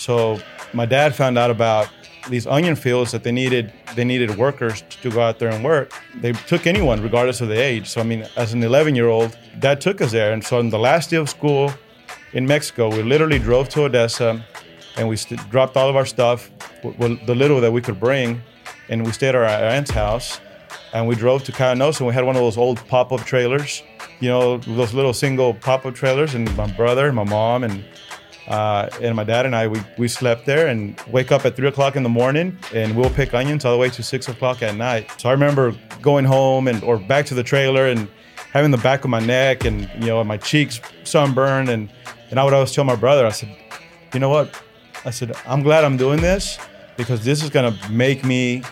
So 0.00 0.40
my 0.72 0.86
dad 0.86 1.14
found 1.14 1.36
out 1.36 1.50
about 1.50 1.90
these 2.30 2.46
onion 2.46 2.74
fields 2.74 3.12
that 3.12 3.22
they 3.22 3.32
needed 3.32 3.70
they 3.96 4.04
needed 4.04 4.36
workers 4.38 4.82
to 5.02 5.10
go 5.10 5.20
out 5.20 5.38
there 5.38 5.50
and 5.50 5.62
work. 5.62 5.92
They 6.14 6.32
took 6.32 6.66
anyone 6.66 7.02
regardless 7.02 7.42
of 7.42 7.48
the 7.48 7.60
age. 7.60 7.86
So 7.88 8.00
I 8.00 8.04
mean, 8.04 8.26
as 8.36 8.54
an 8.54 8.62
11 8.62 8.94
year 8.94 9.08
old, 9.08 9.36
dad 9.58 9.80
took 9.80 10.00
us 10.00 10.10
there. 10.12 10.32
And 10.32 10.42
so 10.42 10.58
on 10.58 10.70
the 10.70 10.78
last 10.78 11.10
day 11.10 11.16
of 11.16 11.28
school 11.28 11.70
in 12.32 12.46
Mexico, 12.46 12.88
we 12.88 13.02
literally 13.02 13.38
drove 13.38 13.68
to 13.70 13.82
Odessa 13.84 14.42
and 14.96 15.06
we 15.06 15.16
st- 15.16 15.50
dropped 15.50 15.76
all 15.76 15.90
of 15.90 15.96
our 15.96 16.06
stuff, 16.06 16.50
w- 16.82 16.96
w- 16.98 17.26
the 17.26 17.34
little 17.34 17.60
that 17.60 17.72
we 17.72 17.82
could 17.82 18.00
bring, 18.00 18.40
and 18.88 19.04
we 19.04 19.12
stayed 19.12 19.30
at 19.30 19.34
our 19.34 19.44
aunt's 19.44 19.90
house. 19.90 20.40
And 20.94 21.06
we 21.08 21.14
drove 21.14 21.44
to 21.44 21.52
Coyanosa 21.52 21.98
and 22.00 22.06
we 22.08 22.14
had 22.14 22.24
one 22.24 22.36
of 22.36 22.42
those 22.42 22.56
old 22.56 22.78
pop 22.88 23.12
up 23.12 23.20
trailers, 23.20 23.82
you 24.20 24.28
know, 24.30 24.58
those 24.58 24.94
little 24.94 25.12
single 25.12 25.52
pop 25.52 25.84
up 25.84 25.94
trailers. 25.94 26.34
And 26.34 26.44
my 26.56 26.68
brother, 26.72 27.06
and 27.06 27.16
my 27.16 27.24
mom, 27.24 27.64
and 27.64 27.84
uh, 28.48 28.88
and 29.00 29.14
my 29.14 29.24
dad 29.24 29.46
and 29.46 29.54
I, 29.54 29.68
we, 29.68 29.80
we 29.98 30.08
slept 30.08 30.46
there 30.46 30.66
and 30.68 31.00
wake 31.08 31.32
up 31.32 31.44
at 31.44 31.56
three 31.56 31.68
o'clock 31.68 31.96
in 31.96 32.02
the 32.02 32.08
morning 32.08 32.58
and 32.74 32.96
we'll 32.96 33.10
pick 33.10 33.34
onions 33.34 33.64
all 33.64 33.72
the 33.72 33.78
way 33.78 33.90
to 33.90 34.02
six 34.02 34.28
o'clock 34.28 34.62
at 34.62 34.74
night. 34.74 35.10
So 35.18 35.28
I 35.28 35.32
remember 35.32 35.74
going 36.02 36.24
home 36.24 36.68
and 36.68 36.82
or 36.82 36.98
back 36.98 37.26
to 37.26 37.34
the 37.34 37.42
trailer 37.42 37.86
and 37.86 38.08
having 38.52 38.70
the 38.70 38.78
back 38.78 39.04
of 39.04 39.10
my 39.10 39.20
neck 39.20 39.64
and 39.64 39.88
you 40.00 40.06
know 40.06 40.22
my 40.24 40.36
cheeks 40.36 40.80
sunburned 41.04 41.68
and 41.68 41.90
and 42.30 42.38
I 42.38 42.44
would 42.44 42.54
always 42.54 42.72
tell 42.72 42.84
my 42.84 42.96
brother, 42.96 43.26
I 43.26 43.30
said, 43.30 43.56
you 44.14 44.20
know 44.20 44.28
what? 44.28 44.62
I 45.04 45.10
said, 45.10 45.32
I'm 45.46 45.62
glad 45.62 45.84
I'm 45.84 45.96
doing 45.96 46.20
this 46.20 46.58
because 46.96 47.24
this 47.24 47.42
is 47.42 47.50
gonna 47.50 47.76
make 47.90 48.24
me 48.24 48.62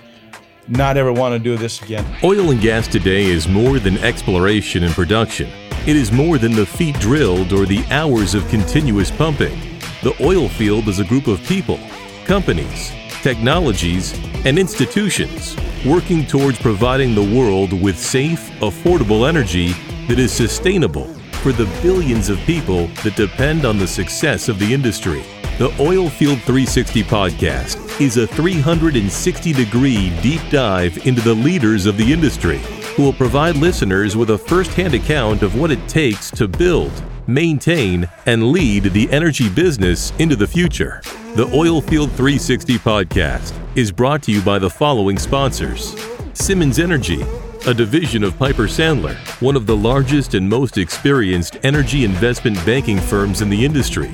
not 0.69 0.97
ever 0.97 1.13
want 1.13 1.33
to 1.33 1.39
do 1.39 1.57
this 1.57 1.83
again. 1.83 2.05
Oil 2.23 2.51
and 2.51 2.61
gas 2.61 2.87
today 2.87 3.25
is 3.25 3.49
more 3.49 3.79
than 3.79 3.97
exploration 3.99 4.85
and 4.85 4.93
production. 4.93 5.49
It 5.89 5.97
is 5.97 6.13
more 6.13 6.37
than 6.37 6.53
the 6.53 6.67
feet 6.67 7.01
drilled 7.01 7.51
or 7.51 7.65
the 7.65 7.83
hours 7.91 8.35
of 8.35 8.47
continuous 8.49 9.11
pumping. 9.11 9.59
The 10.03 10.15
oil 10.21 10.47
field 10.47 10.87
is 10.87 10.99
a 10.99 11.05
group 11.05 11.29
of 11.29 11.43
people, 11.45 11.81
companies, 12.27 12.93
technologies, 13.23 14.13
and 14.45 14.59
institutions 14.59 15.57
working 15.87 16.27
towards 16.27 16.59
providing 16.61 17.15
the 17.15 17.35
world 17.35 17.73
with 17.73 17.99
safe, 17.99 18.51
affordable 18.61 19.27
energy 19.27 19.69
that 20.09 20.19
is 20.19 20.31
sustainable 20.31 21.07
for 21.41 21.53
the 21.53 21.65
billions 21.81 22.29
of 22.29 22.37
people 22.41 22.89
that 23.03 23.17
depend 23.17 23.65
on 23.65 23.79
the 23.79 23.87
success 23.87 24.51
of 24.51 24.59
the 24.59 24.75
industry. 24.75 25.23
The 25.57 25.75
Oil 25.81 26.11
Field 26.11 26.43
360 26.43 27.03
podcast 27.05 27.99
is 27.99 28.19
a 28.19 28.27
360 28.27 29.55
degree 29.55 30.11
deep 30.21 30.43
dive 30.51 31.07
into 31.07 31.23
the 31.23 31.33
leaders 31.33 31.87
of 31.87 31.97
the 31.97 32.13
industry 32.13 32.61
who 32.99 33.05
will 33.05 33.13
provide 33.13 33.55
listeners 33.55 34.17
with 34.17 34.31
a 34.31 34.37
first 34.37 34.73
hand 34.73 34.93
account 34.93 35.45
of 35.45 35.55
what 35.55 35.71
it 35.71 35.89
takes 35.89 36.33
to 36.33 36.49
build, 36.49 36.91
maintain, 37.29 38.09
and 38.27 38.51
lead 38.51 38.83
the 38.83 39.09
energy 39.13 39.49
business 39.49 40.13
into 40.19 40.35
the 40.35 40.49
future. 40.49 41.01
The 41.37 41.47
Oilfield 41.47 42.11
360 42.17 42.77
podcast 42.79 43.57
is 43.77 43.93
brought 43.93 44.25
to 44.25 44.33
you 44.33 44.43
by 44.43 44.59
the 44.59 44.69
following 44.69 45.17
sponsors 45.17 45.95
Simmons 46.33 46.81
Energy, 46.81 47.23
a 47.69 47.73
division 47.73 48.25
of 48.25 48.37
Piper 48.37 48.65
Sandler, 48.65 49.15
one 49.41 49.55
of 49.55 49.67
the 49.67 49.77
largest 49.77 50.35
and 50.35 50.49
most 50.49 50.77
experienced 50.77 51.57
energy 51.63 52.05
investment 52.05 52.57
banking 52.67 52.99
firms 52.99 53.43
in 53.43 53.49
the 53.49 53.65
industry 53.65 54.13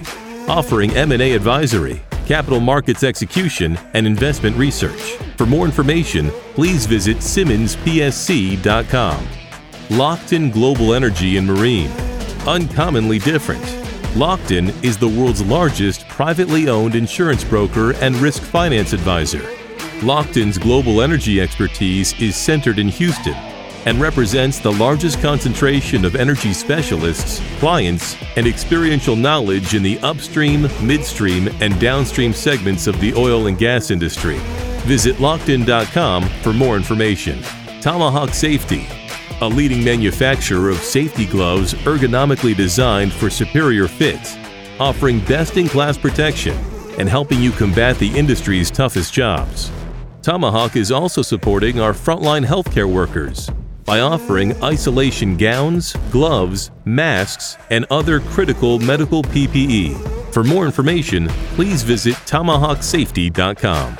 offering 0.48 0.90
M&A 0.92 1.32
advisory, 1.32 2.02
capital 2.27 2.61
markets 2.61 3.05
execution, 3.05 3.78
and 3.94 4.06
investment 4.06 4.56
research. 4.56 5.17
For 5.36 5.47
more 5.47 5.67
information, 5.67 6.30
please 6.55 6.86
visit 6.86 7.19
simmonspsc.com. 7.19 9.27
Lockton 9.89 10.52
Global 10.52 10.95
Energy 10.95 11.36
and 11.36 11.47
Marine. 11.47 11.91
Uncommonly 12.47 13.19
different. 13.19 13.62
Lockton 14.14 14.72
is 14.84 14.97
the 14.97 15.08
world's 15.08 15.42
largest 15.42 16.08
privately 16.08 16.69
owned 16.69 16.95
insurance 16.95 17.42
broker 17.45 17.95
and 17.97 18.14
risk 18.17 18.42
finance 18.42 18.92
advisor. 18.92 19.42
Lockton's 20.00 20.58
global 20.58 21.02
energy 21.02 21.41
expertise 21.41 22.19
is 22.20 22.36
centered 22.36 22.78
in 22.78 22.89
Houston 22.89 23.53
and 23.86 24.00
represents 24.00 24.58
the 24.58 24.72
largest 24.72 25.20
concentration 25.20 26.05
of 26.05 26.17
energy 26.17 26.52
specialists, 26.52 27.40
clients, 27.58 28.17
and 28.36 28.46
experiential 28.46 29.17
knowledge 29.17 29.74
in 29.74 29.83
the 29.83 29.98
upstream, 30.00 30.68
midstream, 30.83 31.48
and 31.61 31.78
downstream 31.80 32.33
segments 32.33 32.86
of 32.86 32.98
the 33.00 33.12
oil 33.14 33.46
and 33.46 33.58
gas 33.58 33.90
industry. 33.90 34.39
Visit 34.84 35.17
lockton.com 35.17 36.22
for 36.42 36.52
more 36.52 36.77
information. 36.77 37.42
Tomahawk 37.80 38.30
Safety, 38.30 38.86
a 39.40 39.48
leading 39.48 39.84
manufacturer 39.84 40.70
of 40.70 40.78
safety 40.78 41.27
gloves 41.27 41.74
ergonomically 41.74 42.56
designed 42.56 43.12
for 43.12 43.28
superior 43.28 43.89
fit, 43.89 44.39
offering 44.80 45.20
best 45.20 45.56
in 45.56 45.68
class 45.68 45.98
protection 45.98 46.56
and 46.98 47.08
helping 47.08 47.40
you 47.40 47.51
combat 47.51 47.98
the 47.98 48.16
industry's 48.16 48.70
toughest 48.70 49.12
jobs. 49.12 49.70
Tomahawk 50.22 50.77
is 50.77 50.90
also 50.90 51.20
supporting 51.20 51.80
our 51.80 51.92
frontline 51.92 52.46
healthcare 52.46 52.90
workers 52.90 53.51
by 53.84 54.00
offering 54.00 54.61
isolation 54.62 55.36
gowns, 55.36 55.95
gloves, 56.11 56.70
masks, 56.84 57.56
and 57.70 57.84
other 57.90 58.20
critical 58.20 58.78
medical 58.78 59.22
PPE. 59.22 60.33
For 60.33 60.42
more 60.42 60.67
information, 60.67 61.28
please 61.56 61.83
visit 61.83 62.14
tomahawksafety.com. 62.27 63.98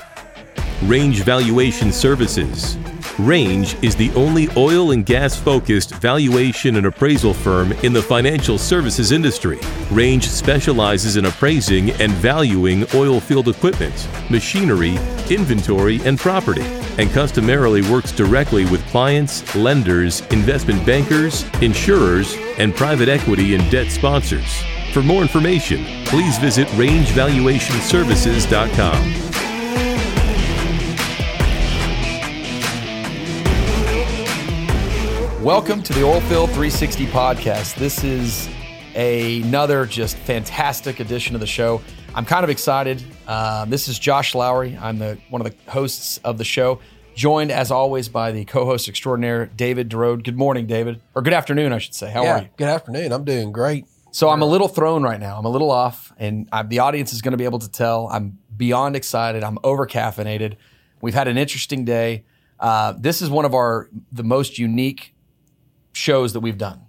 Range 0.89 1.23
Valuation 1.23 1.93
Services. 1.93 2.77
Range 3.19 3.77
is 3.83 3.95
the 3.95 4.11
only 4.15 4.49
oil 4.57 4.91
and 4.91 5.07
gas 5.07 5.37
focused 5.37 5.95
valuation 5.95 6.75
and 6.77 6.87
appraisal 6.87 7.33
firm 7.33 7.71
in 7.85 7.93
the 7.93 8.03
financial 8.03 8.59
services 8.59 9.13
industry. 9.13 9.61
Range 9.93 10.27
specializes 10.27 11.15
in 11.17 11.27
appraising 11.27 11.93
and 11.93 12.11
valuing 12.15 12.85
oil 12.93 13.21
field 13.21 13.47
equipment, 13.49 14.09
machinery, 14.31 14.99
inventory, 15.31 16.01
and 16.05 16.19
property, 16.19 16.65
and 16.99 17.09
customarily 17.11 17.83
works 17.83 18.11
directly 18.11 18.65
with 18.65 18.85
clients, 18.89 19.55
lenders, 19.55 20.23
investment 20.33 20.85
bankers, 20.85 21.45
insurers, 21.63 22.35
and 22.59 22.75
private 22.75 23.09
equity 23.09 23.55
and 23.55 23.71
debt 23.71 23.93
sponsors. 23.93 24.61
For 24.93 25.03
more 25.03 25.23
information, 25.23 25.85
please 26.07 26.37
visit 26.39 26.67
rangevaluationservices.com. 26.69 29.34
Welcome 35.45 35.83
to 35.83 35.93
the 35.93 36.01
Oilfield 36.01 36.47
360 36.47 37.05
podcast. 37.09 37.75
This 37.75 38.03
is 38.03 38.49
another 38.95 39.85
just 39.85 40.17
fantastic 40.17 41.01
edition 41.01 41.35
of 41.35 41.43
the 41.43 41.47
show. 41.47 41.83
I'm 42.15 42.25
kind 42.25 42.45
of 42.45 42.49
excited. 42.49 43.05
Uh, 43.27 43.67
this 43.67 43.87
is 43.87 43.99
Josh 43.99 44.35
Lowry. 44.35 44.79
I'm 44.81 44.99
the 44.99 45.19
one 45.29 45.45
of 45.45 45.53
the 45.53 45.71
hosts 45.71 46.17
of 46.25 46.39
the 46.39 46.45
show, 46.45 46.81
joined 47.15 47.53
as 47.53 47.71
always 47.71 48.09
by 48.09 48.33
the 48.33 48.47
co-host 48.47 48.89
extraordinaire 48.89 49.45
David 49.45 49.91
Derode. 49.91 50.25
Good 50.25 50.39
morning, 50.39 50.67
David, 50.67 51.03
or 51.15 51.21
good 51.21 51.35
afternoon, 51.35 51.75
I 51.75 51.79
should 51.79 51.95
say. 51.95 52.11
How 52.11 52.23
yeah, 52.23 52.37
are 52.37 52.43
you? 52.45 52.49
Good 52.57 52.69
afternoon. 52.69 53.13
I'm 53.13 53.25
doing 53.25 53.53
great. 53.53 53.85
So 54.13 54.31
I'm 54.31 54.41
a 54.41 54.47
little 54.47 54.69
thrown 54.69 55.03
right 55.03 55.21
now. 55.21 55.39
I'm 55.39 55.45
a 55.45 55.51
little 55.51 55.71
off, 55.71 56.11
and 56.17 56.49
I, 56.53 56.63
the 56.63 56.79
audience 56.79 57.13
is 57.13 57.21
going 57.21 57.33
to 57.33 57.39
be 57.39 57.45
able 57.45 57.59
to 57.59 57.71
tell. 57.71 58.09
I'm 58.09 58.39
beyond 58.57 58.97
excited. 58.97 59.45
I'm 59.45 59.59
over 59.63 59.87
caffeinated. 59.87 60.57
We've 61.03 61.13
had 61.13 61.29
an 61.29 61.37
interesting 61.37 61.85
day. 61.85 62.25
Uh, 62.59 62.95
this 62.97 63.21
is 63.21 63.29
one 63.29 63.45
of 63.45 63.53
our 63.53 63.91
the 64.11 64.25
most 64.25 64.59
unique 64.59 65.14
shows 65.95 66.35
that 66.35 66.41
we've 66.41 66.59
done. 66.59 66.83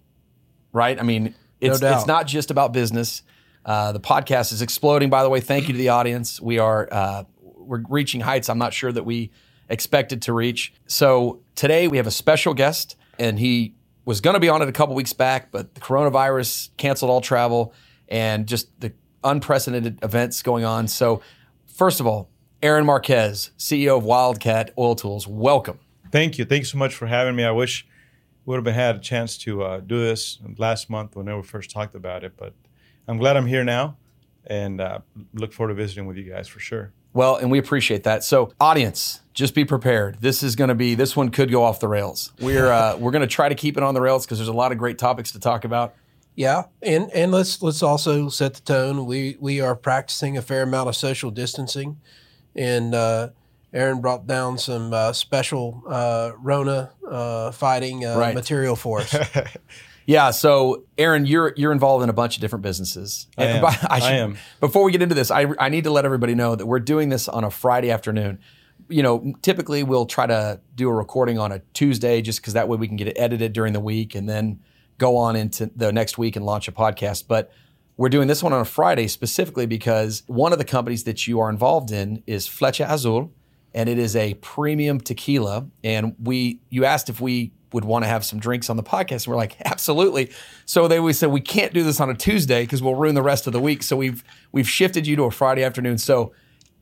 Right? 0.74 1.00
I 1.00 1.04
mean, 1.04 1.34
it's 1.62 1.80
doubt. 1.80 1.98
it's 1.98 2.08
not 2.08 2.28
just 2.28 2.52
about 2.52 2.74
business. 2.74 3.22
Uh, 3.66 3.94
the 3.94 4.00
podcast 4.00 4.52
is 4.52 4.62
exploding. 4.62 5.10
By 5.10 5.24
the 5.24 5.30
way, 5.30 5.40
thank 5.40 5.68
you 5.68 5.74
to 5.74 5.78
the 5.78 5.90
audience. 5.90 6.42
We 6.42 6.60
are 6.60 6.90
uh, 6.92 7.24
we're 7.42 7.84
reaching 7.90 8.22
heights 8.22 8.50
I'm 8.50 8.58
not 8.58 8.74
sure 8.74 8.92
that 8.92 9.04
we 9.04 9.32
expected 9.70 10.22
to 10.24 10.34
reach. 10.34 10.74
So 10.86 11.42
today 11.56 11.88
we 11.88 11.98
have 11.98 12.08
a 12.08 12.12
special 12.12 12.54
guest, 12.54 12.96
and 13.18 13.40
he 13.40 13.74
was 14.06 14.22
going 14.22 14.36
to 14.36 14.40
be 14.40 14.50
on 14.50 14.62
it 14.62 14.70
a 14.70 14.72
couple 14.72 14.96
weeks 14.96 15.14
back, 15.14 15.52
but 15.52 15.74
the 15.74 15.82
coronavirus 15.82 16.70
canceled 16.78 17.10
all 17.10 17.22
travel 17.22 17.74
and 18.08 18.48
just 18.48 18.80
the 18.80 18.94
unprecedented 19.24 20.00
events 20.04 20.44
going 20.44 20.64
on. 20.64 20.88
So, 20.88 21.22
first 21.66 22.00
of 22.00 22.06
all, 22.06 22.30
Aaron 22.62 22.86
Marquez, 22.86 23.52
CEO 23.58 23.98
of 23.98 24.04
Wildcat 24.04 24.72
Oil 24.78 24.96
Tools, 24.96 25.28
welcome. 25.28 25.80
Thank 26.12 26.38
you. 26.38 26.46
Thanks 26.46 26.72
so 26.72 26.78
much 26.78 26.94
for 26.96 27.08
having 27.08 27.36
me. 27.36 27.44
I 27.44 27.52
wish 27.52 27.86
we 27.86 27.90
would 28.46 28.56
have 28.56 28.64
been, 28.64 28.74
had 28.74 28.96
a 28.96 29.00
chance 29.00 29.38
to 29.40 29.64
uh, 29.64 29.80
do 29.80 30.00
this 30.00 30.40
last 30.58 30.90
month 30.90 31.16
when 31.16 31.26
we 31.36 31.44
first 31.44 31.72
talked 31.72 31.96
about 31.96 32.24
it, 32.24 32.34
but 32.38 32.54
I'm 33.08 33.18
glad 33.18 33.38
I'm 33.38 33.48
here 33.48 33.64
now 33.64 33.98
and 34.48 34.80
uh, 34.80 35.00
look 35.34 35.54
forward 35.54 35.74
to 35.74 35.76
visiting 35.76 36.06
with 36.06 36.18
you 36.18 36.24
guys 36.24 36.48
for 36.48 36.60
sure. 36.60 36.92
Well, 37.14 37.38
and 37.38 37.50
we 37.50 37.60
appreciate 37.60 38.04
that. 38.04 38.24
So, 38.24 38.52
audience, 38.60 39.22
just 39.34 39.56
be 39.56 39.64
prepared. 39.64 40.18
This 40.20 40.44
is 40.44 40.56
going 40.56 40.68
to 40.68 40.76
be 40.76 40.96
this 40.96 41.16
one 41.16 41.30
could 41.30 41.50
go 41.50 41.64
off 41.64 41.80
the 41.80 41.88
rails. 41.88 42.34
We're 42.42 42.70
uh, 42.70 42.98
we're 42.98 43.12
going 43.12 43.22
to 43.22 43.28
try 43.28 43.48
to 43.48 43.56
keep 43.56 43.78
it 43.78 43.84
on 43.84 43.94
the 43.94 44.02
rails 44.02 44.26
because 44.26 44.38
there's 44.38 44.50
a 44.50 44.54
lot 44.54 44.74
of 44.74 44.78
great 44.78 44.98
topics 44.98 45.32
to 45.32 45.40
talk 45.40 45.64
about. 45.64 45.96
Yeah, 46.36 46.64
and 46.82 47.10
and 47.14 47.32
let's 47.32 47.62
let's 47.62 47.82
also 47.82 48.28
set 48.28 48.56
the 48.56 48.62
tone. 48.62 49.06
We 49.06 49.38
we 49.40 49.62
are 49.62 49.76
practicing 49.76 50.38
a 50.38 50.42
fair 50.42 50.64
amount 50.64 50.90
of 50.90 50.96
social 50.98 51.32
distancing, 51.32 52.02
and 52.54 52.94
uh, 52.94 53.30
Aaron 53.76 54.02
brought 54.02 54.26
down 54.26 54.58
some 54.58 54.94
uh, 54.94 55.14
special 55.14 55.84
uh, 55.88 56.32
Rona 56.40 56.92
uh, 57.08 57.52
fighting 57.52 58.06
uh, 58.06 58.18
Right. 58.18 58.34
material 58.34 58.76
for 58.76 59.02
us. 59.02 59.16
Yeah. 60.08 60.30
So, 60.30 60.84
Aaron, 61.00 61.26
you're 61.26 61.52
you're 61.58 61.72
involved 61.72 62.04
in 62.04 62.10
a 62.10 62.14
bunch 62.14 62.38
of 62.38 62.42
different 62.42 62.62
businesses. 62.62 63.26
I 63.40 63.46
And 63.46 63.58
am. 63.58 63.62
by- 63.64 63.88
I 63.90 64.00
should- 64.00 64.12
am. 64.12 64.38
Before 64.60 64.84
we 64.84 64.92
get 64.92 65.02
into 65.02 65.16
this, 65.16 65.32
I 65.32 65.48
I 65.58 65.70
need 65.70 65.86
to 65.86 65.90
let 65.90 66.06
everybody 66.06 66.36
know 66.36 66.56
that 66.56 66.68
we're 66.68 66.80
doing 66.80 67.10
this 67.10 67.28
on 67.28 67.44
a 67.44 67.50
Friday 67.50 67.90
afternoon. 67.90 68.38
You 68.88 69.02
know, 69.02 69.34
typically 69.42 69.82
we'll 69.82 70.06
try 70.06 70.28
to 70.28 70.62
do 70.76 70.90
a 70.90 70.94
recording 70.94 71.40
on 71.40 71.52
a 71.52 71.60
Tuesday, 71.74 72.22
just 72.22 72.40
because 72.40 72.54
that 72.54 72.68
way 72.68 72.78
we 72.78 72.88
can 72.88 72.98
get 72.98 73.08
it 73.08 73.18
edited 73.18 73.54
during 73.54 73.74
the 73.74 73.80
week 73.80 74.14
and 74.14 74.30
then 74.30 74.60
go 75.00 75.18
on 75.18 75.36
into 75.36 75.72
the 75.76 75.92
next 75.92 76.20
week 76.20 76.36
and 76.36 76.46
launch 76.46 76.68
a 76.68 76.72
podcast. 76.72 77.24
But 77.28 77.52
we're 77.98 78.10
doing 78.10 78.28
this 78.28 78.44
one 78.44 78.54
on 78.54 78.62
a 78.62 78.66
Friday 78.66 79.08
specifically 79.08 79.66
because 79.66 80.22
one 80.28 80.54
of 80.54 80.60
the 80.60 80.66
companies 80.66 81.04
that 81.06 81.26
you 81.26 81.40
are 81.40 81.50
involved 81.50 81.90
in 81.92 82.22
is 82.28 82.48
Flecha 82.48 82.88
Azul, 82.88 83.32
and 83.76 83.90
it 83.90 84.00
is 84.00 84.16
a 84.16 84.34
premium 84.36 85.00
tequila. 85.00 85.68
And 85.84 86.16
we, 86.24 86.62
you 86.70 86.86
asked 86.86 87.10
if 87.10 87.20
we 87.20 87.52
would 87.74 87.84
want 87.84 88.06
to 88.06 88.08
have 88.08 88.24
some 88.24 88.40
drinks 88.40 88.70
on 88.70 88.78
the 88.78 88.84
podcast, 88.84 89.26
and 89.26 89.28
we're 89.28 89.36
like, 89.36 89.58
absolutely. 89.66 90.32
So 90.66 90.88
they 90.88 91.00
we 91.00 91.14
said 91.14 91.30
we 91.30 91.42
can't 91.42 91.74
do 91.74 91.84
this 91.84 92.00
on 92.00 92.10
a 92.10 92.16
Tuesday 92.16 92.64
because 92.64 92.82
we'll 92.82 92.96
ruin 92.96 93.14
the 93.14 93.22
rest 93.22 93.46
of 93.48 93.54
the 93.54 93.60
week. 93.60 93.84
So 93.84 93.98
we've 93.98 94.24
we've 94.54 94.68
shifted 94.68 95.06
you 95.06 95.18
to 95.18 95.24
a 95.24 95.32
Friday 95.32 95.64
afternoon. 95.64 95.98
So 95.98 96.34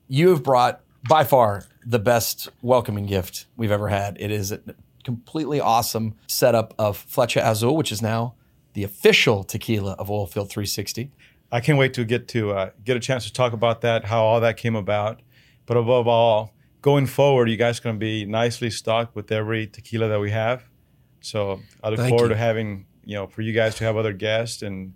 you 0.07 0.29
have 0.29 0.43
brought 0.43 0.81
by 1.09 1.23
far 1.23 1.65
the 1.83 1.99
best 1.99 2.49
welcoming 2.61 3.07
gift 3.07 3.47
we've 3.57 3.71
ever 3.71 3.89
had. 3.89 4.15
It 4.19 4.31
is 4.31 4.51
a 4.51 4.61
completely 5.03 5.59
awesome 5.59 6.13
setup 6.27 6.75
of 6.77 7.03
Flecha 7.07 7.43
Azul, 7.43 7.75
which 7.75 7.91
is 7.91 8.01
now 8.01 8.35
the 8.73 8.83
official 8.83 9.43
tequila 9.43 9.93
of 9.93 10.07
Oilfield 10.09 10.49
360. 10.49 11.11
I 11.51 11.59
can't 11.59 11.77
wait 11.77 11.93
to 11.95 12.05
get 12.05 12.27
to 12.29 12.51
uh, 12.51 12.69
get 12.85 12.97
a 12.97 12.99
chance 12.99 13.25
to 13.25 13.33
talk 13.33 13.53
about 13.53 13.81
that, 13.81 14.05
how 14.05 14.23
all 14.23 14.39
that 14.41 14.57
came 14.57 14.75
about. 14.75 15.21
But 15.65 15.77
above 15.77 16.07
all, 16.07 16.53
going 16.83 17.07
forward, 17.07 17.49
you 17.49 17.57
guys 17.57 17.79
are 17.79 17.81
going 17.81 17.95
to 17.95 17.99
be 17.99 18.25
nicely 18.25 18.69
stocked 18.69 19.15
with 19.15 19.31
every 19.31 19.65
tequila 19.65 20.09
that 20.09 20.19
we 20.19 20.29
have. 20.29 20.63
So 21.21 21.61
I 21.81 21.89
look 21.89 21.97
Thank 21.97 22.09
forward 22.09 22.27
you. 22.27 22.35
to 22.35 22.37
having 22.37 22.85
you 23.03 23.15
know 23.15 23.25
for 23.25 23.41
you 23.41 23.53
guys 23.53 23.73
to 23.75 23.85
have 23.85 23.97
other 23.97 24.13
guests 24.13 24.61
and 24.61 24.93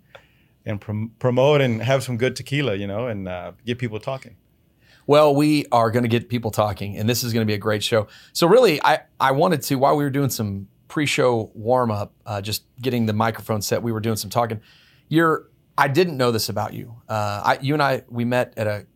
and 0.64 0.80
prom- 0.80 1.12
promote 1.18 1.60
and 1.60 1.82
have 1.82 2.04
some 2.04 2.16
good 2.16 2.36
tequila, 2.36 2.74
you 2.74 2.86
know, 2.86 3.06
and 3.06 3.26
uh, 3.26 3.52
get 3.64 3.78
people 3.78 3.98
talking. 3.98 4.36
Well, 5.06 5.34
we 5.34 5.64
are 5.72 5.90
going 5.90 6.02
to 6.02 6.08
get 6.08 6.28
people 6.28 6.50
talking, 6.50 6.98
and 6.98 7.08
this 7.08 7.24
is 7.24 7.32
going 7.32 7.40
to 7.40 7.50
be 7.50 7.54
a 7.54 7.58
great 7.58 7.82
show. 7.82 8.08
So, 8.34 8.46
really, 8.46 8.82
I, 8.82 9.00
I 9.18 9.32
wanted 9.32 9.62
to, 9.62 9.76
while 9.76 9.96
we 9.96 10.04
were 10.04 10.10
doing 10.10 10.28
some 10.28 10.68
pre 10.86 11.06
show 11.06 11.50
warm 11.54 11.90
up, 11.90 12.12
uh, 12.26 12.42
just 12.42 12.64
getting 12.82 13.06
the 13.06 13.14
microphone 13.14 13.62
set, 13.62 13.82
we 13.82 13.90
were 13.90 14.00
doing 14.00 14.16
some 14.16 14.28
talking. 14.28 14.60
You're, 15.08 15.48
I 15.78 15.88
didn't 15.88 16.18
know 16.18 16.30
this 16.30 16.50
about 16.50 16.74
you. 16.74 16.94
Uh, 17.08 17.42
I, 17.42 17.58
you 17.62 17.72
and 17.72 17.82
I, 17.82 18.02
we 18.10 18.26
met 18.26 18.52
at 18.58 18.66
a, 18.66 18.86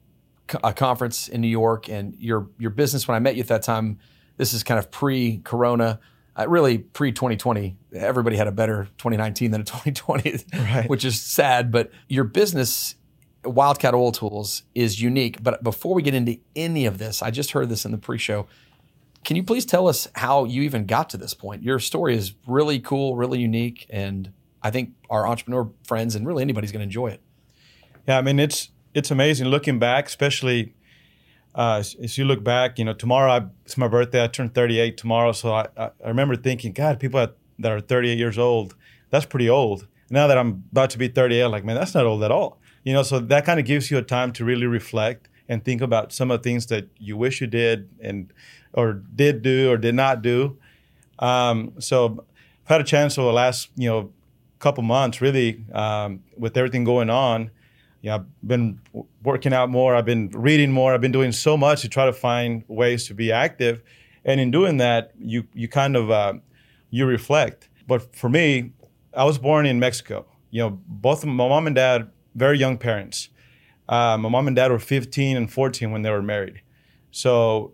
a 0.63 0.73
conference 0.73 1.29
in 1.29 1.41
New 1.41 1.49
York, 1.49 1.89
and 1.89 2.15
your, 2.19 2.49
your 2.59 2.71
business, 2.71 3.07
when 3.09 3.15
I 3.17 3.19
met 3.19 3.37
you 3.37 3.43
at 3.43 3.49
that 3.49 3.63
time, 3.63 3.99
this 4.37 4.53
is 4.53 4.63
kind 4.63 4.79
of 4.79 4.91
pre 4.91 5.39
corona. 5.39 6.01
Uh, 6.35 6.49
really 6.49 6.79
pre 6.79 7.13
2020 7.13 7.77
everybody 7.93 8.37
had 8.37 8.47
a 8.47 8.53
better 8.53 8.89
2019 8.97 9.51
than 9.51 9.61
a 9.61 9.65
2020 9.65 10.39
Right. 10.55 10.89
which 10.89 11.05
is 11.05 11.21
sad 11.21 11.71
but 11.71 11.91
your 12.09 12.25
business 12.25 12.95
Wildcat 13.45 13.95
Oil 13.95 14.13
Tools 14.13 14.63
is 14.75 15.01
unique. 15.01 15.43
But 15.43 15.63
before 15.63 15.95
we 15.95 16.03
get 16.03 16.15
into 16.15 16.39
any 16.55 16.87
of 16.87 16.99
this, 16.99 17.23
I 17.23 17.31
just 17.31 17.53
heard 17.53 17.69
this 17.69 17.85
in 17.85 17.93
the 17.93 17.99
pre-show. 17.99 18.47
Can 19.25 19.37
you 19.37 19.43
please 19.43 19.65
tell 19.65 19.89
us 19.89 20.09
how 20.15 20.45
you 20.45 20.63
even 20.63 20.87
got 20.87 21.11
to 21.11 21.17
this 21.17 21.35
point? 21.35 21.63
Your 21.63 21.79
story 21.79 22.17
is 22.17 22.35
really 22.47 22.81
cool, 22.81 23.17
really 23.17 23.39
unique, 23.41 23.87
and 23.91 24.33
I 24.63 24.71
think 24.71 24.95
our 25.11 25.27
entrepreneur 25.27 25.71
friends 25.85 26.15
and 26.15 26.27
really 26.27 26.43
anybody's 26.43 26.73
going 26.73 26.81
to 26.81 26.85
enjoy 26.85 27.09
it. 27.09 27.21
Yeah, 28.07 28.19
I 28.19 28.23
mean 28.23 28.39
it's 28.41 28.71
it's 28.95 29.11
amazing 29.11 29.49
looking 29.49 29.79
back, 29.79 30.07
especially 30.07 30.75
uh, 31.55 31.83
as, 32.01 32.19
you 32.19 32.25
look 32.25 32.43
back. 32.43 32.79
You 32.79 32.85
know, 32.85 32.95
tomorrow 32.95 33.33
I, 33.33 33.47
it's 33.65 33.77
my 33.77 33.89
birthday. 33.89 34.23
I 34.23 34.27
turn 34.27 34.51
38 34.51 34.97
tomorrow, 34.97 35.33
so 35.33 35.53
I, 35.53 35.69
I, 35.77 35.91
remember 36.07 36.37
thinking, 36.37 36.73
God, 36.73 37.01
people 37.01 37.21
that, 37.21 37.37
that 37.59 37.73
are 37.73 37.81
38 37.81 38.19
years 38.19 38.39
old, 38.39 38.75
that's 39.11 39.27
pretty 39.27 39.49
old. 39.49 39.87
Now 40.11 40.27
that 40.27 40.37
I'm 40.39 40.65
about 40.73 40.91
to 40.91 40.99
be 40.99 41.09
38, 41.09 41.43
I'm 41.43 41.51
like, 41.51 41.65
man, 41.65 41.77
that's 41.77 41.95
not 41.95 42.07
old 42.07 42.23
at 42.23 42.31
all. 42.31 42.59
You 42.85 42.93
know, 42.93 43.03
so 43.03 43.19
that 43.21 43.45
kind 43.45 43.61
of 43.61 43.67
gives 43.67 43.91
you 43.91 43.99
a 43.99 44.03
time 44.03 44.33
to 44.33 44.45
really 44.45 44.67
reflect 44.67 45.29
and 45.49 45.65
think 45.65 45.81
about 45.81 46.13
some 46.13 46.31
of 46.31 46.43
the 46.43 46.49
things 46.49 46.67
that 46.67 46.89
you 46.99 47.17
wish 47.17 47.41
you 47.41 47.47
did 47.47 47.89
and 48.01 48.33
or 48.73 48.95
did 48.95 49.43
do 49.43 49.71
or 49.71 49.77
did 49.77 49.95
not 49.95 50.23
do. 50.23 50.57
Um, 51.19 51.75
so 51.79 52.25
I've 52.65 52.69
had 52.69 52.81
a 52.81 52.85
chance 52.85 53.19
over 53.19 53.29
the 53.29 53.35
last 53.35 53.71
you 53.77 53.89
know 53.89 54.13
couple 54.59 54.83
months, 54.83 55.21
really, 55.21 55.65
um, 55.73 56.23
with 56.37 56.57
everything 56.57 56.85
going 56.85 57.11
on. 57.11 57.51
Know, 58.11 58.17
I've 58.17 58.49
been 58.49 58.81
working 59.23 59.53
out 59.53 59.71
more. 59.71 59.95
I've 59.95 60.05
been 60.05 60.29
reading 60.31 60.73
more. 60.73 60.95
I've 60.95 61.01
been 61.01 61.13
doing 61.13 61.33
so 61.33 61.57
much 61.57 61.83
to 61.83 61.89
try 61.89 62.07
to 62.07 62.13
find 62.13 62.65
ways 62.69 63.07
to 63.09 63.15
be 63.15 63.31
active, 63.31 63.83
and 64.25 64.41
in 64.41 64.51
doing 64.51 64.79
that, 64.79 65.13
you 65.19 65.45
you 65.55 65.69
kind 65.69 65.97
of 65.97 66.11
uh, 66.11 66.35
you 66.91 67.07
reflect. 67.07 67.69
But 67.87 68.15
for 68.15 68.29
me, 68.29 68.73
I 69.15 69.25
was 69.25 69.39
born 69.39 69.67
in 69.67 69.79
Mexico. 69.79 70.27
You 70.51 70.63
know, 70.63 70.79
both 70.87 71.25
my 71.25 71.33
mom 71.33 71.67
and 71.67 71.77
dad, 71.77 72.11
very 72.35 72.59
young 72.59 72.79
parents. 72.79 73.29
Uh, 73.89 74.17
my 74.19 74.29
mom 74.29 74.47
and 74.47 74.57
dad 74.57 74.71
were 74.71 74.79
15 74.79 75.37
and 75.37 75.53
14 75.53 75.91
when 75.91 76.03
they 76.03 76.11
were 76.11 76.23
married. 76.23 76.63
So 77.11 77.73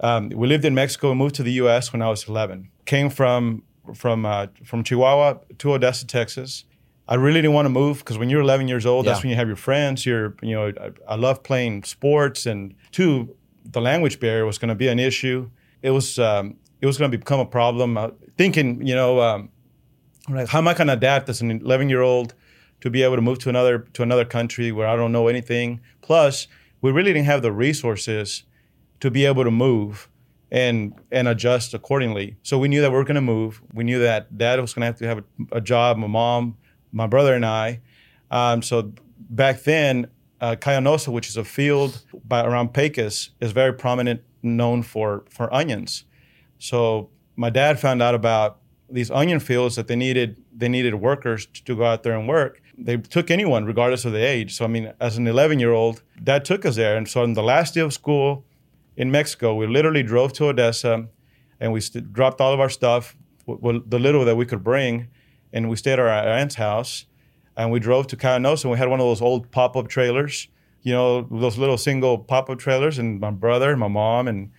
um, 0.00 0.30
we 0.30 0.48
lived 0.48 0.64
in 0.64 0.74
Mexico 0.74 1.14
moved 1.14 1.34
to 1.36 1.42
the 1.42 1.52
U.S. 1.52 1.92
when 1.92 2.02
I 2.02 2.08
was 2.08 2.28
11. 2.28 2.70
Came 2.84 3.10
from 3.10 3.62
from 3.94 4.26
uh, 4.26 4.48
from 4.64 4.82
Chihuahua 4.82 5.38
to 5.58 5.72
Odessa, 5.72 6.06
Texas. 6.06 6.64
I 7.08 7.14
really 7.14 7.40
didn't 7.40 7.54
want 7.54 7.66
to 7.66 7.70
move 7.70 7.98
because 7.98 8.18
when 8.18 8.28
you're 8.30 8.40
11 8.40 8.66
years 8.68 8.84
old, 8.84 9.06
that's 9.06 9.22
when 9.22 9.30
you 9.30 9.36
have 9.36 9.46
your 9.46 9.56
friends. 9.56 10.04
You're 10.04 10.34
you 10.42 10.54
know 10.54 10.72
I, 10.80 10.90
I 11.12 11.14
love 11.16 11.42
playing 11.42 11.84
sports, 11.84 12.46
and 12.46 12.74
two, 12.90 13.34
the 13.64 13.80
language 13.80 14.18
barrier 14.18 14.44
was 14.44 14.58
going 14.58 14.68
to 14.70 14.74
be 14.74 14.88
an 14.88 14.98
issue. 14.98 15.50
It 15.82 15.90
was 15.90 16.18
um, 16.18 16.56
it 16.80 16.86
was 16.86 16.98
going 16.98 17.10
to 17.10 17.16
become 17.16 17.40
a 17.40 17.46
problem. 17.46 17.96
Uh, 17.96 18.10
thinking 18.36 18.86
you 18.86 18.94
know 18.94 19.20
um, 19.20 19.50
like, 20.28 20.48
how 20.48 20.58
am 20.58 20.68
I 20.68 20.74
going 20.74 20.88
to 20.88 20.94
adapt 20.94 21.28
as 21.28 21.40
an 21.40 21.50
11 21.50 21.88
year 21.88 22.02
old 22.02 22.34
to 22.80 22.90
be 22.90 23.02
able 23.02 23.16
to 23.16 23.22
move 23.22 23.38
to 23.40 23.48
another 23.48 23.78
to 23.92 24.02
another 24.02 24.24
country 24.24 24.72
where 24.72 24.88
I 24.88 24.96
don't 24.96 25.12
know 25.12 25.28
anything? 25.28 25.80
Plus, 26.02 26.48
we 26.80 26.90
really 26.90 27.12
didn't 27.12 27.26
have 27.26 27.42
the 27.42 27.52
resources 27.52 28.44
to 29.00 29.10
be 29.10 29.24
able 29.26 29.44
to 29.44 29.50
move 29.50 30.08
and 30.50 30.94
and 31.10 31.28
adjust 31.28 31.74
accordingly. 31.74 32.36
So 32.42 32.58
we 32.58 32.68
knew 32.68 32.80
that 32.80 32.90
we 32.90 32.96
were 32.96 33.04
going 33.04 33.16
to 33.16 33.20
move. 33.20 33.62
We 33.72 33.84
knew 33.84 34.00
that 34.00 34.36
dad 34.36 34.60
was 34.60 34.74
going 34.74 34.82
to 34.82 34.86
have 34.86 34.96
to 34.98 35.06
have 35.06 35.18
a, 35.18 35.56
a 35.56 35.60
job. 35.60 35.96
My 35.98 36.06
mom, 36.06 36.56
my 36.92 37.06
brother, 37.06 37.34
and 37.34 37.44
I. 37.44 37.80
Um, 38.30 38.62
so 38.62 38.92
back 39.30 39.62
then, 39.62 40.08
uh, 40.40 40.56
which 41.06 41.28
is 41.28 41.36
a 41.36 41.44
field 41.44 42.04
by 42.26 42.44
around 42.44 42.74
Pecos, 42.74 43.30
is 43.40 43.52
very 43.52 43.72
prominent, 43.72 44.22
known 44.42 44.82
for 44.82 45.24
for 45.28 45.52
onions. 45.52 46.04
So 46.58 47.10
my 47.36 47.50
dad 47.50 47.78
found 47.78 48.02
out 48.02 48.14
about 48.14 48.58
these 48.88 49.10
onion 49.10 49.40
fields 49.40 49.76
that 49.76 49.88
they 49.88 49.96
needed 49.96 50.42
they 50.54 50.68
needed 50.68 50.94
workers 50.94 51.46
to 51.46 51.76
go 51.76 51.84
out 51.84 52.02
there 52.02 52.16
and 52.16 52.28
work. 52.28 52.62
They 52.78 52.96
took 52.96 53.30
anyone 53.30 53.64
regardless 53.64 54.04
of 54.04 54.12
the 54.12 54.24
age. 54.24 54.54
So 54.54 54.64
I 54.64 54.68
mean, 54.68 54.92
as 55.00 55.16
an 55.16 55.26
11 55.26 55.58
year 55.58 55.72
old, 55.72 56.02
dad 56.22 56.44
took 56.44 56.64
us 56.64 56.76
there. 56.76 56.96
And 56.96 57.08
so 57.08 57.22
on 57.22 57.32
the 57.32 57.42
last 57.42 57.74
day 57.74 57.80
of 57.80 57.92
school 57.92 58.44
in 58.96 59.10
Mexico, 59.10 59.54
we 59.54 59.66
literally 59.66 60.02
drove 60.02 60.32
to 60.34 60.46
Odessa, 60.46 61.08
and 61.60 61.72
we 61.72 61.80
st- 61.80 62.12
dropped 62.12 62.40
all 62.40 62.52
of 62.52 62.60
our 62.60 62.70
stuff, 62.70 63.16
w- 63.46 63.60
w- 63.60 63.84
the 63.86 63.98
little 63.98 64.24
that 64.24 64.36
we 64.36 64.46
could 64.46 64.62
bring, 64.64 65.08
and 65.56 65.70
we 65.70 65.76
stayed 65.76 65.94
at 65.94 66.00
our 66.00 66.08
aunt's 66.08 66.56
house. 66.56 67.06
And 67.56 67.72
we 67.72 67.80
drove 67.80 68.06
to 68.08 68.16
Coyanosa, 68.18 68.64
and 68.64 68.72
we 68.72 68.76
had 68.76 68.90
one 68.90 69.00
of 69.00 69.06
those 69.06 69.22
old 69.22 69.50
pop 69.50 69.76
up 69.78 69.88
trailers, 69.88 70.48
you 70.82 70.92
know, 70.92 71.22
those 71.22 71.56
little 71.56 71.78
single 71.78 72.18
pop 72.18 72.50
up 72.50 72.58
trailers. 72.58 72.98
And 72.98 73.18
my 73.18 73.30
brother, 73.30 73.70
and 73.70 73.80
my 73.80 73.88
mom, 73.88 74.28
and 74.28 74.50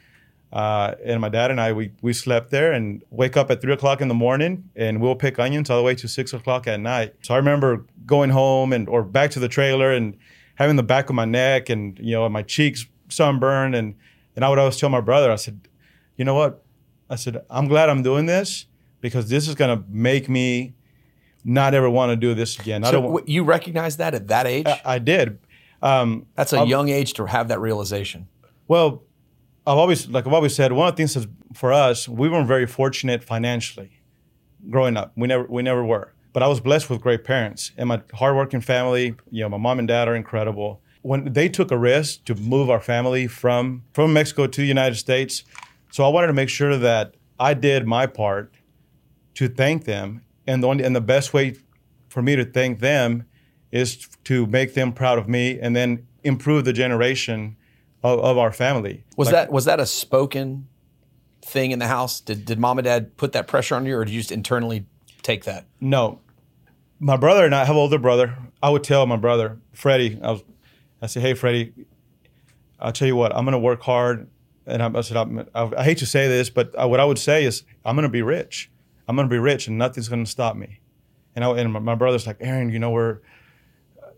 uh, 0.52 0.96
and 1.04 1.20
my 1.20 1.30
dad 1.30 1.52
and 1.52 1.60
I, 1.60 1.74
we, 1.74 1.92
we 2.02 2.14
slept 2.14 2.52
there 2.52 2.72
and 2.72 3.04
wake 3.10 3.36
up 3.36 3.52
at 3.52 3.62
three 3.62 3.74
o'clock 3.74 4.00
in 4.00 4.08
the 4.08 4.14
morning 4.14 4.70
and 4.78 5.02
we'll 5.02 5.16
pick 5.16 5.40
onions 5.40 5.70
all 5.70 5.78
the 5.78 5.84
way 5.84 5.94
to 5.96 6.08
six 6.08 6.32
o'clock 6.32 6.68
at 6.68 6.80
night. 6.80 7.16
So 7.22 7.34
I 7.34 7.38
remember 7.38 7.86
going 8.06 8.30
home 8.30 8.72
and 8.72 8.88
or 8.88 9.04
back 9.04 9.32
to 9.32 9.40
the 9.40 9.50
trailer 9.50 9.92
and 9.92 10.16
having 10.56 10.78
the 10.78 10.84
back 10.84 11.10
of 11.10 11.16
my 11.16 11.26
neck 11.26 11.70
and 11.70 12.00
you 12.00 12.14
know 12.14 12.28
my 12.30 12.44
cheeks 12.44 12.86
sunburned 13.10 13.76
and 13.76 13.96
and 14.36 14.46
I 14.46 14.50
would 14.50 14.58
always 14.58 14.78
tell 14.78 14.90
my 14.90 15.02
brother, 15.02 15.32
I 15.32 15.36
said, 15.36 15.68
you 16.16 16.24
know 16.24 16.36
what? 16.36 16.64
I 17.10 17.18
said, 17.18 17.44
I'm 17.50 17.68
glad 17.68 17.90
I'm 17.90 18.02
doing 18.02 18.26
this 18.26 18.68
because 19.02 19.30
this 19.30 19.50
is 19.50 19.56
gonna 19.56 19.84
make 19.90 20.30
me 20.30 20.76
not 21.44 21.74
ever 21.74 21.90
want 21.90 22.12
to 22.12 22.16
do 22.16 22.34
this 22.34 22.60
again. 22.60 22.84
I 22.84 22.88
So 22.88 23.02
don't. 23.02 23.12
wa- 23.12 23.22
you 23.26 23.44
recognize 23.44 23.98
that 23.98 24.14
at 24.14 24.28
that 24.28 24.46
age? 24.48 24.66
I, 24.68 24.82
I 24.86 25.00
did. 25.00 25.40
Um, 25.82 26.26
That's 26.36 26.54
a 26.54 26.58
I'll- 26.60 26.68
young 26.68 26.90
age 26.90 27.14
to 27.14 27.26
have 27.26 27.48
that 27.50 27.60
realization. 27.60 28.28
Well, 28.68 29.04
I've 29.66 29.78
always, 29.78 30.08
like 30.10 30.26
I've 30.28 30.34
always 30.34 30.56
said, 30.56 30.72
one 30.74 30.88
of 30.88 30.94
the 30.94 30.98
things 30.98 31.14
that's 31.14 31.28
for 31.54 31.72
us, 31.74 32.08
we 32.08 32.30
weren't 32.30 32.48
very 32.48 32.66
fortunate 32.68 33.24
financially 33.24 33.92
growing 34.70 34.98
up. 34.98 35.12
We 35.16 35.28
never, 35.28 35.46
we 35.50 35.62
never 35.64 35.84
were. 35.86 36.14
But 36.34 36.44
I 36.44 36.48
was 36.48 36.60
blessed 36.60 36.90
with 36.90 37.02
great 37.02 37.24
parents 37.24 37.72
and 37.78 37.88
my 37.90 38.02
hardworking 38.14 38.62
family. 38.62 39.16
You 39.32 39.44
know, 39.44 39.50
my 39.50 39.58
mom 39.58 39.80
and 39.80 39.88
dad 39.88 40.08
are 40.08 40.16
incredible. 40.16 40.82
When 41.02 41.32
they 41.34 41.48
took 41.50 41.72
a 41.72 41.78
risk 41.78 42.26
to 42.26 42.36
move 42.36 42.70
our 42.70 42.82
family 42.82 43.28
from 43.28 43.84
from 43.94 44.14
Mexico 44.14 44.46
to 44.48 44.62
the 44.62 44.68
United 44.68 44.96
States, 44.96 45.44
so 45.92 46.04
I 46.06 46.10
wanted 46.10 46.28
to 46.28 46.34
make 46.34 46.50
sure 46.50 46.76
that 46.78 47.16
I 47.40 47.54
did 47.54 47.88
my 47.88 48.08
part 48.08 48.54
to 49.36 49.48
thank 49.48 49.86
them. 49.86 50.22
And 50.48 50.64
the 50.64 50.68
only, 50.68 50.84
and 50.84 50.96
the 50.96 51.02
best 51.02 51.34
way 51.34 51.56
for 52.10 52.22
me 52.22 52.36
to 52.36 52.46
thank 52.46 52.80
them 52.80 53.26
is 53.72 54.08
to 54.24 54.48
make 54.48 54.74
them 54.74 54.94
proud 54.94 55.20
of 55.20 55.28
me 55.28 55.60
and 55.60 55.76
then 55.76 56.08
improve 56.24 56.66
the 56.66 56.74
generation 56.74 57.58
of, 58.04 58.20
of 58.20 58.38
our 58.38 58.52
family. 58.52 59.04
Was 59.18 59.28
Like, 59.28 59.34
that 59.34 59.52
was 59.52 59.66
that 59.66 59.80
a 59.80 59.86
spoken 59.86 60.68
thing 61.42 61.72
in 61.72 61.80
the 61.80 61.88
house? 61.88 62.22
Did 62.22 62.46
did 62.46 62.60
mom 62.60 62.78
and 62.78 62.86
dad 62.86 63.18
put 63.18 63.34
that 63.34 63.48
pressure 63.48 63.76
on 63.76 63.86
you, 63.86 63.98
or 63.98 64.06
did 64.06 64.14
you 64.14 64.20
just 64.22 64.32
internally 64.32 64.86
take 65.22 65.44
that? 65.46 65.66
No, 65.82 66.20
my 67.00 67.18
brother 67.18 67.46
and 67.46 67.54
I 67.54 67.66
have 67.66 67.76
an 67.76 67.82
older 67.82 68.00
brother. 68.00 68.36
I 68.62 68.70
would 68.70 68.84
tell 68.84 69.06
my 69.06 69.18
brother 69.18 69.60
Freddie. 69.74 70.20
I 70.22 70.32
was, 70.32 70.44
I 71.02 71.08
said, 71.08 71.22
"Hey, 71.22 71.34
Freddie, 71.34 71.74
I'll 72.80 72.94
tell 72.94 73.08
you 73.08 73.16
what. 73.16 73.36
I'm 73.36 73.46
gonna 73.46 73.60
work 73.60 73.82
hard." 73.82 74.30
And 74.66 74.84
I, 74.84 74.92
I 74.98 75.02
said, 75.02 75.16
I, 75.56 75.72
I 75.78 75.84
hate 75.84 76.00
to 76.00 76.06
say 76.06 76.28
this, 76.28 76.50
but 76.50 76.78
I, 76.78 76.84
what 76.84 77.00
I 77.00 77.06
would 77.06 77.18
say 77.18 77.46
is, 77.46 77.64
I'm 77.86 77.96
gonna 77.96 78.10
be 78.10 78.22
rich. 78.22 78.70
I'm 79.08 79.16
gonna 79.16 79.28
be 79.28 79.38
rich, 79.38 79.68
and 79.68 79.78
nothing's 79.78 80.10
gonna 80.10 80.26
stop 80.26 80.56
me. 80.56 80.80
And 81.36 81.46
I, 81.46 81.50
and 81.60 81.72
my, 81.72 81.96
brother's 81.96 82.26
like, 82.26 82.38
Aaron, 82.40 82.70
you 82.70 82.80
know, 82.80 82.90
we're 82.92 83.20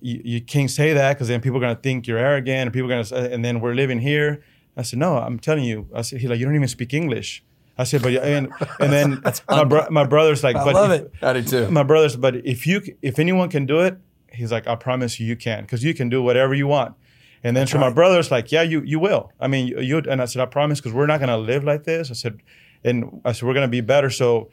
you, 0.01 0.21
you 0.23 0.41
can't 0.41 0.71
say 0.71 0.93
that 0.93 1.13
because 1.15 1.27
then 1.27 1.41
people 1.41 1.57
are 1.57 1.61
gonna 1.61 1.75
think 1.75 2.07
you're 2.07 2.17
arrogant, 2.17 2.57
and 2.57 2.73
people 2.73 2.87
are 2.87 2.93
gonna, 2.93 3.03
say, 3.03 3.31
and 3.33 3.43
then 3.43 3.59
we're 3.59 3.73
living 3.73 3.99
here. 3.99 4.43
I 4.77 4.83
said, 4.83 4.99
no, 4.99 5.17
I'm 5.17 5.39
telling 5.39 5.65
you. 5.65 5.87
I 5.93 6.01
said, 6.03 6.21
he's 6.21 6.29
like, 6.29 6.39
you 6.39 6.45
don't 6.45 6.55
even 6.55 6.67
speak 6.67 6.93
English. 6.93 7.43
I 7.77 7.83
said, 7.83 8.01
but 8.01 8.13
and 8.13 8.49
and 8.79 8.91
then 8.93 9.21
my, 9.49 9.63
bro- 9.63 9.87
my 9.89 10.05
brother's 10.05 10.43
like, 10.43 10.55
I 10.55 10.63
but 10.65 10.73
love 10.73 10.91
if- 10.91 11.01
it. 11.01 11.11
I 11.21 11.33
do 11.33 11.43
too. 11.43 11.69
my 11.71 11.83
brother's, 11.83 12.15
but 12.15 12.35
if 12.45 12.65
you 12.65 12.81
if 13.01 13.19
anyone 13.19 13.49
can 13.49 13.65
do 13.65 13.79
it, 13.79 13.97
he's 14.31 14.51
like, 14.51 14.67
I 14.67 14.75
promise 14.75 15.19
you, 15.19 15.25
you 15.27 15.35
can, 15.35 15.61
because 15.63 15.83
you 15.83 15.93
can 15.93 16.09
do 16.09 16.21
whatever 16.21 16.53
you 16.53 16.67
want. 16.67 16.95
And 17.43 17.55
then 17.55 17.67
so 17.67 17.77
my 17.79 17.89
brother's 17.89 18.31
like, 18.31 18.51
yeah, 18.51 18.63
you 18.63 18.81
you 18.83 18.99
will. 18.99 19.31
I 19.39 19.47
mean, 19.47 19.67
you, 19.67 19.79
you 19.79 19.97
and 20.09 20.21
I 20.21 20.25
said, 20.25 20.41
I 20.41 20.45
promise, 20.45 20.79
because 20.79 20.93
we're 20.93 21.05
not 21.07 21.19
gonna 21.21 21.37
live 21.37 21.63
like 21.63 21.83
this. 21.85 22.09
I 22.11 22.13
said, 22.13 22.41
and 22.83 23.21
I 23.23 23.31
said 23.31 23.47
we're 23.47 23.53
gonna 23.53 23.67
be 23.69 23.81
better. 23.81 24.09
So 24.09 24.49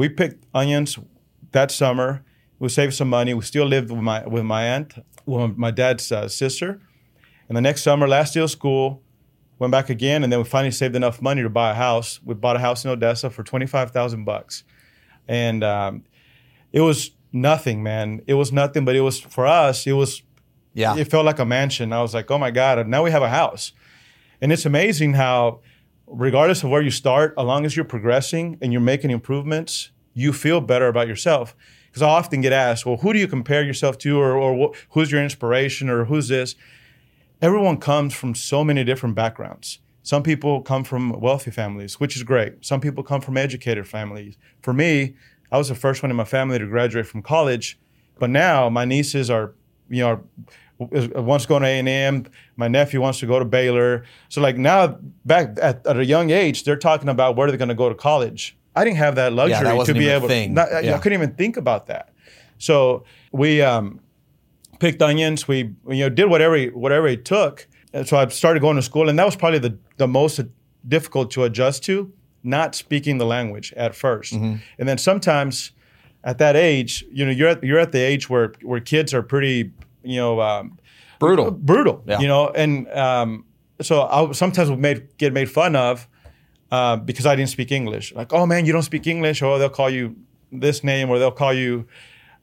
we 0.00 0.08
picked 0.08 0.46
onions 0.54 0.98
that 1.52 1.70
summer. 1.70 2.08
We 2.58 2.68
saved 2.68 2.94
some 2.94 3.10
money. 3.10 3.32
We 3.34 3.42
still 3.42 3.66
lived 3.66 3.90
with 3.90 4.00
my 4.10 4.26
with 4.34 4.44
my 4.44 4.62
aunt, 4.74 4.90
with 5.26 5.56
my 5.64 5.70
dad's 5.80 6.10
uh, 6.10 6.28
sister. 6.28 6.80
And 7.48 7.56
the 7.58 7.60
next 7.68 7.82
summer, 7.82 8.06
last 8.08 8.34
year 8.36 8.44
of 8.44 8.50
school, 8.50 9.02
went 9.58 9.72
back 9.72 9.90
again, 9.90 10.22
and 10.24 10.32
then 10.32 10.38
we 10.42 10.44
finally 10.56 10.70
saved 10.70 10.96
enough 10.96 11.20
money 11.20 11.42
to 11.42 11.50
buy 11.50 11.70
a 11.72 11.74
house. 11.74 12.20
We 12.24 12.34
bought 12.34 12.56
a 12.56 12.60
house 12.60 12.84
in 12.84 12.90
Odessa 12.90 13.28
for 13.30 13.42
twenty 13.42 13.66
five 13.66 13.90
thousand 13.90 14.24
bucks, 14.24 14.64
and 15.28 15.62
um, 15.62 16.04
it 16.72 16.80
was 16.80 17.10
nothing, 17.32 17.82
man. 17.82 18.22
It 18.26 18.34
was 18.34 18.52
nothing, 18.52 18.84
but 18.86 18.94
it 18.96 19.02
was 19.02 19.20
for 19.20 19.46
us. 19.46 19.86
It 19.86 19.92
was 20.02 20.22
Yeah. 20.74 20.96
it 20.96 21.10
felt 21.10 21.26
like 21.26 21.38
a 21.42 21.44
mansion. 21.44 21.92
I 21.92 22.00
was 22.00 22.14
like, 22.14 22.30
oh 22.30 22.38
my 22.38 22.50
god, 22.50 22.86
now 22.88 23.02
we 23.04 23.10
have 23.10 23.22
a 23.22 23.28
house, 23.40 23.72
and 24.40 24.50
it's 24.52 24.66
amazing 24.66 25.14
how, 25.14 25.60
regardless 26.10 26.62
of 26.62 26.70
where 26.70 26.82
you 26.82 26.90
start, 26.90 27.34
as 27.38 27.44
long 27.44 27.64
as 27.64 27.76
you're 27.76 27.84
progressing 27.84 28.58
and 28.60 28.72
you're 28.72 28.80
making 28.82 29.10
improvements, 29.10 29.90
you 30.14 30.32
feel 30.32 30.60
better 30.60 30.88
about 30.88 31.08
yourself. 31.08 31.54
Because 31.88 32.02
I 32.02 32.08
often 32.08 32.40
get 32.40 32.52
asked, 32.52 32.86
well, 32.86 32.98
who 32.98 33.12
do 33.12 33.18
you 33.18 33.26
compare 33.26 33.64
yourself 33.64 33.98
to, 33.98 34.18
or, 34.18 34.36
or 34.36 34.72
wh- 34.72 34.76
who's 34.90 35.10
your 35.10 35.22
inspiration, 35.22 35.88
or 35.88 36.04
who's 36.04 36.28
this? 36.28 36.54
everyone 37.42 37.78
comes 37.78 38.14
from 38.14 38.34
so 38.34 38.62
many 38.62 38.84
different 38.84 39.14
backgrounds. 39.14 39.78
Some 40.02 40.22
people 40.22 40.62
come 40.62 40.84
from 40.84 41.18
wealthy 41.20 41.50
families, 41.50 42.00
which 42.00 42.16
is 42.16 42.22
great. 42.22 42.64
Some 42.64 42.80
people 42.80 43.02
come 43.02 43.20
from 43.20 43.36
educated 43.36 43.86
families. 43.86 44.36
For 44.62 44.72
me, 44.72 45.14
I 45.52 45.58
was 45.58 45.68
the 45.68 45.74
first 45.74 46.02
one 46.02 46.10
in 46.10 46.16
my 46.16 46.24
family 46.24 46.58
to 46.58 46.66
graduate 46.66 47.06
from 47.06 47.22
college, 47.22 47.78
but 48.18 48.30
now 48.30 48.68
my 48.68 48.84
nieces 48.84 49.30
are, 49.30 49.54
you 49.88 50.02
know, 50.02 50.22
one's 50.69 50.69
going 50.88 51.38
to 51.40 51.48
go 51.48 51.58
to 51.58 51.64
A 51.66 51.78
and 51.78 51.88
M. 51.88 52.26
My 52.56 52.68
nephew 52.68 53.00
wants 53.00 53.18
to 53.20 53.26
go 53.26 53.38
to 53.38 53.44
Baylor. 53.44 54.04
So 54.28 54.40
like 54.40 54.56
now, 54.56 54.98
back 55.24 55.56
at, 55.60 55.86
at 55.86 55.96
a 55.98 56.04
young 56.04 56.30
age, 56.30 56.64
they're 56.64 56.76
talking 56.76 57.08
about 57.08 57.36
where 57.36 57.48
they're 57.48 57.58
going 57.58 57.68
to 57.68 57.74
go 57.74 57.88
to 57.88 57.94
college. 57.94 58.56
I 58.74 58.84
didn't 58.84 58.98
have 58.98 59.16
that 59.16 59.32
luxury 59.32 59.66
to 59.68 59.76
wasn't 59.76 59.98
be 59.98 60.04
even 60.04 60.14
a 60.14 60.18
able. 60.18 60.28
thing. 60.28 60.54
Not, 60.54 60.72
I- 60.72 60.80
Yeah. 60.80 60.94
I 60.94 60.98
couldn't 60.98 61.20
even 61.20 61.34
think 61.34 61.56
about 61.56 61.86
that. 61.88 62.12
So 62.58 63.04
we 63.32 63.62
um, 63.62 64.00
picked 64.78 65.02
onions. 65.02 65.46
We 65.48 65.58
you 65.88 66.00
know 66.04 66.08
did 66.08 66.26
whatever 66.26 66.58
whatever 66.68 67.08
it 67.08 67.24
took. 67.24 67.66
And 67.92 68.06
so 68.06 68.16
I 68.16 68.28
started 68.28 68.60
going 68.60 68.76
to 68.76 68.82
school, 68.82 69.08
and 69.08 69.18
that 69.18 69.24
was 69.26 69.34
probably 69.36 69.58
the 69.58 69.76
the 69.96 70.06
most 70.06 70.40
difficult 70.86 71.30
to 71.32 71.44
adjust 71.44 71.82
to, 71.84 72.12
not 72.42 72.74
speaking 72.74 73.18
the 73.18 73.26
language 73.26 73.72
at 73.76 73.92
1st 73.92 74.32
Mm-hmm. 74.32 74.54
and 74.78 74.88
then 74.88 74.96
sometimes 74.96 75.72
at 76.24 76.38
that 76.38 76.54
age, 76.56 77.04
you 77.12 77.24
know, 77.26 77.30
you're 77.32 77.48
at 77.48 77.64
you're 77.64 77.78
at 77.78 77.92
the 77.92 77.98
age 78.00 78.30
where 78.30 78.52
where 78.62 78.80
kids 78.80 79.12
are 79.14 79.22
pretty, 79.22 79.72
you 80.02 80.16
know, 80.16 80.40
um, 80.40 80.78
Brutal. 81.18 81.50
brutal, 81.50 82.02
Yeah. 82.06 82.20
you 82.20 82.28
know, 82.28 82.48
and 82.48 82.88
um, 82.92 83.44
so 83.80 84.02
I 84.02 84.32
sometimes 84.32 84.70
would 84.70 84.78
made 84.78 85.16
get 85.18 85.32
made 85.32 85.50
fun 85.50 85.76
of 85.76 86.08
uh, 86.70 86.96
because 86.96 87.26
I 87.26 87.36
didn't 87.36 87.50
speak 87.50 87.70
English. 87.72 88.14
Like, 88.14 88.32
oh 88.32 88.46
man, 88.46 88.64
you 88.66 88.72
don't 88.72 88.82
speak 88.82 89.06
English, 89.06 89.42
or 89.42 89.58
they'll 89.58 89.68
call 89.68 89.90
you 89.90 90.16
this 90.52 90.82
name, 90.84 91.10
or 91.10 91.18
they'll 91.18 91.30
call 91.30 91.52
you 91.52 91.86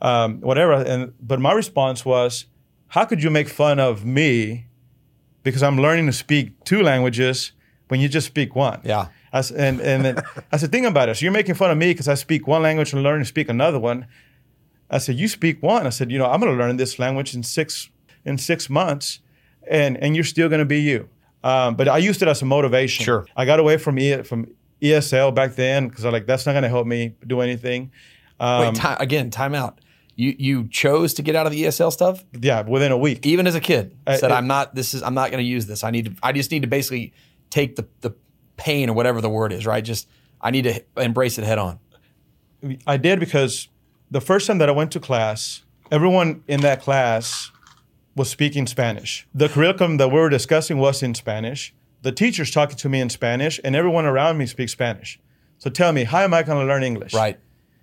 um, 0.02 0.42
whatever. 0.42 0.74
And 0.74 1.14
but 1.20 1.40
my 1.40 1.54
response 1.54 2.06
was, 2.06 2.46
how 2.90 3.06
could 3.06 3.24
you 3.24 3.30
make 3.32 3.50
fun 3.50 3.80
of 3.80 4.06
me 4.06 4.68
because 5.44 5.64
I'm 5.64 5.78
learning 5.80 6.06
to 6.08 6.14
speak 6.14 6.64
two 6.66 6.82
languages 6.84 7.54
when 7.88 8.00
you 8.00 8.08
just 8.10 8.28
speak 8.28 8.56
one? 8.56 8.82
Yeah. 8.84 9.08
I 9.34 9.40
and 9.58 9.82
and 9.82 10.06
then 10.06 10.24
I 10.52 10.58
said, 10.58 10.72
think 10.72 10.86
about 10.86 11.10
it. 11.10 11.16
So 11.18 11.24
you're 11.26 11.32
making 11.34 11.56
fun 11.56 11.72
of 11.72 11.78
me 11.78 11.92
because 11.92 12.08
I 12.08 12.16
speak 12.16 12.48
one 12.48 12.62
language 12.62 12.94
and 12.94 13.02
learning 13.04 13.24
to 13.24 13.28
speak 13.28 13.50
another 13.50 13.80
one. 13.80 14.06
I 14.90 15.00
said, 15.00 15.16
you 15.16 15.28
speak 15.28 15.62
one. 15.62 15.86
I 15.86 15.90
said, 15.90 16.12
you 16.12 16.18
know, 16.18 16.26
I'm 16.26 16.40
going 16.40 16.52
to 16.52 16.58
learn 16.58 16.78
this 16.78 16.98
language 17.00 17.36
in 17.36 17.44
six 17.44 17.90
in 18.26 18.38
six 18.38 18.70
months, 18.70 19.20
and 19.70 19.98
and 19.98 20.16
you're 20.16 20.26
still 20.26 20.50
going 20.50 20.60
to 20.60 20.66
be 20.66 20.82
you. 20.82 21.10
Um, 21.44 21.76
but 21.76 21.88
I 21.88 21.98
used 21.98 22.22
it 22.22 22.28
as 22.28 22.42
a 22.42 22.46
motivation. 22.46 23.04
Sure. 23.06 23.26
I 23.36 23.46
got 23.46 23.60
away 23.60 23.78
from 23.78 24.00
e, 24.00 24.24
from 24.24 24.48
ESL 24.82 25.34
back 25.34 25.56
then 25.56 25.88
because 25.88 26.06
I'm 26.06 26.12
like 26.12 26.26
that's 26.26 26.46
not 26.46 26.54
going 26.54 26.64
to 26.64 26.70
help 26.70 26.88
me 26.88 27.16
do 27.26 27.42
anything. 27.42 27.92
Um, 28.40 28.68
Wait, 28.68 28.76
time, 28.76 28.98
again, 29.00 29.30
time 29.30 29.56
out. 29.56 29.80
You 30.16 30.36
you 30.38 30.68
chose 30.68 31.14
to 31.16 31.22
get 31.22 31.36
out 31.36 31.46
of 31.46 31.52
the 31.52 31.64
ESL 31.64 31.92
stuff 31.92 32.24
yeah, 32.40 32.62
within 32.62 32.92
a 32.92 32.98
week. 32.98 33.26
even 33.26 33.46
as 33.46 33.56
a 33.56 33.60
kid. 33.60 33.96
I, 34.08 34.18
said 34.18 34.32
it- 34.32 34.34
I'm 34.34 34.48
not 34.48 34.74
this 34.74 34.94
is 34.94 35.04
I'm 35.04 35.14
not 35.14 35.32
going 35.32 35.44
to 35.44 35.48
use 35.48 35.68
this. 35.68 35.84
I 35.84 35.92
need 35.92 36.06
to 36.06 36.14
I 36.24 36.32
just 36.32 36.50
need 36.52 36.64
to 36.64 36.68
basically 36.68 37.14
take 37.50 37.76
the 37.76 37.88
the 38.02 38.16
pain 38.58 38.90
or 38.90 38.94
whatever 38.94 39.22
the 39.22 39.30
word 39.30 39.54
is, 39.54 39.66
right? 39.66 39.84
Just 39.84 40.08
I 40.42 40.52
need 40.52 40.64
to 40.64 40.84
embrace 40.98 41.38
it 41.38 41.44
head 41.44 41.60
on. 41.60 41.80
I 42.88 42.98
did 42.98 43.20
because 43.20 43.70
the 44.10 44.22
first 44.22 44.48
time 44.48 44.58
that 44.60 44.70
I 44.70 44.72
went 44.72 44.92
to 44.94 45.00
class, 45.00 45.64
everyone 45.92 46.44
in 46.48 46.62
that 46.62 46.82
class 46.82 47.52
was 48.16 48.30
speaking 48.30 48.68
Spanish. 48.68 49.28
The 49.34 49.50
curriculum 49.50 49.98
that 49.98 50.10
we 50.10 50.16
were 50.20 50.30
discussing 50.30 50.78
was 50.78 51.04
in 51.04 51.14
Spanish. 51.14 51.74
The 52.02 52.12
teacher's 52.12 52.52
talking 52.52 52.78
to 52.78 52.90
me 52.90 53.00
in 53.02 53.10
Spanish, 53.10 53.60
and 53.64 53.76
everyone 53.76 54.06
around 54.06 54.38
me 54.38 54.46
speaks 54.46 54.72
Spanish. 54.72 55.20
So 55.58 55.70
tell 55.70 55.92
me, 55.92 56.04
how 56.04 56.20
am 56.20 56.34
I 56.34 56.44
going 56.44 56.60
to 56.60 56.66
learn 56.66 56.84
English? 56.84 57.14
Right. 57.14 57.40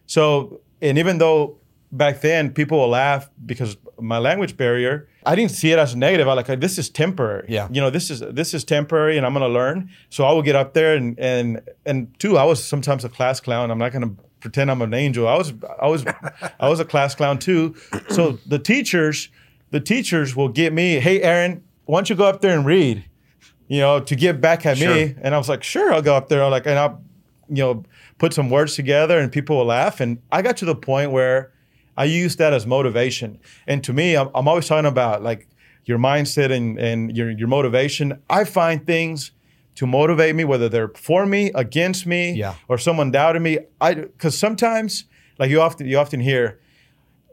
So, 0.07 0.61
and 0.81 0.99
even 0.99 1.19
though 1.19 1.59
back 1.93 2.21
then 2.21 2.53
people 2.53 2.79
will 2.79 2.89
laugh 2.89 3.31
because 3.45 3.77
my 4.01 4.19
language 4.19 4.57
barrier, 4.57 5.09
I 5.25 5.35
didn't 5.35 5.53
see 5.53 5.73
it 5.73 5.79
as 5.79 5.95
negative. 5.95 6.29
I 6.29 6.35
like 6.35 6.47
this 6.61 6.79
is 6.79 6.91
temporary. 6.91 7.47
Yeah. 7.49 7.69
You 7.71 7.81
know, 7.81 7.91
this 7.91 8.11
is 8.11 8.21
this 8.21 8.55
is 8.55 8.65
temporary, 8.65 9.17
and 9.17 9.25
I'm 9.25 9.33
going 9.33 9.47
to 9.47 9.53
learn. 9.53 9.91
So 10.11 10.25
I 10.25 10.33
will 10.33 10.43
get 10.43 10.57
up 10.57 10.75
there 10.75 10.95
and 10.97 11.19
and 11.19 11.61
and 11.87 12.19
two, 12.19 12.37
I 12.37 12.45
was 12.45 12.63
sometimes 12.63 13.05
a 13.05 13.09
class 13.09 13.41
clown. 13.41 13.71
I'm 13.71 13.79
not 13.79 13.93
going 13.93 14.17
to 14.17 14.23
pretend 14.45 14.71
I'm 14.71 14.83
an 14.83 14.93
angel. 14.93 15.27
I 15.27 15.37
was 15.39 15.55
I 15.81 15.89
was 15.89 16.05
I 16.61 16.69
was 16.69 16.79
a 16.81 16.85
class 16.85 17.15
clown 17.15 17.39
too. 17.39 17.75
So 18.11 18.39
the 18.47 18.59
teachers, 18.59 19.31
the 19.71 19.81
teachers 19.81 20.37
will 20.37 20.51
get 20.51 20.73
me. 20.75 21.01
Hey, 21.01 21.23
Aaron, 21.23 21.65
why 21.87 21.97
don't 21.99 22.11
you 22.11 22.15
go 22.15 22.27
up 22.27 22.43
there 22.43 22.55
and 22.57 22.67
read? 22.67 23.05
You 23.69 23.81
know, 23.81 24.01
to 24.01 24.15
get 24.15 24.43
back 24.43 24.67
at 24.67 24.77
Sure. 24.77 24.95
me. 24.95 25.15
And 25.23 25.35
I 25.35 25.39
was 25.39 25.49
like, 25.49 25.63
sure, 25.63 25.95
I'll 25.95 26.03
go 26.03 26.15
up 26.15 26.29
there. 26.29 26.45
I'm 26.45 26.51
Like, 26.51 26.67
and 26.67 26.79
I'll 26.79 27.03
you 27.49 27.63
know, 27.63 27.83
put 28.19 28.35
some 28.35 28.51
words 28.51 28.75
together 28.77 29.19
and 29.19 29.33
people 29.33 29.57
will 29.57 29.65
laugh. 29.65 30.01
And 30.01 30.19
I 30.31 30.43
got 30.43 30.59
to 30.59 30.67
the 30.67 30.75
point 30.75 31.11
where 31.11 31.51
I 31.97 32.05
use 32.05 32.37
that 32.37 32.53
as 32.53 32.67
motivation. 32.67 33.39
And 33.67 33.83
to 33.85 33.93
me, 33.95 34.15
I'm, 34.17 34.29
I'm 34.35 34.47
always 34.47 34.67
talking 34.69 34.87
about 34.87 35.23
like 35.23 35.49
your 35.87 35.99
mindset 35.99 36.51
and, 36.53 36.79
and 36.79 37.17
your, 37.17 37.31
your 37.31 37.49
motivation. 37.49 38.21
I 38.29 38.45
find 38.45 38.87
things 38.87 39.31
to 39.77 39.87
motivate 39.87 40.35
me, 40.35 40.45
whether 40.45 40.69
they're 40.69 40.89
for 40.97 41.27
me, 41.27 41.51
against 41.55 42.07
me, 42.07 42.33
Yeah. 42.33 42.55
or 42.69 42.79
someone 42.79 43.11
doubted 43.11 43.43
me. 43.43 43.59
I 43.81 43.95
because 43.95 44.37
sometimes, 44.39 45.05
like 45.39 45.51
you 45.51 45.61
often 45.61 45.87
you 45.89 45.99
often 45.99 46.21
hear, 46.21 46.61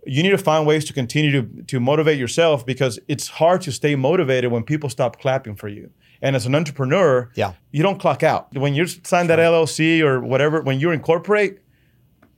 you 0.05 0.23
need 0.23 0.31
to 0.31 0.37
find 0.37 0.65
ways 0.65 0.85
to 0.85 0.93
continue 0.93 1.31
to, 1.41 1.63
to 1.63 1.79
motivate 1.79 2.17
yourself 2.17 2.65
because 2.65 2.99
it's 3.07 3.27
hard 3.27 3.61
to 3.61 3.71
stay 3.71 3.95
motivated 3.95 4.51
when 4.51 4.63
people 4.63 4.89
stop 4.89 5.19
clapping 5.21 5.55
for 5.55 5.67
you. 5.67 5.91
And 6.23 6.35
as 6.35 6.45
an 6.45 6.55
entrepreneur, 6.55 7.29
Yeah. 7.35 7.53
you 7.71 7.83
don't 7.83 7.99
clock 7.99 8.23
out. 8.23 8.47
When 8.55 8.73
you 8.75 8.85
sign 8.87 9.27
that 9.27 9.39
LLC 9.39 10.01
or 10.01 10.19
whatever, 10.19 10.61
when 10.61 10.79
you 10.79 10.91
incorporate, 10.91 11.59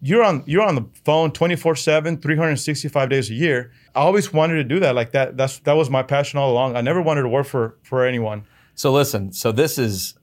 you're 0.02 0.24
on 0.24 0.44
you're 0.46 0.62
on 0.68 0.76
the 0.76 0.86
phone 1.06 1.32
24/7, 1.32 2.18
365 2.22 3.10
days 3.10 3.30
a 3.30 3.34
year. 3.34 3.72
I 3.96 4.02
always 4.02 4.34
wanted 4.34 4.56
to 4.56 4.64
do 4.66 4.80
that 4.82 4.96
like 4.96 5.12
that. 5.12 5.38
That's 5.38 5.60
that 5.60 5.78
was 5.78 5.90
my 5.90 6.04
passion 6.04 6.40
all 6.40 6.52
along. 6.52 6.76
I 6.76 6.82
never 6.82 7.02
wanted 7.02 7.22
to 7.22 7.30
work 7.30 7.46
for 7.48 7.78
for 7.84 8.06
anyone. 8.06 8.44
So 8.76 8.92
listen, 8.92 9.32
so 9.34 9.52
this 9.52 9.78
is 9.78 10.16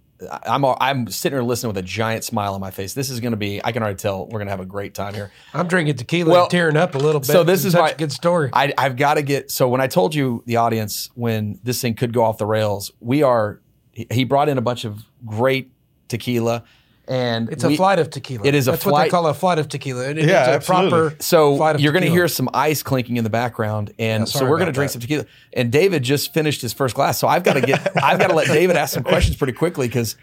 I'm 0.47 0.64
I'm 0.64 1.09
sitting 1.09 1.37
here 1.37 1.42
listening 1.42 1.69
with 1.69 1.78
a 1.78 1.87
giant 1.87 2.25
smile 2.25 2.54
on 2.54 2.61
my 2.61 2.71
face. 2.71 2.92
This 2.92 3.09
is 3.09 3.21
going 3.21 3.30
to 3.30 3.37
be 3.38 3.61
I 3.64 3.73
can 3.73 3.83
already 3.83 3.97
tell 3.97 4.26
we're 4.26 4.38
going 4.38 4.47
to 4.49 4.50
have 4.50 4.61
a 4.61 4.66
great 4.66 4.92
time 4.95 5.14
here. 5.14 5.30
I'm 5.54 5.66
drinking 5.66 5.97
tequila 5.97 6.30
Well, 6.30 6.42
and 6.42 6.50
tearing 6.50 6.76
up 6.76 6.95
a 6.95 6.99
little 6.99 7.21
bit. 7.21 7.26
so 7.28 7.42
this 7.42 7.64
is 7.64 7.75
why- 7.75 7.90
a 7.90 7.97
good 7.97 8.12
story. 8.12 8.50
I, 8.52 8.73
I've 8.76 8.97
got 8.97 9.14
to 9.14 9.23
get. 9.23 9.50
So 9.50 9.69
when 9.69 9.80
I 9.80 9.87
told 9.87 10.14
you 10.14 10.42
the 10.47 10.57
audience 10.57 11.11
when 11.14 11.59
this 11.62 11.80
thing 11.80 11.95
could 11.95 12.12
go 12.12 12.25
off 12.25 12.38
the 12.38 12.47
rails, 12.47 12.92
we 13.00 13.23
are. 13.23 13.61
He 13.92 14.25
brought 14.25 14.49
in 14.49 14.57
a 14.57 14.62
bunch 14.62 14.85
of 14.85 14.99
great 15.26 15.71
tequila, 16.09 16.64
and 17.10 17.50
it's 17.50 17.64
we- 17.64 17.74
a 17.74 17.76
flight 17.76 17.98
of 17.98 18.08
tequila. 18.08 18.46
it 18.46 18.54
is 18.54 18.68
a 18.68 18.70
That's 18.70 18.86
what 18.86 18.92
flight- 18.92 19.06
they 19.06 19.10
call 19.10 19.26
a 19.26 19.34
flight 19.34 19.58
of 19.58 19.68
tequila. 19.68 20.08
It, 20.08 20.18
it 20.18 20.28
Yeah, 20.28 20.42
is 20.42 20.48
a 20.48 20.50
absolutely. 20.52 20.90
proper 20.90 21.16
So 21.22 21.56
flight 21.56 21.74
of 21.74 21.80
you're 21.82 21.92
going 21.92 22.04
to 22.04 22.10
hear 22.10 22.28
some 22.28 22.48
ice 22.54 22.82
clinking 22.82 23.16
in 23.18 23.24
the 23.24 23.30
background, 23.30 23.92
and 23.98 24.26
so 24.28 24.48
we're 24.48 24.56
going 24.58 24.66
to 24.66 24.72
drink 24.72 24.88
that. 24.88 24.92
some 24.94 25.00
tequila. 25.02 25.26
And 25.52 25.70
David 25.72 26.02
just 26.04 26.32
finished 26.32 26.62
his 26.62 26.72
first 26.72 26.94
glass, 26.94 27.18
so 27.18 27.28
I've 27.28 27.42
got 27.42 27.54
to 27.54 27.60
get. 27.60 27.80
I've 28.02 28.18
got 28.18 28.28
to 28.28 28.34
let 28.36 28.46
David 28.46 28.76
ask 28.76 28.94
some 28.94 29.02
questions 29.02 29.36
pretty 29.36 29.52
quickly 29.52 29.88
because 29.88 30.16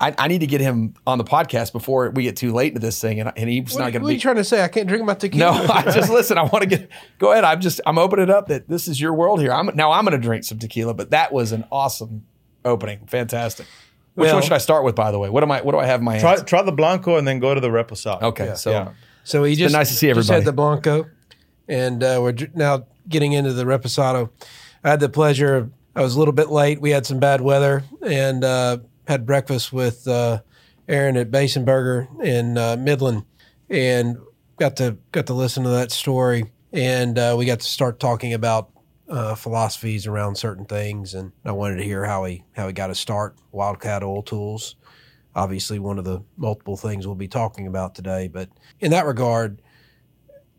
I, 0.00 0.12
I 0.18 0.26
need 0.26 0.40
to 0.40 0.48
get 0.48 0.60
him 0.60 0.94
on 1.06 1.18
the 1.18 1.24
podcast 1.24 1.70
before 1.72 2.10
we 2.10 2.24
get 2.24 2.36
too 2.36 2.52
late 2.52 2.68
into 2.72 2.80
this 2.80 3.00
thing, 3.00 3.20
and, 3.20 3.30
and 3.36 3.48
he's 3.48 3.72
What, 3.72 3.78
not 3.78 3.84
what 3.84 3.92
going 3.92 4.02
are 4.02 4.06
to 4.08 4.12
you 4.12 4.18
be. 4.18 4.22
trying 4.22 4.36
to 4.36 4.44
say? 4.44 4.62
I 4.64 4.66
can't 4.68 4.88
drink 4.88 5.04
my 5.04 5.14
tequila. 5.14 5.66
No. 5.66 5.72
I 5.72 5.82
just 5.92 6.10
listen. 6.10 6.36
I 6.36 6.42
want 6.42 6.62
to 6.62 6.66
get. 6.66 6.90
Go 7.20 7.30
ahead. 7.30 7.44
I'm 7.44 7.60
just. 7.60 7.80
I'm 7.86 7.96
opening 7.96 8.24
it 8.24 8.30
up 8.30 8.48
that 8.48 8.68
this 8.68 8.88
is 8.88 9.00
your 9.00 9.14
world 9.14 9.40
here. 9.40 9.52
I'm 9.52 9.70
now. 9.76 9.92
I'm 9.92 10.04
going 10.04 10.20
to 10.20 10.26
drink 10.26 10.42
some 10.42 10.58
tequila, 10.58 10.94
but 10.94 11.10
that 11.10 11.32
was 11.32 11.52
an 11.52 11.64
awesome 11.70 12.26
opening. 12.64 13.06
Fantastic. 13.06 13.66
Which 14.14 14.26
Well- 14.26 14.34
one 14.36 14.42
should 14.42 14.52
I 14.52 14.58
start 14.58 14.84
with? 14.84 14.94
By 14.94 15.10
the 15.10 15.18
way, 15.18 15.28
what 15.28 15.42
am 15.42 15.50
I? 15.50 15.60
What 15.62 15.72
do 15.72 15.78
I 15.78 15.86
have 15.86 16.00
in 16.00 16.04
my 16.04 16.18
Try, 16.18 16.30
hands? 16.36 16.42
try 16.44 16.62
the 16.62 16.72
Blanco 16.72 17.16
and 17.16 17.26
then 17.26 17.38
go 17.40 17.52
to 17.54 17.60
the 17.60 17.68
Reposado. 17.68 18.22
Okay, 18.22 18.52
so 18.54 18.70
Yeah. 18.70 18.88
So 19.24 19.42
he 19.44 19.54
just 19.56 19.72
nice 19.74 19.88
to 19.88 19.94
see 19.94 20.08
Just 20.08 20.18
everybody. 20.30 20.34
had 20.40 20.44
the 20.44 20.52
Blanco, 20.52 21.06
and 21.68 22.02
uh, 22.04 22.18
we're 22.22 22.34
now 22.54 22.84
getting 23.08 23.32
into 23.32 23.52
the 23.52 23.64
Reposado. 23.64 24.30
I 24.84 24.90
had 24.90 25.00
the 25.00 25.08
pleasure. 25.08 25.56
Of, 25.56 25.70
I 25.96 26.02
was 26.02 26.14
a 26.14 26.18
little 26.18 26.34
bit 26.34 26.50
late. 26.50 26.80
We 26.80 26.90
had 26.90 27.06
some 27.06 27.18
bad 27.20 27.40
weather, 27.40 27.84
and 28.06 28.44
uh, 28.44 28.78
had 29.08 29.24
breakfast 29.26 29.72
with 29.72 30.06
uh, 30.06 30.40
Aaron 30.88 31.16
at 31.16 31.30
Basin 31.30 31.64
Burger 31.64 32.06
in 32.22 32.58
uh, 32.58 32.76
Midland, 32.78 33.24
and 33.70 34.18
got 34.58 34.76
to 34.76 34.98
got 35.12 35.26
to 35.26 35.34
listen 35.34 35.62
to 35.64 35.70
that 35.70 35.90
story, 35.90 36.52
and 36.72 37.18
uh, 37.18 37.34
we 37.38 37.46
got 37.46 37.60
to 37.60 37.66
start 37.66 37.98
talking 37.98 38.34
about 38.34 38.70
uh, 39.08 39.34
philosophies 39.34 40.06
around 40.06 40.36
certain 40.36 40.64
things, 40.64 41.14
and 41.14 41.32
I 41.44 41.52
wanted 41.52 41.76
to 41.76 41.84
hear 41.84 42.04
how 42.04 42.24
he 42.24 42.44
how 42.52 42.66
he 42.66 42.72
got 42.72 42.88
to 42.88 42.94
start 42.94 43.36
Wildcat 43.52 44.02
Oil 44.02 44.22
Tools 44.22 44.76
obviously 45.34 45.78
one 45.78 45.98
of 45.98 46.04
the 46.04 46.22
multiple 46.36 46.76
things 46.76 47.06
we'll 47.06 47.16
be 47.16 47.28
talking 47.28 47.66
about 47.66 47.94
today. 47.94 48.28
But 48.28 48.48
in 48.80 48.90
that 48.92 49.06
regard, 49.06 49.60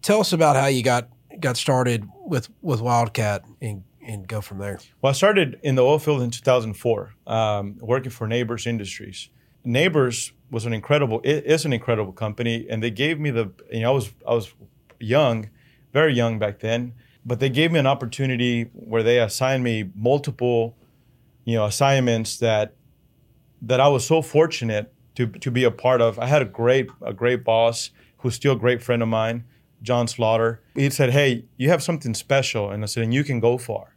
tell 0.01 0.19
us 0.19 0.33
about 0.33 0.55
how 0.55 0.67
you 0.67 0.83
got 0.83 1.09
got 1.39 1.57
started 1.57 2.07
with 2.25 2.49
with 2.61 2.81
Wildcat 2.81 3.43
and 3.61 3.83
and 4.05 4.27
go 4.27 4.41
from 4.41 4.59
there. 4.59 4.79
Well, 5.01 5.09
I 5.09 5.13
started 5.13 5.59
in 5.63 5.75
the 5.75 5.83
oil 5.83 5.97
field 5.97 6.21
in 6.21 6.29
2004, 6.29 7.15
um, 7.25 7.77
working 7.79 8.11
for 8.11 8.27
Nabors 8.27 8.67
Industries. 8.67 9.29
Neighbors 9.63 10.31
was 10.51 10.67
an 10.67 10.73
incredible, 10.73 11.21
it 11.23 11.43
is 11.45 11.65
an 11.65 11.73
incredible 11.73 12.13
company, 12.13 12.67
and 12.69 12.83
they 12.83 12.91
gave 12.91 13.19
me 13.19 13.31
the, 13.31 13.51
you 13.71 13.79
know, 13.79 13.91
I 13.91 13.93
was 13.95 14.13
I 14.27 14.33
was 14.35 14.53
young, 14.99 15.49
very 15.91 16.13
young 16.13 16.37
back 16.37 16.59
then, 16.59 16.93
but 17.25 17.39
they 17.39 17.49
gave 17.49 17.71
me 17.71 17.79
an 17.79 17.87
opportunity 17.87 18.63
where 18.73 19.03
they 19.03 19.19
assigned 19.19 19.63
me 19.63 19.89
multiple, 19.95 20.77
you 21.43 21.55
know, 21.55 21.65
assignments 21.65 22.37
that 22.37 22.75
that 23.61 23.79
I 23.79 23.87
was 23.87 24.05
so 24.05 24.21
fortunate 24.21 24.93
to 25.15 25.27
to 25.27 25.51
be 25.51 25.63
a 25.63 25.71
part 25.71 26.01
of. 26.01 26.19
I 26.19 26.27
had 26.27 26.41
a 26.41 26.45
great 26.45 26.87
a 27.01 27.13
great 27.13 27.43
boss 27.43 27.89
who's 28.17 28.35
still 28.35 28.53
a 28.53 28.57
great 28.57 28.83
friend 28.83 29.01
of 29.01 29.07
mine, 29.07 29.43
John 29.81 30.07
Slaughter. 30.07 30.61
He 30.75 30.89
said, 30.89 31.11
"Hey, 31.11 31.45
you 31.57 31.69
have 31.69 31.81
something 31.81 32.13
special," 32.13 32.69
and 32.69 32.83
I 32.83 32.85
said, 32.85 33.03
"And 33.03 33.13
you 33.13 33.23
can 33.23 33.39
go 33.39 33.57
far." 33.57 33.95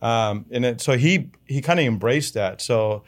Um, 0.00 0.46
and 0.50 0.64
it, 0.64 0.80
so 0.80 0.96
he 0.96 1.30
he 1.46 1.60
kind 1.60 1.80
of 1.80 1.86
embraced 1.86 2.34
that. 2.34 2.60
So 2.60 3.02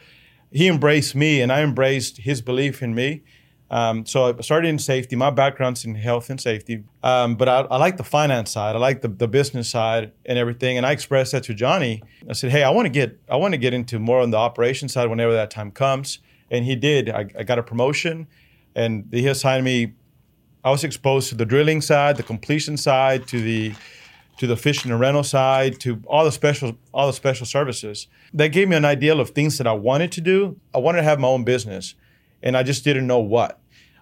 he 0.50 0.68
embraced 0.68 1.14
me, 1.14 1.40
and 1.40 1.52
I 1.52 1.62
embraced 1.62 2.18
his 2.18 2.40
belief 2.40 2.82
in 2.82 2.94
me. 2.94 3.22
Um, 3.70 4.04
so 4.04 4.36
I 4.36 4.40
started 4.40 4.68
in 4.68 4.78
safety. 4.80 5.14
My 5.14 5.30
background's 5.30 5.84
in 5.84 5.94
health 5.94 6.28
and 6.28 6.40
safety, 6.40 6.82
um, 7.04 7.36
but 7.36 7.48
I, 7.48 7.60
I 7.60 7.76
like 7.76 7.96
the 7.98 8.04
finance 8.04 8.50
side. 8.50 8.74
I 8.74 8.80
like 8.80 9.00
the, 9.00 9.08
the 9.08 9.28
business 9.28 9.68
side 9.68 10.12
and 10.26 10.38
everything. 10.38 10.76
And 10.76 10.84
I 10.84 10.90
expressed 10.90 11.32
that 11.32 11.44
to 11.44 11.54
Johnny. 11.54 12.02
I 12.28 12.32
said, 12.32 12.50
"Hey, 12.50 12.64
I 12.64 12.70
want 12.70 12.86
to 12.86 12.90
get 12.90 13.18
I 13.28 13.36
want 13.36 13.54
to 13.54 13.58
get 13.58 13.72
into 13.72 14.00
more 14.00 14.20
on 14.20 14.30
the 14.30 14.38
operation 14.38 14.88
side 14.88 15.08
whenever 15.08 15.32
that 15.32 15.50
time 15.50 15.70
comes." 15.70 16.18
And 16.50 16.64
he 16.64 16.74
did. 16.74 17.10
I, 17.10 17.26
I 17.38 17.44
got 17.44 17.60
a 17.60 17.62
promotion, 17.62 18.26
and 18.74 19.06
he 19.12 19.26
assigned 19.28 19.64
me. 19.64 19.94
I 20.64 20.70
was 20.70 20.82
exposed 20.82 21.28
to 21.30 21.36
the 21.36 21.46
drilling 21.46 21.80
side, 21.80 22.16
the 22.16 22.22
completion 22.24 22.76
side, 22.76 23.28
to 23.28 23.40
the 23.40 23.72
to 24.38 24.46
the 24.46 24.56
fishing 24.56 24.90
and 24.90 24.98
rental 24.98 25.22
side, 25.22 25.78
to 25.80 26.02
all 26.06 26.24
the 26.24 26.32
special 26.32 26.76
all 26.92 27.06
the 27.06 27.12
special 27.12 27.46
services. 27.46 28.08
That 28.34 28.48
gave 28.48 28.68
me 28.68 28.74
an 28.74 28.84
idea 28.84 29.14
of 29.14 29.30
things 29.30 29.58
that 29.58 29.66
I 29.68 29.74
wanted 29.74 30.10
to 30.12 30.20
do. 30.20 30.58
I 30.74 30.78
wanted 30.78 30.98
to 30.98 31.04
have 31.04 31.20
my 31.20 31.28
own 31.28 31.44
business, 31.44 31.94
and 32.42 32.56
I 32.56 32.62
just 32.62 32.84
didn't 32.84 33.06
know 33.06 33.18
what. 33.20 33.58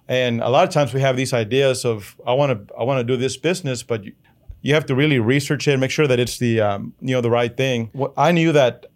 And 0.09 0.41
a 0.41 0.49
lot 0.49 0.67
of 0.67 0.71
times 0.73 0.95
we 0.95 1.01
have 1.01 1.17
these 1.17 1.33
ideas 1.33 1.85
of 1.85 2.17
I 2.27 2.33
want 2.33 2.69
to 2.69 2.75
I 2.75 2.85
want 2.85 2.99
to 3.01 3.05
do 3.05 3.17
this 3.17 3.37
business, 3.37 3.83
but 3.83 4.05
you, 4.05 4.13
you 4.63 4.75
have 4.75 4.87
to 4.87 4.95
really 4.95 5.19
research 5.19 5.69
it, 5.69 5.73
and 5.73 5.81
make 5.81 5.91
sure 5.91 6.07
that 6.07 6.19
it's 6.19 6.39
the 6.39 6.61
um, 6.61 6.95
you 7.01 7.15
know 7.15 7.21
the 7.21 7.31
right 7.31 7.55
thing. 7.57 7.91
What- 7.93 8.13
I 8.17 8.33
knew 8.33 8.53
that 8.53 8.87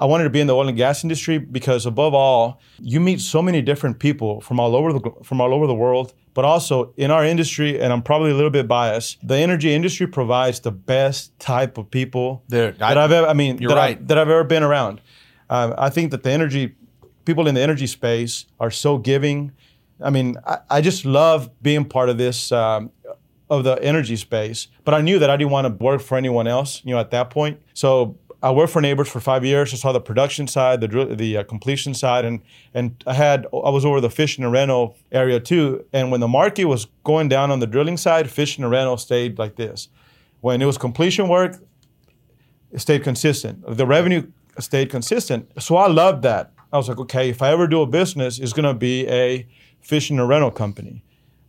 I 0.00 0.04
wanted 0.06 0.24
to 0.24 0.30
be 0.30 0.40
in 0.40 0.46
the 0.46 0.54
oil 0.54 0.68
and 0.68 0.76
gas 0.76 1.02
industry 1.02 1.38
because 1.38 1.84
above 1.84 2.14
all, 2.14 2.60
you 2.78 3.00
meet 3.00 3.20
so 3.20 3.42
many 3.42 3.60
different 3.62 3.98
people 3.98 4.40
from 4.40 4.60
all 4.60 4.76
over 4.76 4.92
the 4.92 5.10
from 5.24 5.40
all 5.40 5.52
over 5.52 5.66
the 5.66 5.74
world, 5.74 6.14
but 6.34 6.44
also 6.44 6.94
in 6.96 7.10
our 7.10 7.24
industry, 7.24 7.80
and 7.80 7.92
I'm 7.92 8.02
probably 8.02 8.30
a 8.30 8.34
little 8.34 8.50
bit 8.50 8.68
biased. 8.68 9.18
The 9.26 9.36
energy 9.36 9.74
industry 9.74 10.06
provides 10.06 10.60
the 10.60 10.70
best 10.72 11.36
type 11.40 11.76
of 11.78 11.90
people 11.90 12.44
There- 12.48 12.68
I- 12.80 12.94
that 12.94 12.98
I've 12.98 13.12
ever. 13.12 13.26
I 13.26 13.34
mean, 13.34 13.58
You're 13.58 13.70
that, 13.70 13.76
right. 13.76 13.98
I, 13.98 14.02
that 14.04 14.18
I've 14.18 14.30
ever 14.30 14.44
been 14.44 14.62
around. 14.62 15.00
Um, 15.50 15.74
I 15.76 15.90
think 15.90 16.12
that 16.12 16.22
the 16.22 16.30
energy 16.30 16.76
people 17.28 17.46
in 17.46 17.54
the 17.54 17.60
energy 17.60 17.86
space 17.86 18.46
are 18.58 18.70
so 18.70 18.96
giving. 18.96 19.52
I 20.00 20.08
mean, 20.08 20.36
I, 20.46 20.58
I 20.70 20.80
just 20.80 21.04
love 21.04 21.50
being 21.62 21.84
part 21.84 22.08
of 22.08 22.16
this 22.16 22.50
um, 22.50 22.90
of 23.50 23.64
the 23.64 23.74
energy 23.82 24.16
space. 24.16 24.68
But 24.84 24.94
I 24.94 25.02
knew 25.02 25.18
that 25.18 25.28
I 25.28 25.36
didn't 25.36 25.52
want 25.52 25.66
to 25.66 25.84
work 25.84 26.00
for 26.00 26.16
anyone 26.16 26.46
else. 26.48 26.82
You 26.84 26.94
know, 26.94 27.00
at 27.00 27.10
that 27.10 27.28
point, 27.28 27.60
so 27.74 28.16
I 28.42 28.50
worked 28.50 28.72
for 28.72 28.80
Nabors 28.80 29.08
for 29.08 29.20
five 29.20 29.44
years. 29.44 29.74
I 29.74 29.76
saw 29.76 29.92
the 29.92 30.00
production 30.00 30.46
side, 30.48 30.80
the 30.80 30.88
the 31.14 31.36
uh, 31.36 31.42
completion 31.44 31.92
side, 31.92 32.24
and 32.24 32.40
and 32.72 33.04
I 33.06 33.12
had 33.12 33.46
I 33.52 33.70
was 33.70 33.84
over 33.84 34.00
the 34.00 34.10
fishing 34.10 34.42
and 34.42 34.52
rental 34.52 34.96
area 35.12 35.38
too. 35.38 35.84
And 35.92 36.10
when 36.10 36.20
the 36.20 36.28
market 36.28 36.64
was 36.64 36.86
going 37.04 37.28
down 37.28 37.50
on 37.50 37.60
the 37.60 37.66
drilling 37.66 37.98
side, 37.98 38.30
fishing 38.30 38.64
and 38.64 38.72
rental 38.72 38.96
stayed 38.96 39.38
like 39.38 39.56
this. 39.56 39.88
When 40.40 40.62
it 40.62 40.66
was 40.66 40.78
completion 40.78 41.28
work, 41.28 41.56
it 42.72 42.80
stayed 42.80 43.02
consistent. 43.02 43.56
The 43.66 43.86
revenue 43.86 44.22
stayed 44.60 44.88
consistent. 44.88 45.50
So 45.60 45.76
I 45.76 45.88
loved 45.88 46.22
that. 46.22 46.52
I 46.72 46.76
was 46.76 46.88
like, 46.88 46.98
okay, 46.98 47.28
if 47.30 47.40
I 47.42 47.50
ever 47.50 47.66
do 47.66 47.82
a 47.82 47.86
business, 47.86 48.38
it's 48.38 48.52
gonna 48.52 48.74
be 48.74 49.06
a 49.08 49.46
fishing 49.80 50.18
and 50.18 50.28
rental 50.28 50.50
company. 50.50 51.02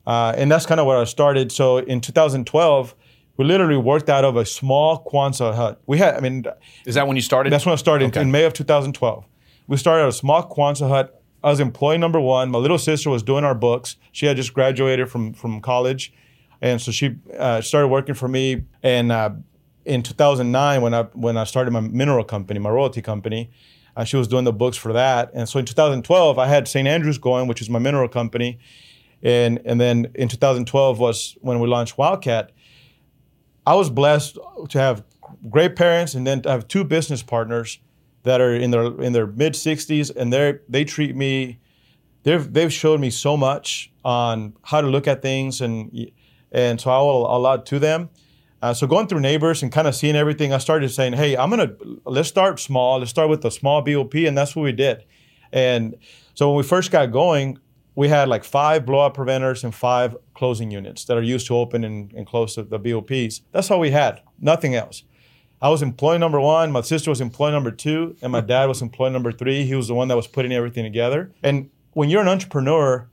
Uh, 0.08 0.34
and 0.38 0.52
that's 0.52 0.66
kind 0.66 0.80
of 0.80 0.88
where 0.88 0.98
I 0.98 1.04
started. 1.04 1.52
So 1.52 1.78
in 1.78 2.02
2012, 2.02 2.96
we 3.38 3.46
literally 3.46 3.78
worked 3.78 4.10
out 4.10 4.26
of 4.26 4.36
a 4.36 4.46
small 4.46 5.04
Quonset 5.04 5.56
hut. 5.56 5.82
We 5.86 5.98
had, 5.98 6.16
I 6.16 6.20
mean, 6.20 6.46
is 6.86 6.96
that 6.96 7.08
when 7.08 7.16
you 7.16 7.22
started? 7.22 7.54
that's 7.54 7.66
when 7.66 7.74
I 7.74 7.78
started 7.78 8.08
Okay. 8.10 8.22
in 8.22 8.32
May 8.32 8.44
of 8.46 8.54
2012. 8.54 9.26
We 9.68 9.78
started 9.78 10.08
a 10.08 10.12
small 10.12 10.44
Quonset 10.50 10.90
hut. 10.90 11.22
I 11.44 11.50
was 11.50 11.60
employee 11.60 11.98
number 11.98 12.20
one. 12.20 12.50
My 12.52 12.60
little 12.60 12.78
sister 12.78 13.10
was 13.10 13.24
doing 13.24 13.44
our 13.46 13.56
books. 13.56 13.96
She 14.12 14.26
had 14.26 14.36
just 14.36 14.54
graduated 14.54 15.10
from 15.10 15.32
from 15.34 15.62
college, 15.62 16.12
and 16.62 16.82
so 16.82 16.92
she 16.92 17.16
uh, 17.38 17.62
started 17.62 17.88
working 17.88 18.14
for 18.16 18.28
me. 18.28 18.64
And 18.84 19.10
uh, 19.10 19.30
in 19.86 20.04
2009, 20.04 20.82
when 20.82 20.94
I 20.94 21.04
when 21.14 21.38
I 21.38 21.46
started 21.46 21.72
my 21.72 21.80
mineral 21.80 22.26
company, 22.26 22.60
my 22.60 22.70
royalty 22.70 23.02
company, 23.02 23.52
uh, 24.00 24.06
she 24.06 24.16
was 24.16 24.30
doing 24.30 24.46
the 24.46 24.54
books 24.54 24.78
for 24.78 24.94
that. 24.94 25.30
And 25.34 25.48
so 25.50 25.60
in 25.60 25.66
2012, 25.66 26.40
I 26.40 26.48
had 26.48 26.70
St. 26.70 26.88
Andrews 26.88 27.18
going, 27.18 27.48
which 27.50 27.62
is 27.62 27.70
my 27.70 27.80
mineral 27.80 28.08
company, 28.08 28.58
and 29.22 29.60
and 29.66 29.80
then 29.80 30.10
in 30.16 30.30
2012 30.30 31.00
was 31.00 31.38
when 31.42 31.60
we 31.60 31.68
launched 31.68 31.98
Wildcat. 31.98 32.52
I 33.68 33.76
was 33.76 33.90
blessed 33.90 34.38
to 34.70 34.80
have 34.80 35.04
great 35.50 35.76
parents 35.76 36.16
and 36.16 36.26
then 36.26 36.42
to 36.44 36.50
have 36.50 36.70
two 36.70 36.86
business 36.86 37.22
partners 37.22 37.80
that 38.24 38.40
are 38.40 38.56
in 38.56 38.72
their 38.72 38.86
in 39.02 39.12
their 39.12 39.28
mid 39.28 39.54
60s 39.54 40.16
and 40.16 40.32
they 40.32 40.60
they 40.70 40.86
treat 40.86 41.16
me 41.16 41.60
they've 42.24 42.52
they've 42.54 42.74
showed 42.74 43.02
me 43.02 43.10
so 43.10 43.36
much 43.36 43.92
on 44.06 44.54
how 44.64 44.80
to 44.80 44.88
look 44.88 45.08
at 45.08 45.22
things 45.22 45.60
and 45.60 46.10
and 46.54 46.80
so 46.80 46.90
I 46.90 46.96
owe 46.96 47.38
a 47.38 47.38
lot 47.38 47.66
to 47.68 47.80
them. 47.80 48.10
Uh, 48.62 48.74
so 48.74 48.86
going 48.88 49.08
through 49.08 49.22
Nabors 49.22 49.64
and 49.64 49.72
kind 49.72 49.88
of 49.88 49.96
seeing 49.96 50.16
everything, 50.16 50.52
I 50.52 50.58
started 50.58 50.90
saying, 50.90 51.14
"Hey, 51.14 51.38
I'm 51.38 51.50
gonna 51.50 51.74
let's 52.06 52.28
start 52.28 52.60
small. 52.60 53.00
Let's 53.00 53.10
start 53.10 53.30
with 53.30 53.44
a 53.46 53.52
small 53.52 53.82
BOP," 53.82 54.14
and 54.16 54.38
that's 54.38 54.56
what 54.56 54.64
we 54.64 54.74
did. 54.74 55.04
And 55.52 55.96
so 56.34 56.50
when 56.50 56.58
we 56.58 56.64
first 56.64 56.92
got 56.92 57.12
going, 57.12 57.58
we 57.96 58.08
had 58.08 58.28
like 58.28 58.44
five 58.44 58.86
blowout 58.86 59.14
preventers 59.14 59.64
and 59.64 59.74
five 59.74 60.16
closing 60.34 60.72
units 60.72 61.06
that 61.06 61.18
are 61.18 61.22
used 61.22 61.48
to 61.48 61.56
open 61.56 61.84
and, 61.84 62.14
and 62.14 62.26
close 62.26 62.56
the, 62.56 62.64
the 62.64 62.80
BOPs. 62.80 63.42
That's 63.52 63.70
all 63.72 63.80
we 63.80 63.92
had, 63.92 64.22
nothing 64.40 64.76
else. 64.76 65.04
I 65.62 65.70
was 65.70 65.82
employee 65.82 66.18
number 66.18 66.40
one, 66.40 66.72
my 66.72 66.82
sister 66.82 67.10
was 67.10 67.20
employee 67.20 67.52
number 67.52 67.72
two, 67.72 68.16
and 68.22 68.32
my 68.32 68.40
dad 68.40 68.66
was 68.66 68.82
employee 68.82 69.10
number 69.10 69.34
three. 69.34 69.66
He 69.66 69.76
was 69.76 69.90
the 69.90 69.94
one 69.94 70.08
that 70.08 70.16
was 70.16 70.28
putting 70.28 70.54
everything 70.54 70.86
together. 70.86 71.34
And 71.44 71.70
when 71.92 72.10
you're 72.10 72.22
an 72.22 72.30
entrepreneur 72.30 73.10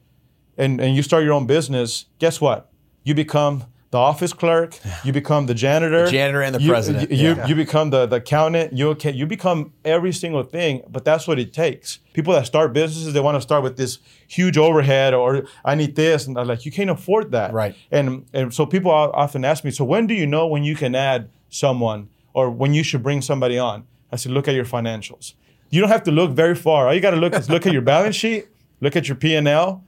and, 0.56 0.80
and 0.80 0.94
you 0.94 1.02
start 1.02 1.24
your 1.24 1.32
own 1.32 1.46
business, 1.46 2.06
guess 2.20 2.40
what? 2.40 2.70
You 3.02 3.14
become 3.14 3.64
the 3.90 3.98
office 3.98 4.32
clerk, 4.32 4.78
you 5.04 5.12
become 5.12 5.46
the 5.46 5.54
janitor, 5.54 6.06
The 6.06 6.10
janitor 6.10 6.42
and 6.42 6.54
the 6.54 6.60
you, 6.60 6.70
president, 6.70 7.10
You, 7.10 7.34
yeah. 7.34 7.46
you 7.46 7.54
become 7.54 7.90
the, 7.90 8.06
the 8.06 8.16
accountant, 8.16 8.72
you 8.72 8.88
okay, 8.90 9.12
you 9.12 9.26
become 9.26 9.72
every 9.84 10.12
single 10.12 10.42
thing, 10.42 10.82
but 10.88 11.04
that's 11.04 11.28
what 11.28 11.38
it 11.38 11.52
takes. 11.52 12.00
People 12.12 12.32
that 12.34 12.46
start 12.46 12.72
businesses, 12.72 13.12
they 13.12 13.20
want 13.20 13.36
to 13.36 13.40
start 13.40 13.62
with 13.62 13.76
this 13.76 13.98
huge 14.26 14.58
overhead 14.58 15.14
or 15.14 15.46
I 15.64 15.76
need 15.76 15.94
this, 15.94 16.26
and 16.26 16.36
I'm 16.36 16.48
like, 16.48 16.64
you 16.66 16.72
can't 16.72 16.90
afford 16.90 17.30
that. 17.32 17.52
Right. 17.52 17.76
And 17.90 18.26
and 18.32 18.52
so 18.52 18.66
people 18.66 18.90
often 18.90 19.44
ask 19.44 19.64
me, 19.64 19.70
so 19.70 19.84
when 19.84 20.06
do 20.06 20.14
you 20.14 20.26
know 20.26 20.46
when 20.46 20.64
you 20.64 20.74
can 20.74 20.94
add 20.94 21.30
someone 21.48 22.08
or 22.34 22.50
when 22.50 22.74
you 22.74 22.82
should 22.82 23.02
bring 23.02 23.22
somebody 23.22 23.58
on? 23.58 23.86
I 24.10 24.16
said, 24.16 24.32
look 24.32 24.48
at 24.48 24.54
your 24.54 24.64
financials. 24.64 25.34
You 25.70 25.80
don't 25.80 25.90
have 25.90 26.04
to 26.04 26.12
look 26.12 26.32
very 26.32 26.54
far. 26.54 26.88
All 26.88 26.94
you 26.94 27.00
got 27.00 27.10
to 27.10 27.16
look 27.16 27.34
is 27.34 27.48
look 27.50 27.66
at 27.66 27.72
your 27.72 27.82
balance 27.94 28.16
sheet, 28.16 28.46
look 28.80 28.96
at 28.96 29.08
your 29.08 29.16
P 29.16 29.34
and 29.34 29.46
L, 29.48 29.84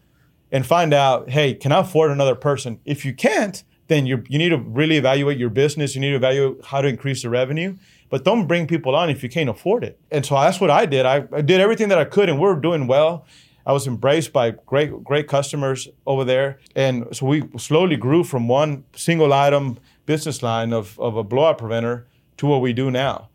and 0.51 0.67
find 0.67 0.93
out, 0.95 1.31
hey, 1.31 1.55
can 1.55 1.73
I 1.73 1.81
afford 1.81 2.11
another 2.11 2.35
person? 2.35 2.81
If 2.85 3.05
you 3.05 3.13
can't, 3.13 3.63
then 3.89 4.07
you 4.07 4.23
you 4.29 4.39
need 4.39 4.51
to 4.51 4.59
really 4.59 4.97
evaluate 4.97 5.39
your 5.39 5.51
business. 5.51 5.95
You 5.95 6.01
need 6.01 6.11
to 6.11 6.17
evaluate 6.17 6.65
how 6.65 6.81
to 6.81 6.89
increase 6.89 7.23
the 7.23 7.31
revenue. 7.31 7.77
But 8.11 8.25
don't 8.25 8.47
bring 8.47 8.67
people 8.67 8.95
on 8.97 9.11
if 9.11 9.23
you 9.23 9.29
can't 9.29 9.51
afford 9.51 9.85
it. 9.85 10.01
And 10.11 10.25
so 10.25 10.35
that's 10.35 10.61
what 10.61 10.71
I 10.71 10.87
did. 10.87 11.05
I, 11.05 11.27
I 11.31 11.43
did 11.43 11.61
everything 11.61 11.89
that 11.91 11.99
I 11.99 12.05
could, 12.05 12.31
and 12.31 12.39
we 12.39 12.45
we're 12.45 12.55
doing 12.55 12.87
well. 12.87 13.27
I 13.67 13.73
was 13.73 13.87
embraced 13.87 14.33
by 14.33 14.53
great 14.53 15.05
great 15.05 15.29
customers 15.29 15.89
over 16.07 16.25
there, 16.25 16.59
and 16.75 17.07
so 17.13 17.27
we 17.27 17.45
slowly 17.59 17.97
grew 17.97 18.25
from 18.25 18.49
one 18.49 18.85
single 18.95 19.33
item 19.33 19.79
business 20.07 20.43
line 20.43 20.73
of, 20.73 20.99
of 20.99 21.17
a 21.17 21.23
blowout 21.23 21.59
preventer 21.59 22.07
to 22.39 22.47
what 22.47 22.63
we 22.63 22.73
do 22.73 22.91
now. 22.91 23.29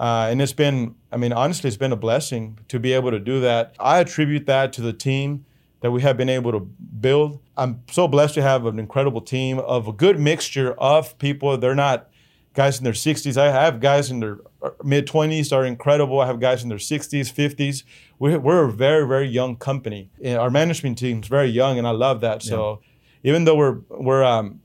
Uh, 0.00 0.26
and 0.28 0.42
it's 0.42 0.52
been, 0.52 0.96
I 1.12 1.16
mean, 1.16 1.32
honestly, 1.32 1.68
it's 1.68 1.76
been 1.76 1.92
a 1.92 1.96
blessing 1.96 2.58
to 2.68 2.80
be 2.80 2.92
able 2.92 3.12
to 3.12 3.20
do 3.20 3.40
that. 3.40 3.76
I 3.78 4.00
attribute 4.00 4.44
that 4.46 4.72
to 4.74 4.82
the 4.82 4.92
team 4.92 5.46
that 5.86 5.92
we 5.92 6.02
have 6.02 6.16
been 6.16 6.28
able 6.28 6.50
to 6.50 6.58
build. 6.58 7.38
I'm 7.56 7.84
so 7.88 8.08
blessed 8.08 8.34
to 8.34 8.42
have 8.42 8.66
an 8.66 8.80
incredible 8.80 9.20
team 9.20 9.60
of 9.60 9.86
a 9.86 9.92
good 9.92 10.18
mixture 10.18 10.72
of 10.72 11.16
people. 11.18 11.56
They're 11.56 11.76
not 11.76 12.10
guys 12.54 12.78
in 12.78 12.82
their 12.82 12.92
60s. 12.92 13.36
I 13.36 13.52
have 13.52 13.78
guys 13.78 14.10
in 14.10 14.18
their 14.18 14.38
mid 14.82 15.06
20s 15.06 15.52
are 15.52 15.64
incredible. 15.64 16.20
I 16.20 16.26
have 16.26 16.40
guys 16.40 16.64
in 16.64 16.70
their 16.70 16.78
60s, 16.78 17.32
50s. 17.32 17.84
We're, 18.18 18.40
we're 18.40 18.64
a 18.64 18.72
very, 18.72 19.06
very 19.06 19.28
young 19.28 19.54
company. 19.54 20.10
Our 20.26 20.50
management 20.50 20.98
team 20.98 21.20
is 21.20 21.28
very 21.28 21.50
young, 21.50 21.78
and 21.78 21.86
I 21.86 21.92
love 21.92 22.20
that. 22.22 22.42
So 22.42 22.80
yeah. 23.22 23.28
even 23.28 23.44
though 23.44 23.54
we're 23.54 23.78
we're 23.88 24.24
um, 24.24 24.60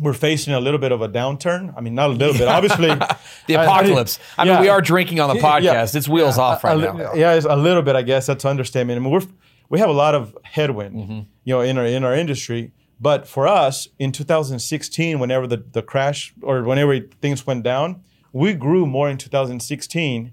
we're 0.00 0.12
facing 0.12 0.54
a 0.54 0.60
little 0.60 0.80
bit 0.80 0.90
of 0.90 1.02
a 1.02 1.08
downturn. 1.08 1.72
I 1.76 1.82
mean, 1.82 1.94
not 1.94 2.10
a 2.10 2.14
little 2.14 2.34
bit. 2.34 2.48
Obviously, 2.48 2.88
the 3.46 3.54
apocalypse. 3.54 4.18
I, 4.36 4.42
I, 4.42 4.42
I 4.42 4.44
mean, 4.44 4.54
yeah. 4.54 4.60
we 4.62 4.68
are 4.70 4.80
drinking 4.80 5.20
on 5.20 5.28
the 5.28 5.40
podcast. 5.40 5.62
Yeah. 5.62 5.86
It's 5.98 6.08
wheels 6.08 6.36
off 6.36 6.64
right 6.64 6.76
a, 6.76 6.80
now. 6.80 7.14
Yeah, 7.14 7.34
it's 7.34 7.46
a 7.46 7.56
little 7.56 7.82
bit. 7.82 7.94
I 7.94 8.02
guess 8.02 8.26
that's 8.26 8.44
understatement. 8.44 8.98
I 8.98 9.00
mean, 9.00 9.12
we're 9.12 9.22
we 9.68 9.78
have 9.78 9.88
a 9.88 9.92
lot 9.94 10.14
of 10.14 10.36
headwind, 10.42 10.94
mm-hmm. 10.96 11.20
you 11.44 11.54
know, 11.54 11.60
in 11.60 11.78
our 11.78 11.86
in 11.86 12.04
our 12.04 12.14
industry. 12.14 12.72
But 13.00 13.28
for 13.28 13.46
us, 13.46 13.88
in 13.98 14.10
2016, 14.10 15.20
whenever 15.20 15.46
the, 15.46 15.58
the 15.58 15.82
crash 15.82 16.34
or 16.42 16.64
whenever 16.64 16.98
things 16.98 17.46
went 17.46 17.62
down, 17.62 18.02
we 18.32 18.54
grew 18.54 18.86
more 18.86 19.08
in 19.08 19.18
2016. 19.18 20.32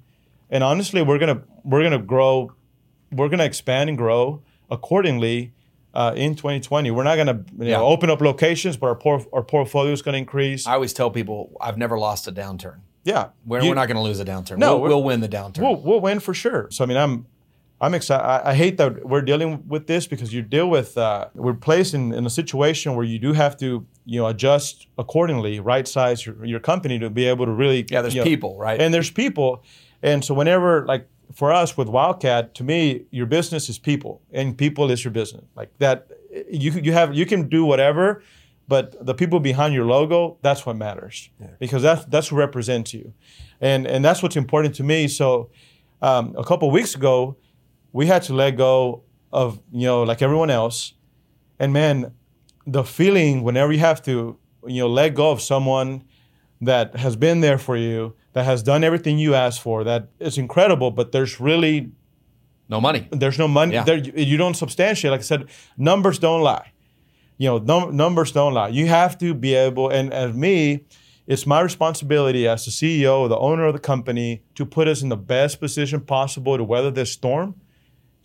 And 0.50 0.64
honestly, 0.64 1.02
we're 1.02 1.20
gonna 1.20 1.44
we're 1.64 1.84
gonna 1.84 2.00
grow, 2.00 2.52
we're 3.12 3.30
gonna 3.30 3.46
expand 3.46 3.90
and 3.90 3.98
grow 3.98 4.42
accordingly 4.70 5.54
uh, 5.96 6.14
in 6.16 6.36
2020. 6.36 6.92
We're 6.92 7.04
not 7.04 7.16
going 7.16 7.28
to 7.28 7.46
you 7.58 7.70
yeah. 7.70 7.78
know, 7.78 7.86
open 7.86 8.10
up 8.10 8.22
locations, 8.22 8.78
but 8.78 8.88
our, 8.88 8.96
por- 8.96 9.26
our 9.32 9.44
portfolio 9.44 9.94
is 9.94 10.02
going 10.02 10.14
to 10.14 10.20
increase. 10.20 10.68
I 10.68 10.74
always 10.74 10.94
tell 10.94 11.10
people 11.10 11.56
I've 11.62 11.78
never 11.78 11.98
lost 11.98 12.28
a 12.28 12.32
downturn. 12.32 12.82
Yeah, 13.04 13.30
we're, 13.46 13.62
you, 13.62 13.70
we're 13.70 13.76
not 13.76 13.88
going 13.88 13.98
to 13.98 14.02
lose 14.02 14.20
a 14.20 14.26
downturn. 14.26 14.58
No, 14.58 14.78
we'll, 14.78 14.90
we'll, 14.90 15.04
win 15.04 15.22
the 15.22 15.30
downturn. 15.30 15.62
We'll, 15.62 15.76
we'll 15.76 16.02
win 16.02 16.20
for 16.20 16.34
sure. 16.34 16.68
So 16.72 16.84
I 16.84 16.88
mean, 16.88 16.98
I'm 16.98 17.28
I'm 17.86 17.94
excited. 17.94 18.24
I, 18.24 18.52
I, 18.52 18.56
hate 18.56 18.78
that 18.78 19.06
we're 19.06 19.22
dealing 19.22 19.64
with 19.68 19.86
this 19.86 20.08
because 20.08 20.34
you 20.34 20.42
deal 20.42 20.68
with 20.68 20.98
uh, 20.98 21.28
we're 21.36 21.54
placed 21.54 21.94
in, 21.94 22.14
in 22.14 22.26
a 22.26 22.30
situation 22.32 22.96
where 22.96 23.06
you 23.06 23.20
do 23.20 23.34
have 23.34 23.56
to 23.58 23.86
you 24.06 24.20
know 24.20 24.28
adjust 24.28 24.88
accordingly, 24.98 25.60
right 25.60 25.88
size 25.88 26.26
your, 26.26 26.44
your 26.44 26.60
company 26.60 26.98
to 26.98 27.12
be 27.12 27.26
able 27.26 27.46
to 27.46 27.52
really 27.52 27.86
yeah. 27.92 28.02
There's 28.02 28.16
you 28.16 28.22
know, 28.22 28.26
people, 28.26 28.58
right? 28.58 28.82
And 28.82 28.92
there's 28.92 29.12
people, 29.12 29.64
and 30.02 30.26
so 30.26 30.34
whenever 30.34 30.84
like 30.88 31.08
for 31.34 31.54
us 31.54 31.78
with 31.78 31.88
Wildcat, 31.88 32.56
to 32.56 32.64
me, 32.64 33.06
your 33.12 33.28
business 33.28 33.70
is 33.70 33.78
people, 33.78 34.20
and 34.32 34.58
people 34.58 34.90
is 34.90 35.04
your 35.04 35.12
business. 35.12 35.46
Like 35.56 35.70
that, 35.78 36.08
you 36.50 36.72
you 36.72 36.92
have 36.92 37.14
you 37.14 37.28
can 37.28 37.50
do 37.50 37.66
whatever, 37.66 38.24
but 38.68 39.06
the 39.06 39.14
people 39.14 39.40
behind 39.40 39.76
your 39.76 39.86
logo, 39.86 40.38
that's 40.42 40.66
what 40.66 40.76
matters 40.76 41.30
yeah. 41.40 41.48
because 41.60 41.84
that's 41.84 42.04
that's 42.06 42.32
what 42.32 42.40
represents 42.40 42.96
you, 42.96 43.14
and 43.62 43.86
and 43.86 44.04
that's 44.04 44.24
what's 44.24 44.38
important 44.38 44.74
to 44.76 44.84
me. 44.84 45.08
So, 45.08 45.52
um, 46.02 46.34
a 46.36 46.44
couple 46.44 46.72
weeks 46.72 46.96
ago, 46.96 47.38
we 47.96 48.08
had 48.08 48.24
to 48.24 48.34
let 48.34 48.58
go 48.58 49.04
of 49.32 49.62
you 49.72 49.88
know 49.88 50.04
like 50.04 50.22
everyone 50.22 50.50
else, 50.50 50.94
and 51.60 51.72
man, 51.72 52.12
the 52.68 52.84
feeling 52.84 53.42
whenever 53.42 53.72
you 53.72 53.80
have 53.80 54.02
to 54.04 54.38
you 54.68 54.82
know 54.82 54.90
let 54.90 55.16
go 55.16 55.32
of 55.32 55.42
someone 55.42 56.04
that 56.60 56.98
has 56.98 57.16
been 57.16 57.40
there 57.40 57.58
for 57.58 57.78
you, 57.78 58.14
that 58.34 58.44
has 58.44 58.62
done 58.62 58.84
everything 58.84 59.18
you 59.18 59.34
asked 59.34 59.62
for, 59.62 59.86
that 59.86 60.10
is 60.20 60.38
incredible, 60.38 60.92
but 60.92 61.14
there's 61.14 61.40
really 61.40 61.92
no 62.68 62.82
money. 62.82 63.08
There's 63.12 63.40
no 63.40 63.48
money. 63.48 63.76
Yeah. 63.76 63.86
There, 63.86 63.98
you 63.98 64.36
don't 64.36 64.56
substantiate. 64.56 65.12
Like 65.12 65.22
I 65.22 65.24
said, 65.24 65.46
numbers 65.78 66.20
don't 66.20 66.42
lie. 66.42 66.74
You 67.38 67.48
know, 67.50 67.58
num- 67.60 67.96
numbers 67.96 68.34
don't 68.34 68.54
lie. 68.54 68.70
You 68.70 68.88
have 68.88 69.18
to 69.20 69.34
be 69.34 69.54
able, 69.54 69.88
and 69.90 70.14
as 70.14 70.34
me, 70.34 70.84
it's 71.28 71.46
my 71.46 71.62
responsibility 71.62 72.46
as 72.46 72.66
the 72.66 72.72
CEO, 72.72 73.30
the 73.30 73.38
owner 73.38 73.66
of 73.66 73.74
the 73.74 73.80
company, 73.80 74.44
to 74.56 74.66
put 74.66 74.90
us 74.90 75.02
in 75.02 75.08
the 75.08 75.22
best 75.36 75.62
position 75.62 76.02
possible 76.02 76.58
to 76.58 76.64
weather 76.64 76.92
this 76.92 77.14
storm. 77.14 77.56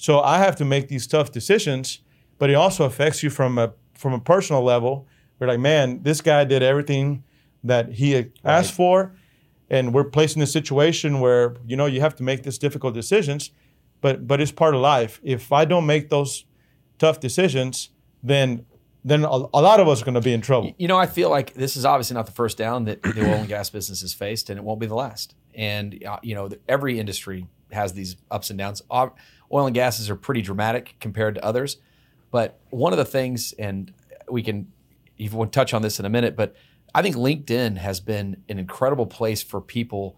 So 0.01 0.21
I 0.21 0.39
have 0.39 0.57
to 0.57 0.65
make 0.65 0.89
these 0.89 1.07
tough 1.07 1.31
decisions, 1.33 2.01
but 2.39 2.51
it 2.51 2.55
also 2.55 2.85
affects 2.85 3.23
you 3.23 3.31
from 3.31 3.59
a 3.59 3.73
from 3.95 4.13
a 4.13 4.21
personal 4.21 4.63
level. 4.63 5.07
We're 5.39 5.47
like, 5.47 5.61
man, 5.61 6.03
this 6.03 6.21
guy 6.21 6.45
did 6.45 6.63
everything 6.63 7.25
that 7.65 7.93
he 7.93 8.15
asked 8.45 8.71
right. 8.71 8.77
for, 8.77 9.17
and 9.69 9.93
we're 9.95 10.05
placed 10.05 10.37
in 10.37 10.43
a 10.43 10.47
situation 10.47 11.21
where 11.21 11.57
you 11.67 11.77
know 11.77 11.87
you 11.87 12.01
have 12.01 12.15
to 12.17 12.23
make 12.23 12.43
these 12.43 12.59
difficult 12.59 12.95
decisions 12.95 13.51
but 14.01 14.27
but 14.27 14.41
it's 14.41 14.53
part 14.53 14.75
of 14.75 14.81
life. 14.81 15.21
If 15.23 15.53
I 15.53 15.65
don't 15.65 15.87
make 15.87 16.09
those 16.09 16.45
tough 16.99 17.21
decisions, 17.21 17.91
then 18.23 18.67
then 19.05 19.25
a, 19.25 19.29
a 19.29 19.63
lot 19.63 19.81
of 19.81 19.89
us 19.89 20.03
are 20.03 20.05
going 20.05 20.15
to 20.15 20.21
be 20.21 20.33
in 20.33 20.41
trouble. 20.41 20.75
You 20.79 20.89
know, 20.89 20.99
I 20.99 21.07
feel 21.07 21.31
like 21.31 21.55
this 21.55 21.77
is 21.77 21.85
obviously 21.85 22.15
not 22.15 22.27
the 22.27 22.33
first 22.33 22.59
down 22.59 22.85
that 22.85 23.03
the 23.03 23.23
oil 23.23 23.35
and 23.37 23.49
gas 23.49 23.71
business 23.71 24.03
has 24.03 24.13
faced, 24.13 24.51
and 24.51 24.59
it 24.59 24.63
won't 24.63 24.81
be 24.81 24.87
the 24.87 24.95
last. 24.95 25.35
And 25.55 26.03
uh, 26.05 26.19
you 26.23 26.35
know, 26.35 26.49
every 26.69 26.99
industry 26.99 27.47
has 27.73 27.93
these 27.93 28.17
ups 28.31 28.51
and 28.51 28.59
downs. 28.59 28.83
Oil 29.53 29.67
and 29.67 29.75
gases 29.75 30.09
are 30.11 30.17
pretty 30.17 30.43
dramatic 30.43 30.97
compared 31.01 31.35
to 31.35 31.45
others, 31.45 31.79
but 32.31 32.61
one 32.71 32.93
of 32.93 32.99
the 32.99 33.05
things, 33.05 33.53
and 33.59 33.93
we 34.29 34.43
can 34.43 34.73
even 35.19 35.51
touch 35.51 35.75
on 35.75 35.83
this 35.83 35.99
in 35.99 36.05
a 36.05 36.11
minute, 36.11 36.37
but 36.37 36.55
I 36.95 37.03
think 37.03 37.17
LinkedIn 37.17 37.77
has 37.77 38.01
been 38.01 38.43
an 38.49 38.59
incredible 38.59 39.07
place 39.07 39.43
for 39.43 39.61
people 39.61 40.17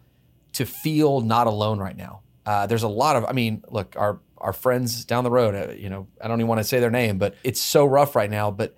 to 0.52 0.64
feel 0.64 1.20
not 1.20 1.46
alone 1.46 1.78
right 1.78 1.96
now. 1.96 2.20
Uh, 2.44 2.66
there's 2.66 2.82
a 2.82 2.88
lot 2.88 3.16
of, 3.16 3.24
I 3.24 3.32
mean, 3.32 3.62
look, 3.68 3.94
our 3.96 4.20
our 4.38 4.52
friends 4.52 5.04
down 5.04 5.22
the 5.22 5.30
road, 5.30 5.54
uh, 5.54 5.72
you 5.72 5.88
know, 5.88 6.08
I 6.20 6.26
don't 6.26 6.40
even 6.40 6.48
want 6.48 6.58
to 6.58 6.64
say 6.64 6.80
their 6.80 6.90
name, 6.90 7.16
but 7.16 7.36
it's 7.44 7.60
so 7.60 7.86
rough 7.86 8.16
right 8.16 8.28
now. 8.28 8.50
But 8.50 8.74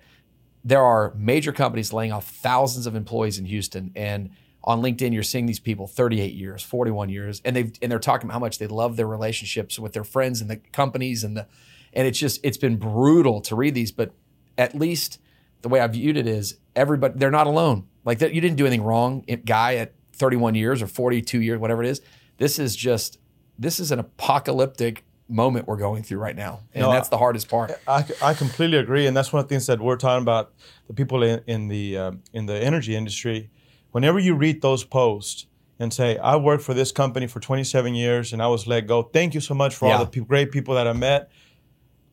there 0.63 0.81
are 0.81 1.11
major 1.15 1.51
companies 1.51 1.91
laying 1.91 2.11
off 2.11 2.29
thousands 2.29 2.85
of 2.85 2.95
employees 2.95 3.39
in 3.39 3.45
Houston, 3.45 3.91
and 3.95 4.29
on 4.65 4.81
LinkedIn, 4.81 5.13
you're 5.13 5.23
seeing 5.23 5.45
these 5.45 5.59
people 5.59 5.85
38 5.85 6.33
years, 6.33 6.63
41 6.63 7.09
years, 7.09 7.41
and 7.45 7.55
they've 7.55 7.71
and 7.81 7.91
they're 7.91 7.99
talking 7.99 8.27
about 8.27 8.33
how 8.33 8.39
much 8.39 8.57
they 8.57 8.67
love 8.67 8.97
their 8.97 9.07
relationships 9.07 9.77
with 9.77 9.93
their 9.93 10.03
friends 10.03 10.41
and 10.41 10.49
the 10.49 10.57
companies 10.57 11.23
and 11.23 11.37
the, 11.37 11.47
and 11.93 12.07
it's 12.07 12.17
just 12.17 12.39
it's 12.43 12.57
been 12.57 12.77
brutal 12.77 13.41
to 13.41 13.55
read 13.55 13.75
these, 13.75 13.91
but 13.91 14.11
at 14.57 14.75
least 14.75 15.19
the 15.61 15.69
way 15.69 15.79
I 15.79 15.87
viewed 15.87 16.17
it 16.17 16.27
is 16.27 16.57
everybody 16.75 17.13
they're 17.17 17.31
not 17.31 17.47
alone. 17.47 17.87
Like 18.03 18.19
that, 18.19 18.33
you 18.33 18.41
didn't 18.41 18.57
do 18.57 18.65
anything 18.65 18.83
wrong, 18.83 19.23
guy 19.45 19.75
at 19.75 19.93
31 20.13 20.55
years 20.55 20.81
or 20.81 20.87
42 20.87 21.41
years, 21.41 21.59
whatever 21.59 21.83
it 21.83 21.89
is. 21.89 22.01
This 22.37 22.57
is 22.59 22.75
just 22.75 23.19
this 23.57 23.79
is 23.79 23.91
an 23.91 23.99
apocalyptic 23.99 25.05
moment 25.27 25.67
we're 25.67 25.77
going 25.77 26.03
through 26.03 26.19
right 26.19 26.35
now, 26.35 26.61
and 26.73 26.81
no, 26.81 26.91
that's 26.91 27.09
the 27.09 27.17
hardest 27.17 27.49
part. 27.49 27.71
I, 27.87 28.03
I 28.21 28.33
completely 28.33 28.77
agree, 28.79 29.05
and 29.05 29.15
that's 29.15 29.31
one 29.31 29.41
of 29.41 29.47
the 29.47 29.53
things 29.53 29.67
that 29.67 29.79
we're 29.79 29.95
talking 29.97 30.23
about. 30.23 30.53
The 30.87 30.93
people 30.93 31.21
in, 31.21 31.43
in 31.45 31.67
the 31.67 31.97
uh, 31.97 32.11
in 32.33 32.47
the 32.47 32.55
energy 32.55 32.95
industry, 32.95 33.51
whenever 33.95 34.19
you 34.19 34.35
read 34.35 34.61
those 34.61 34.83
posts 34.83 35.47
and 35.79 35.93
say, 35.93 36.17
"I 36.17 36.35
worked 36.35 36.63
for 36.63 36.73
this 36.73 36.91
company 36.91 37.27
for 37.27 37.39
27 37.39 37.95
years 37.95 38.33
and 38.33 38.41
I 38.41 38.47
was 38.47 38.67
let 38.67 38.87
go. 38.87 39.03
Thank 39.03 39.33
you 39.33 39.41
so 39.41 39.53
much 39.53 39.73
for 39.75 39.87
yeah. 39.87 39.97
all 39.97 40.05
the 40.05 40.11
pe- 40.11 40.27
great 40.27 40.51
people 40.51 40.75
that 40.75 40.87
I 40.87 40.93
met." 40.93 41.29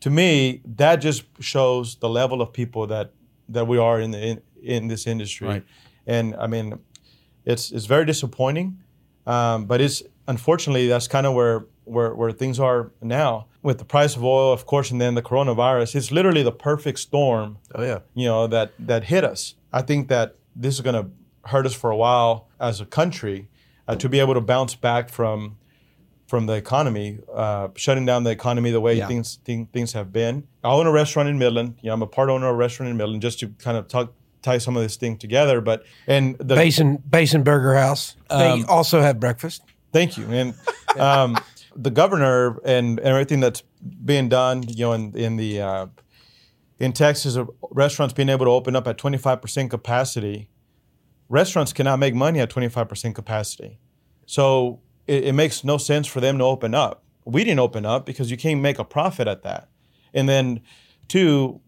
To 0.00 0.10
me, 0.10 0.62
that 0.76 0.96
just 0.96 1.24
shows 1.40 1.96
the 1.96 2.08
level 2.08 2.40
of 2.40 2.52
people 2.52 2.86
that 2.86 3.12
that 3.48 3.66
we 3.66 3.78
are 3.78 4.00
in 4.00 4.12
the 4.12 4.20
in, 4.30 4.42
in 4.62 4.88
this 4.88 5.06
industry, 5.06 5.48
right. 5.48 5.64
and 6.06 6.36
I 6.36 6.46
mean, 6.46 6.78
it's 7.44 7.72
it's 7.72 7.86
very 7.86 8.06
disappointing, 8.06 8.78
um, 9.26 9.66
but 9.66 9.80
it's 9.80 10.02
unfortunately, 10.28 10.86
that's 10.88 11.08
kind 11.08 11.26
of 11.26 11.34
where, 11.34 11.66
where, 11.84 12.14
where 12.14 12.32
things 12.32 12.60
are 12.60 12.92
now 13.00 13.46
with 13.62 13.78
the 13.78 13.84
price 13.84 14.16
of 14.16 14.24
oil, 14.24 14.52
of 14.52 14.66
course, 14.66 14.90
and 14.90 15.00
then 15.00 15.14
the 15.14 15.22
coronavirus. 15.22 15.96
It's 15.96 16.12
literally 16.12 16.42
the 16.42 16.52
perfect 16.52 16.98
storm. 16.98 17.58
Oh 17.74 17.82
yeah. 17.82 18.00
You 18.14 18.26
know 18.26 18.46
that 18.46 18.72
that 18.78 19.04
hit 19.04 19.24
us. 19.24 19.54
I 19.72 19.82
think 19.82 20.08
that 20.08 20.36
this 20.54 20.74
is 20.74 20.80
going 20.80 20.98
to 21.02 21.10
hurt 21.46 21.66
us 21.66 21.74
for 21.74 21.90
a 21.90 21.96
while 21.96 22.48
as 22.60 22.80
a 22.80 22.86
country 22.86 23.48
uh, 23.88 23.96
to 23.96 24.08
be 24.08 24.20
able 24.20 24.34
to 24.34 24.40
bounce 24.40 24.74
back 24.74 25.08
from 25.08 25.56
from 26.26 26.46
the 26.46 26.54
economy, 26.54 27.18
uh, 27.34 27.68
shutting 27.76 28.06
down 28.06 28.24
the 28.24 28.30
economy 28.30 28.70
the 28.70 28.80
way 28.80 28.94
yeah. 28.94 29.06
things 29.06 29.36
th- 29.44 29.68
things 29.72 29.92
have 29.92 30.12
been. 30.12 30.46
I 30.64 30.70
own 30.70 30.86
a 30.86 30.92
restaurant 30.92 31.28
in 31.28 31.38
Midland. 31.38 31.76
You 31.82 31.88
know, 31.88 31.94
I'm 31.94 32.02
a 32.02 32.06
part 32.06 32.30
owner 32.30 32.46
of 32.46 32.54
a 32.54 32.56
restaurant 32.56 32.90
in 32.90 32.96
Midland, 32.96 33.20
just 33.20 33.40
to 33.40 33.48
kind 33.48 33.76
of 33.76 33.86
talk 33.88 34.14
tie 34.40 34.58
some 34.58 34.76
of 34.76 34.82
this 34.82 34.96
thing 34.96 35.16
together. 35.18 35.60
But 35.60 35.84
and 36.06 36.36
the 36.38 36.54
Basin 36.54 37.02
Basin 37.08 37.42
Burger 37.42 37.74
House. 37.74 38.16
Um, 38.30 38.40
they 38.60 38.66
also 38.66 39.00
have 39.00 39.20
breakfast. 39.20 39.62
Thank 39.92 40.16
you. 40.16 40.26
And 40.30 40.54
um, 40.98 41.36
the 41.76 41.90
governor 41.90 42.58
and, 42.64 42.98
everything 43.00 43.40
that's 43.40 43.62
being 44.04 44.28
done, 44.28 44.62
you 44.66 44.86
know, 44.86 44.92
in, 44.92 45.16
in 45.16 45.36
the 45.36 45.60
uh, 45.60 45.86
in 46.78 46.92
Texas, 46.92 47.36
uh, 47.36 47.44
restaurants 47.70 48.14
being 48.14 48.28
able 48.28 48.46
to 48.46 48.50
open 48.50 48.74
up 48.74 48.86
at 48.86 48.98
25% 48.98 49.70
capacity. 49.70 50.48
Restaurants 51.32 51.72
cannot 51.72 51.98
make 51.98 52.14
money 52.14 52.40
at 52.40 52.50
25% 52.50 53.14
capacity. 53.14 53.78
So 54.26 54.80
it, 55.06 55.24
it 55.24 55.32
makes 55.32 55.64
no 55.64 55.78
sense 55.78 56.06
for 56.06 56.20
them 56.20 56.36
to 56.36 56.44
open 56.44 56.74
up. 56.74 57.04
We 57.24 57.42
didn't 57.42 57.60
open 57.60 57.86
up 57.86 58.04
because 58.04 58.30
you 58.30 58.36
can't 58.36 58.60
make 58.60 58.78
a 58.78 58.84
profit 58.84 59.26
at 59.26 59.42
that. 59.42 59.70
And 60.12 60.28
then, 60.28 60.60
two, 61.08 61.62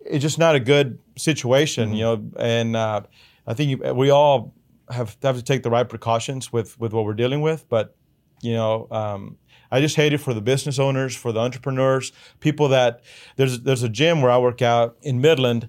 it's 0.00 0.22
just 0.22 0.38
not 0.38 0.54
a 0.54 0.60
good 0.60 0.98
situation, 1.18 1.92
you 1.92 2.04
know. 2.04 2.30
And 2.38 2.74
uh, 2.74 3.02
I 3.46 3.52
think 3.52 3.70
you, 3.70 3.92
we 3.92 4.08
all 4.08 4.54
have 4.88 5.18
have 5.22 5.36
to 5.36 5.42
take 5.42 5.62
the 5.62 5.70
right 5.70 5.86
precautions 5.86 6.50
with 6.50 6.80
with 6.80 6.94
what 6.94 7.04
we're 7.04 7.12
dealing 7.12 7.42
with. 7.42 7.68
But 7.68 7.94
you 8.40 8.54
know, 8.54 8.88
um, 8.90 9.36
I 9.70 9.82
just 9.82 9.94
hate 9.94 10.14
it 10.14 10.18
for 10.18 10.32
the 10.32 10.40
business 10.40 10.78
owners, 10.78 11.14
for 11.14 11.32
the 11.32 11.40
entrepreneurs, 11.40 12.12
people 12.40 12.68
that 12.68 13.02
there's 13.36 13.60
there's 13.60 13.82
a 13.82 13.90
gym 13.90 14.22
where 14.22 14.30
I 14.30 14.38
work 14.38 14.62
out 14.62 14.96
in 15.02 15.20
Midland, 15.20 15.68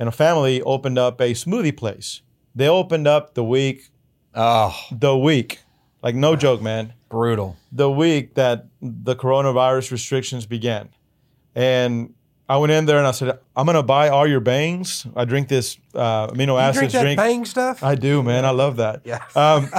and 0.00 0.08
a 0.08 0.12
family 0.12 0.60
opened 0.62 0.98
up 0.98 1.20
a 1.20 1.32
smoothie 1.32 1.76
place. 1.76 2.22
They 2.54 2.68
opened 2.68 3.06
up 3.06 3.34
the 3.34 3.44
week 3.44 3.88
Oh, 4.34 4.74
the 4.90 5.16
week, 5.16 5.60
like 6.02 6.14
no 6.14 6.36
joke, 6.36 6.62
man 6.62 6.94
brutal. 7.10 7.56
the 7.70 7.90
week 7.90 8.34
that 8.34 8.66
the 8.80 9.14
coronavirus 9.14 9.90
restrictions 9.90 10.46
began. 10.46 10.88
And 11.54 12.14
I 12.52 12.56
went 12.58 12.70
in 12.70 12.84
there 12.84 12.98
and 12.98 13.06
I 13.06 13.12
said, 13.12 13.38
I'm 13.56 13.64
going 13.64 13.76
to 13.76 13.82
buy 13.82 14.10
all 14.10 14.26
your 14.26 14.40
bangs. 14.40 15.06
I 15.16 15.24
drink 15.24 15.48
this 15.48 15.78
uh, 15.94 16.26
amino 16.26 16.66
You 16.66 16.72
drink 16.78 16.92
that 16.92 17.00
drink. 17.00 17.16
bang 17.16 17.46
stuff? 17.46 17.82
I 17.82 17.94
do, 17.94 18.22
man. 18.22 18.44
I 18.44 18.50
love 18.50 18.76
that. 18.76 19.00
Yeah. 19.04 19.24
Um, 19.34 19.70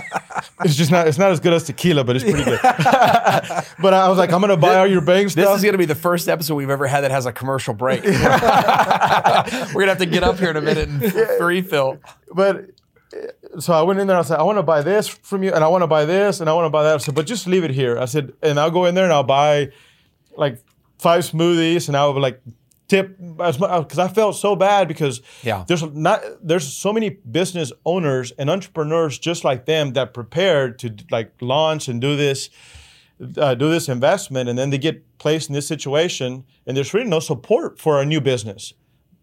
it's 0.65 0.75
just 0.75 0.89
not. 0.89 1.07
It's 1.07 1.19
not 1.19 1.29
as 1.29 1.39
good 1.39 1.53
as 1.53 1.65
tequila, 1.65 2.03
but 2.03 2.15
it's 2.15 2.25
pretty 2.25 2.43
good. 2.43 2.59
but 2.63 3.93
I 3.93 4.09
was 4.09 4.17
like, 4.17 4.31
I'm 4.33 4.41
gonna 4.41 4.57
buy 4.57 4.77
all 4.77 4.88
your 4.88 5.01
bang 5.01 5.25
This 5.25 5.33
stuff. 5.33 5.55
is 5.57 5.62
going 5.62 5.73
to 5.73 5.77
be 5.77 5.86
the 5.86 5.93
first 5.93 6.27
episode 6.27 6.55
we've 6.55 6.71
ever 6.71 6.88
had 6.88 7.01
that 7.01 7.12
has 7.12 7.27
a 7.27 7.31
commercial 7.31 7.75
break. 7.75 8.03
We're 8.03 8.12
going 8.12 8.23
to 8.23 9.86
have 9.86 9.97
to 9.99 10.07
get 10.07 10.23
up 10.23 10.39
here 10.39 10.49
in 10.49 10.57
a 10.57 10.62
minute 10.62 10.89
and 10.89 11.03
f- 11.03 11.39
refill. 11.39 11.99
but 12.33 12.71
uh, 13.15 13.59
so 13.59 13.73
I 13.73 13.83
went 13.83 13.99
in 13.99 14.07
there. 14.07 14.17
and 14.17 14.25
I 14.25 14.27
said, 14.27 14.39
I 14.39 14.43
want 14.43 14.57
to 14.57 14.63
buy 14.63 14.81
this 14.81 15.07
from 15.07 15.43
you, 15.43 15.53
and 15.53 15.63
I 15.63 15.67
want 15.67 15.83
to 15.83 15.88
buy 15.88 16.05
this, 16.05 16.39
and 16.39 16.49
I 16.49 16.53
want 16.53 16.65
to 16.65 16.71
buy 16.71 16.81
that. 16.83 16.95
I 16.95 16.97
said, 16.97 17.13
but 17.13 17.27
just 17.27 17.45
leave 17.45 17.63
it 17.63 17.71
here. 17.71 17.99
I 17.99 18.05
said, 18.05 18.33
and 18.41 18.59
I'll 18.59 18.71
go 18.71 18.86
in 18.86 18.95
there 18.95 19.03
and 19.03 19.13
I'll 19.13 19.21
buy 19.23 19.69
like 20.36 20.57
five 20.97 21.23
smoothies, 21.23 21.88
and 21.88 21.97
I 21.97 22.07
would 22.07 22.19
like 22.19 22.41
tip 22.93 23.17
as 23.39 23.60
much 23.60 23.69
uh, 23.71 23.82
because 23.82 23.99
I 23.99 24.08
felt 24.08 24.36
so 24.36 24.56
bad 24.56 24.88
because 24.88 25.21
Yeah. 25.43 25.63
there's 25.67 25.84
not 25.84 26.19
there's 26.41 26.67
so 26.71 26.93
many 26.93 27.10
business 27.10 27.71
owners 27.86 28.32
and 28.39 28.49
entrepreneurs 28.49 29.19
just 29.19 29.43
like 29.43 29.65
them 29.65 29.93
that 29.93 30.13
prepared 30.13 30.79
to 30.79 30.88
like 31.12 31.29
launch 31.41 31.88
and 31.89 32.01
do 32.01 32.15
this. 32.15 32.49
Uh, 33.38 33.53
do 33.56 33.69
this 33.69 33.88
investment 33.88 34.49
and 34.49 34.58
then 34.58 34.69
they 34.71 34.77
get 34.77 34.95
placed 35.17 35.47
in 35.49 35.53
this 35.53 35.67
situation 35.67 36.43
and 36.65 36.75
there's 36.75 36.93
really 36.93 37.08
no 37.08 37.19
support 37.21 37.79
for 37.79 38.01
a 38.01 38.06
new 38.06 38.19
business 38.19 38.73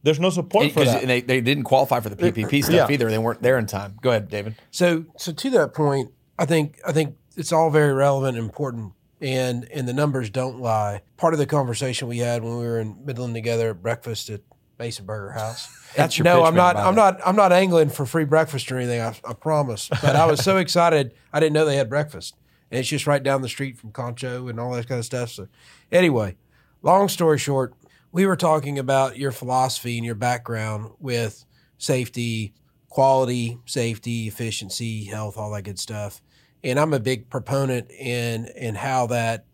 there's 0.04 0.20
no 0.20 0.30
support 0.30 0.72
for 0.72 0.80
Because 0.80 0.94
that 0.94 1.06
they, 1.06 1.20
they 1.20 1.40
didn't 1.42 1.64
qualify 1.64 2.00
for 2.00 2.08
the 2.08 2.16
uh, 2.24 2.28
uh, 2.28 2.30
PPP 2.32 2.62
stuff 2.64 2.88
Yeah. 2.88 2.94
either. 2.94 3.10
They 3.10 3.18
weren't 3.18 3.42
there 3.42 3.58
in 3.58 3.66
time. 3.66 3.98
Go 4.00 4.10
ahead, 4.10 4.30
David. 4.30 4.54
So, 4.70 5.04
so 5.18 5.32
to 5.32 5.50
that 5.50 5.74
point, 5.74 6.10
I 6.38 6.46
think 6.46 6.78
I 6.86 6.92
think 6.92 7.16
it's 7.36 7.52
all 7.52 7.68
very 7.70 7.92
relevant 7.92 8.38
and 8.38 8.44
important, 8.46 8.92
and 9.20 9.68
and 9.70 9.86
the 9.86 9.92
numbers 9.92 10.30
don't 10.30 10.60
lie. 10.60 11.02
Part 11.16 11.34
of 11.34 11.38
the 11.38 11.46
conversation 11.46 12.08
we 12.08 12.18
had 12.18 12.42
when 12.42 12.56
we 12.56 12.64
were 12.64 12.80
in 12.80 13.04
Midland 13.04 13.34
together 13.34 13.70
at 13.70 13.82
breakfast 13.82 14.30
at 14.30 14.40
Basin 14.78 15.04
Burger 15.04 15.32
House. 15.32 15.68
That's 15.96 16.16
your 16.16 16.24
no, 16.24 16.44
I'm 16.44 16.54
not. 16.54 16.76
I'm 16.76 16.94
not. 16.94 17.20
I'm 17.24 17.36
not 17.36 17.52
angling 17.52 17.90
for 17.90 18.06
free 18.06 18.24
breakfast 18.24 18.70
or 18.72 18.78
anything. 18.78 19.00
I, 19.00 19.14
I 19.28 19.34
promise. 19.34 19.88
But 19.88 20.16
I 20.16 20.26
was 20.26 20.42
so 20.42 20.56
excited. 20.58 21.12
I 21.32 21.40
didn't 21.40 21.52
know 21.52 21.64
they 21.64 21.76
had 21.76 21.90
breakfast, 21.90 22.34
and 22.70 22.80
it's 22.80 22.88
just 22.88 23.06
right 23.06 23.22
down 23.22 23.42
the 23.42 23.48
street 23.48 23.76
from 23.76 23.92
Concho 23.92 24.48
and 24.48 24.58
all 24.58 24.72
that 24.72 24.88
kind 24.88 24.98
of 24.98 25.04
stuff. 25.04 25.30
So, 25.30 25.48
anyway, 25.90 26.36
long 26.82 27.08
story 27.08 27.38
short, 27.38 27.74
we 28.12 28.24
were 28.24 28.36
talking 28.36 28.78
about 28.78 29.18
your 29.18 29.32
philosophy 29.32 29.96
and 29.96 30.06
your 30.06 30.14
background 30.14 30.92
with 30.98 31.44
safety, 31.76 32.54
quality, 32.88 33.58
safety, 33.66 34.28
efficiency, 34.28 35.04
health, 35.04 35.36
all 35.36 35.50
that 35.50 35.62
good 35.62 35.78
stuff. 35.78 36.22
And 36.62 36.78
I'm 36.78 36.92
a 36.92 37.00
big 37.00 37.30
proponent 37.30 37.90
in 37.90 38.46
in 38.56 38.74
how 38.74 39.06
that 39.08 39.44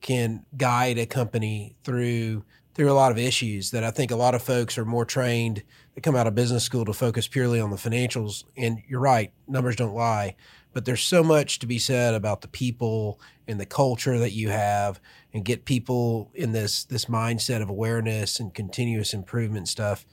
can 0.00 0.44
guide 0.56 0.98
a 0.98 1.06
company 1.06 1.76
through 1.84 2.44
through 2.74 2.90
a 2.90 2.94
lot 2.94 3.10
of 3.10 3.16
issues 3.16 3.70
that 3.70 3.82
I 3.82 3.90
think 3.90 4.10
a 4.10 4.16
lot 4.16 4.34
of 4.34 4.42
folks 4.42 4.76
are 4.76 4.84
more 4.84 5.06
trained 5.06 5.62
that 5.94 6.02
come 6.02 6.14
out 6.14 6.26
of 6.26 6.34
business 6.34 6.62
school 6.62 6.84
to 6.84 6.92
focus 6.92 7.26
purely 7.26 7.58
on 7.58 7.70
the 7.70 7.76
financials. 7.76 8.44
And 8.54 8.82
you're 8.86 9.00
right, 9.00 9.32
numbers 9.48 9.76
don't 9.76 9.94
lie. 9.94 10.36
But 10.74 10.84
there's 10.84 11.02
so 11.02 11.24
much 11.24 11.58
to 11.60 11.66
be 11.66 11.78
said 11.78 12.12
about 12.12 12.42
the 12.42 12.48
people 12.48 13.18
and 13.48 13.58
the 13.58 13.64
culture 13.64 14.18
that 14.18 14.32
you 14.32 14.50
have 14.50 15.00
and 15.32 15.42
get 15.42 15.64
people 15.64 16.30
in 16.34 16.52
this 16.52 16.84
this 16.84 17.06
mindset 17.06 17.62
of 17.62 17.70
awareness 17.70 18.38
and 18.38 18.52
continuous 18.52 19.14
improvement 19.14 19.68
stuff. 19.68 20.04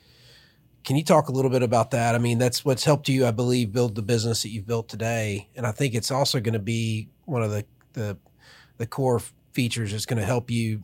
Can 0.83 0.95
you 0.97 1.03
talk 1.03 1.29
a 1.29 1.31
little 1.31 1.51
bit 1.51 1.63
about 1.63 1.91
that? 1.91 2.13
I 2.13 2.17
mean, 2.17 2.37
that's 2.37 2.65
what's 2.65 2.83
helped 2.83 3.07
you, 3.07 3.25
I 3.25 3.31
believe, 3.31 3.71
build 3.71 3.95
the 3.95 4.01
business 4.01 4.43
that 4.43 4.49
you've 4.49 4.67
built 4.67 4.89
today. 4.89 5.49
And 5.55 5.65
I 5.65 5.71
think 5.71 5.95
it's 5.95 6.11
also 6.11 6.39
going 6.39 6.53
to 6.53 6.59
be 6.59 7.09
one 7.25 7.43
of 7.43 7.51
the 7.51 7.65
the, 7.93 8.17
the 8.77 8.87
core 8.87 9.21
features 9.51 9.91
that's 9.91 10.05
going 10.05 10.19
to 10.19 10.25
help 10.25 10.49
you 10.49 10.83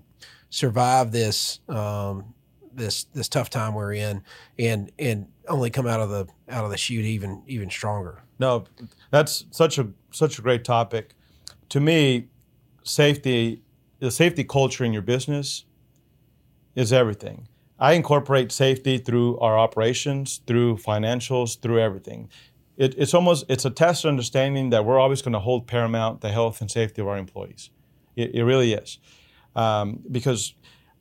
survive 0.50 1.12
this 1.12 1.60
um, 1.68 2.34
this 2.74 3.06
this 3.06 3.28
tough 3.28 3.50
time 3.50 3.74
we're 3.74 3.94
in, 3.94 4.24
and 4.58 4.92
and 4.98 5.28
only 5.48 5.70
come 5.70 5.88
out 5.88 6.00
of 6.00 6.10
the 6.10 6.28
out 6.50 6.64
of 6.64 6.72
the 6.72 6.78
chute 6.78 7.06
even 7.06 7.44
even 7.48 7.70
stronger. 7.70 8.24
No, 8.40 8.66
that's 9.12 9.46
such 9.52 9.78
a 9.78 9.90
such 10.12 10.40
a 10.40 10.42
great 10.42 10.64
topic. 10.64 11.14
To 11.70 11.80
me, 11.80 12.28
safety, 12.84 13.62
the 14.00 14.12
safety 14.12 14.44
culture 14.44 14.84
in 14.84 14.94
your 14.94 15.02
business 15.02 15.66
is 16.76 16.94
everything. 16.94 17.48
I 17.80 17.94
incorporate 17.94 18.52
safety 18.52 18.98
through 18.98 19.40
our 19.40 19.58
operations, 19.58 20.42
through 20.46 20.78
financials, 20.78 21.60
through 21.60 21.80
everything. 21.80 22.30
It, 22.78 22.96
it's 22.98 23.14
almost 23.14 23.46
it's 23.50 23.66
a 23.66 23.70
test 23.70 24.06
of 24.06 24.10
understanding 24.10 24.70
that 24.72 24.86
we're 24.86 25.00
always 25.00 25.22
going 25.22 25.34
to 25.34 25.40
hold 25.40 25.68
paramount 25.68 26.22
the 26.22 26.30
health 26.30 26.62
and 26.62 26.70
safety 26.70 27.02
of 27.02 27.08
our 27.08 27.18
employees. 27.18 27.70
It, 28.16 28.36
it 28.36 28.44
really 28.44 28.74
is, 28.74 29.00
um, 29.56 30.00
because 30.12 30.54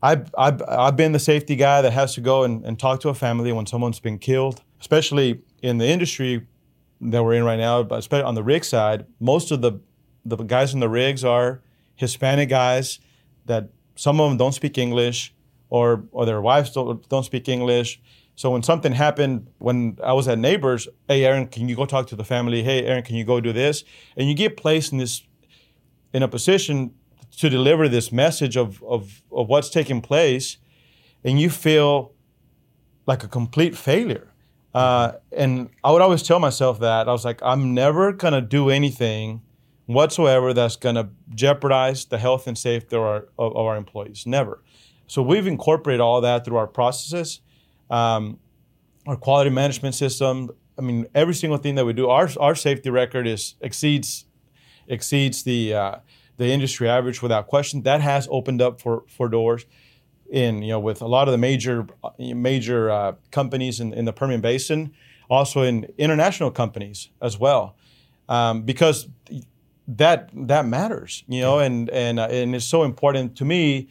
I've, 0.03 0.33
I've, 0.39 0.63
I've 0.69 0.97
been 0.97 1.13
the 1.13 1.19
safety 1.19 1.57
guy 1.57 1.83
that 1.83 1.93
has 1.93 2.15
to 2.15 2.21
go 2.21 2.45
and, 2.45 2.65
and 2.65 2.79
talk 2.79 3.01
to 3.01 3.09
a 3.09 3.15
family 3.15 3.51
when 3.53 3.67
someone's 3.67 3.99
been 3.99 4.19
killed, 4.19 4.63
especially 4.81 5.43
in 5.63 5.79
the 5.79 5.87
industry 5.87 6.47
that 7.01 7.25
we're 7.25 7.35
in 7.35 7.45
right 7.45 7.59
now, 7.59 7.83
but 7.83 7.99
especially 7.99 8.25
on 8.25 8.35
the 8.35 8.45
rig 8.45 8.65
side, 8.65 9.07
most 9.21 9.51
of 9.51 9.61
the 9.63 9.81
the 10.25 10.37
guys 10.37 10.75
in 10.75 10.81
the 10.81 10.89
rigs 10.89 11.25
are 11.25 11.63
Hispanic 11.97 12.49
guys 12.49 13.01
that 13.47 13.71
some 13.97 14.21
of 14.21 14.29
them 14.31 14.37
don't 14.37 14.53
speak 14.53 14.77
English 14.77 15.35
or 15.71 16.05
or 16.13 16.27
their 16.27 16.41
wives 16.41 16.73
don't, 16.73 17.09
don't 17.09 17.25
speak 17.25 17.49
English. 17.49 18.01
So 18.35 18.51
when 18.51 18.63
something 18.63 18.93
happened 18.93 19.49
when 19.59 19.99
I 20.03 20.13
was 20.13 20.29
at 20.29 20.39
Nabors, 20.39 20.87
hey 21.09 21.25
Aaron, 21.25 21.47
can 21.49 21.69
you 21.69 21.75
go 21.75 21.87
talk 21.87 22.07
to 22.09 22.17
the 22.17 22.25
family? 22.25 22.63
Hey 22.63 22.85
Aaron, 22.85 23.03
can 23.03 23.17
you 23.17 23.25
go 23.25 23.41
do 23.41 23.53
this? 23.53 23.85
And 24.17 24.29
you 24.29 24.35
get 24.35 24.57
placed 24.57 24.93
in 24.93 24.99
this 24.99 25.23
in 26.13 26.23
a 26.23 26.29
position 26.29 26.95
to 27.39 27.51
deliver 27.51 27.89
this 27.89 28.13
message 28.13 28.57
of 28.57 28.83
of, 28.85 29.23
of 29.33 29.49
what's 29.49 29.71
taking 29.71 30.01
place, 30.01 30.57
and 31.25 31.41
you 31.41 31.51
feel 31.51 32.13
like 33.07 33.25
a 33.25 33.29
complete 33.29 33.77
failure. 33.77 34.33
Uh, 34.75 35.13
and 35.33 35.71
I 35.83 35.91
would 35.91 36.03
always 36.03 36.23
tell 36.23 36.39
myself 36.39 36.79
that 36.81 37.09
I 37.09 37.13
was 37.13 37.25
like, 37.25 37.41
I'm 37.43 37.75
never 37.75 38.13
gonna 38.13 38.43
do 38.43 38.71
anything 38.71 39.43
whatsoever 39.87 40.53
that's 40.53 40.77
gonna 40.77 41.09
jeopardize 41.35 42.05
the 42.05 42.19
health 42.19 42.47
and 42.47 42.57
safety 42.57 42.95
of 42.95 43.03
our, 43.03 43.17
of, 43.39 43.57
of 43.57 43.67
our 43.67 43.77
employees. 43.77 44.27
Never. 44.27 44.63
So 45.09 45.23
we've 45.23 45.47
incorporated 45.47 46.01
all 46.01 46.21
that 46.21 46.45
through 46.45 46.59
our 46.59 46.67
processes, 46.67 47.41
um, 47.91 48.39
our 49.07 49.17
quality 49.17 49.51
management 49.51 49.95
system. 49.95 50.51
I 50.79 50.83
mean, 50.83 51.07
every 51.15 51.35
single 51.35 51.59
thing 51.59 51.75
that 51.75 51.85
we 51.85 51.93
do, 51.93 52.09
our 52.09 52.29
our 52.39 52.55
safety 52.55 52.91
record 52.91 53.27
is 53.27 53.55
exceeds 53.61 54.27
exceeds 54.87 55.43
the 55.43 55.75
uh, 55.75 55.97
the 56.37 56.47
industry 56.47 56.89
average 56.89 57.23
without 57.23 57.47
question. 57.49 57.83
That 57.83 58.01
has 58.03 58.29
opened 58.31 58.63
up 58.63 58.81
for 58.81 59.05
for 59.09 59.29
doors 59.29 59.67
in 60.31 60.63
you 60.63 60.69
know 60.69 60.81
with 60.81 61.01
a 61.03 61.07
lot 61.07 61.27
of 61.27 61.33
the 61.33 61.39
major 61.39 61.87
major 62.19 62.91
uh, 62.91 63.13
companies 63.31 63.81
in, 63.81 63.95
in 63.95 64.05
the 64.05 64.13
Permian 64.13 64.43
Basin, 64.43 64.93
also 65.31 65.63
in 65.63 65.91
international 65.97 66.51
companies 66.51 67.09
as 67.21 67.39
well, 67.39 67.77
um, 68.29 68.63
because 68.63 69.09
that 69.89 70.29
that 70.35 70.67
matters, 70.67 71.25
you 71.29 71.41
know, 71.41 71.59
and 71.61 71.89
and 71.91 72.21
uh, 72.21 72.29
and 72.31 72.55
it's 72.55 72.67
so 72.67 72.85
important 72.85 73.37
to 73.37 73.45
me. 73.47 73.89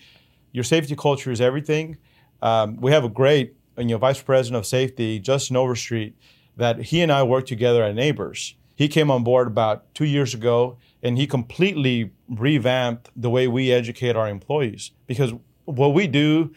Your 0.58 0.64
safety 0.64 0.96
culture 0.96 1.30
is 1.30 1.40
everything. 1.40 1.98
Um, 2.42 2.78
we 2.78 2.92
have 2.92 3.04
a 3.04 3.10
great 3.10 3.56
you 3.78 3.86
know 3.86 4.00
vice 4.00 4.24
president 4.24 4.58
of 4.58 4.66
safety, 4.66 5.20
Justin 5.20 5.56
Overstreet, 5.56 6.16
that 6.56 6.80
he 6.86 7.02
and 7.04 7.12
I 7.12 7.22
work 7.22 7.46
together 7.46 7.84
at 7.84 7.94
Nabors. 7.94 8.56
He 8.74 8.88
came 8.88 9.12
on 9.12 9.24
board 9.24 9.46
about 9.46 9.94
two 9.94 10.06
years 10.06 10.34
ago, 10.34 10.80
and 11.04 11.16
he 11.16 11.28
completely 11.28 12.10
revamped 12.28 13.12
the 13.16 13.30
way 13.30 13.48
we 13.48 13.72
educate 13.72 14.16
our 14.16 14.28
employees 14.28 14.94
because 15.06 15.32
what 15.66 15.94
we 15.94 16.08
do 16.08 16.52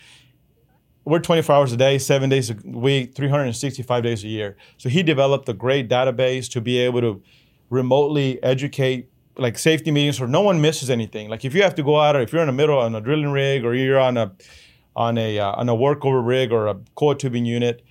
we're 1.05 1.19
24 1.19 1.55
hours 1.55 1.73
a 1.73 1.77
day, 1.77 1.99
seven 1.99 2.31
days 2.31 2.49
a 2.49 2.57
week, 2.65 3.15
365 3.15 4.03
days 4.03 4.25
a 4.25 4.29
year. 4.29 4.57
So 4.79 4.89
he 4.89 5.03
developed 5.03 5.47
a 5.51 5.55
great 5.55 5.91
database 5.91 6.51
to 6.53 6.63
be 6.63 6.79
able 6.79 7.03
to 7.03 7.23
remotely 7.69 8.43
educate 8.43 9.10
like 9.41 9.59
safety 9.59 9.91
meetings 9.91 10.21
where 10.21 10.29
no 10.29 10.43
one 10.43 10.61
misses 10.61 10.91
anything. 10.91 11.29
Like 11.29 11.45
if 11.45 11.55
you 11.55 11.63
have 11.63 11.75
to 11.77 11.83
go 11.83 11.99
out 11.99 12.15
or 12.17 12.21
if 12.21 12.33
you're 12.33 12.43
in 12.43 12.47
the 12.47 12.53
middle 12.63 12.79
on 12.79 12.95
a 12.95 13.01
drilling 13.01 13.31
rig 13.33 13.65
or 13.65 13.75
you're 13.75 13.99
on 13.99 14.17
a 14.17 14.33
on 14.95 15.19
a 15.19 15.39
uh, 15.39 15.53
on 15.61 15.69
a 15.69 15.75
workover 15.75 16.25
rig 16.25 16.53
or 16.53 16.67
a 16.69 16.77
coil 16.95 17.15
tubing 17.15 17.47
unit, 17.47 17.83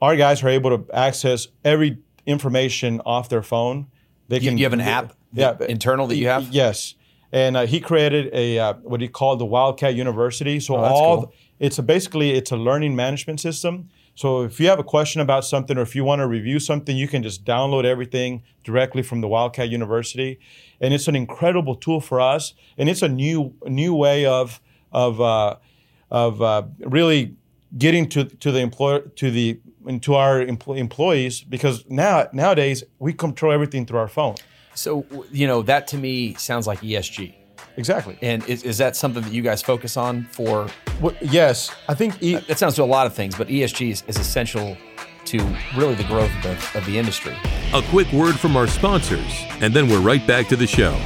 our 0.00 0.16
guys 0.16 0.42
are 0.42 0.48
able 0.48 0.70
to 0.78 0.92
access 0.94 1.48
every 1.64 1.98
information 2.26 3.00
off 3.04 3.28
their 3.28 3.42
phone. 3.42 3.86
They 4.28 4.38
You, 4.40 4.52
you 4.52 4.64
have 4.64 4.72
an 4.72 4.80
app 4.80 5.14
yeah, 5.32 5.56
internal 5.68 6.06
that 6.06 6.16
you 6.16 6.28
have? 6.28 6.48
Yes. 6.50 6.94
and 7.32 7.56
uh, 7.56 7.66
he 7.66 7.80
created 7.80 8.30
a 8.32 8.58
uh, 8.58 8.74
what 8.82 9.00
he 9.00 9.08
called 9.08 9.38
the 9.40 9.44
Wildcat 9.46 9.94
University. 9.94 10.60
So 10.60 10.76
Oh, 10.76 10.84
all 10.84 11.16
cool. 11.22 11.32
it's 11.58 11.78
a 11.78 11.82
basically 11.82 12.30
it's 12.32 12.52
a 12.52 12.56
learning 12.56 12.94
management 12.96 13.40
system. 13.40 13.88
So 14.14 14.42
if 14.42 14.60
you 14.60 14.68
have 14.68 14.78
a 14.78 14.84
question 14.84 15.20
about 15.20 15.44
something 15.44 15.76
or 15.76 15.82
if 15.82 15.96
you 15.96 16.04
want 16.04 16.20
to 16.20 16.26
review 16.26 16.60
something, 16.60 16.96
you 16.96 17.08
can 17.08 17.22
just 17.22 17.44
download 17.44 17.84
everything 17.84 18.42
directly 18.62 19.02
from 19.02 19.20
the 19.20 19.28
Wildcat 19.28 19.70
University, 19.70 20.38
and 20.80 20.94
it's 20.94 21.08
an 21.08 21.16
incredible 21.16 21.74
tool 21.74 22.00
for 22.00 22.20
us. 22.20 22.54
And 22.78 22.88
it's 22.88 23.02
a 23.02 23.08
new 23.08 23.54
new 23.66 23.94
way 23.94 24.24
of 24.26 24.60
of 24.92 25.20
uh, 25.20 25.56
of 26.10 26.40
uh, 26.40 26.62
really 26.78 27.36
getting 27.76 28.08
to 28.10 28.24
to 28.24 28.52
the 28.52 28.60
employer 28.60 29.00
to 29.00 29.30
the 29.30 29.60
to 30.00 30.14
our 30.14 30.44
empl- 30.44 30.78
employees 30.78 31.42
because 31.42 31.84
now 31.88 32.28
nowadays 32.32 32.84
we 32.98 33.12
control 33.12 33.52
everything 33.52 33.84
through 33.84 33.98
our 33.98 34.08
phone. 34.08 34.36
So 34.74 35.06
you 35.32 35.46
know 35.46 35.62
that 35.62 35.88
to 35.88 35.98
me 35.98 36.34
sounds 36.34 36.66
like 36.66 36.80
ESG. 36.80 37.34
Exactly. 37.76 38.18
And 38.22 38.44
is, 38.48 38.62
is 38.62 38.78
that 38.78 38.96
something 38.96 39.22
that 39.22 39.32
you 39.32 39.42
guys 39.42 39.62
focus 39.62 39.96
on 39.96 40.24
for? 40.24 40.68
Well, 41.00 41.14
yes, 41.20 41.70
I 41.88 41.94
think 41.94 42.22
e- 42.22 42.36
That 42.36 42.58
sounds 42.58 42.74
to 42.76 42.82
a 42.82 42.84
lot 42.84 43.06
of 43.06 43.14
things, 43.14 43.36
but 43.36 43.48
ESG 43.48 43.90
is, 43.90 44.04
is 44.06 44.16
essential 44.18 44.76
to 45.26 45.38
really 45.76 45.94
the 45.94 46.04
growth 46.04 46.30
of 46.36 46.42
the, 46.42 46.78
of 46.78 46.86
the 46.86 46.98
industry. 46.98 47.34
A 47.72 47.82
quick 47.90 48.10
word 48.12 48.38
from 48.38 48.56
our 48.56 48.66
sponsors, 48.66 49.32
and 49.60 49.72
then 49.74 49.88
we're 49.88 50.00
right 50.00 50.24
back 50.26 50.48
to 50.48 50.56
the 50.56 50.66
show. 50.66 50.96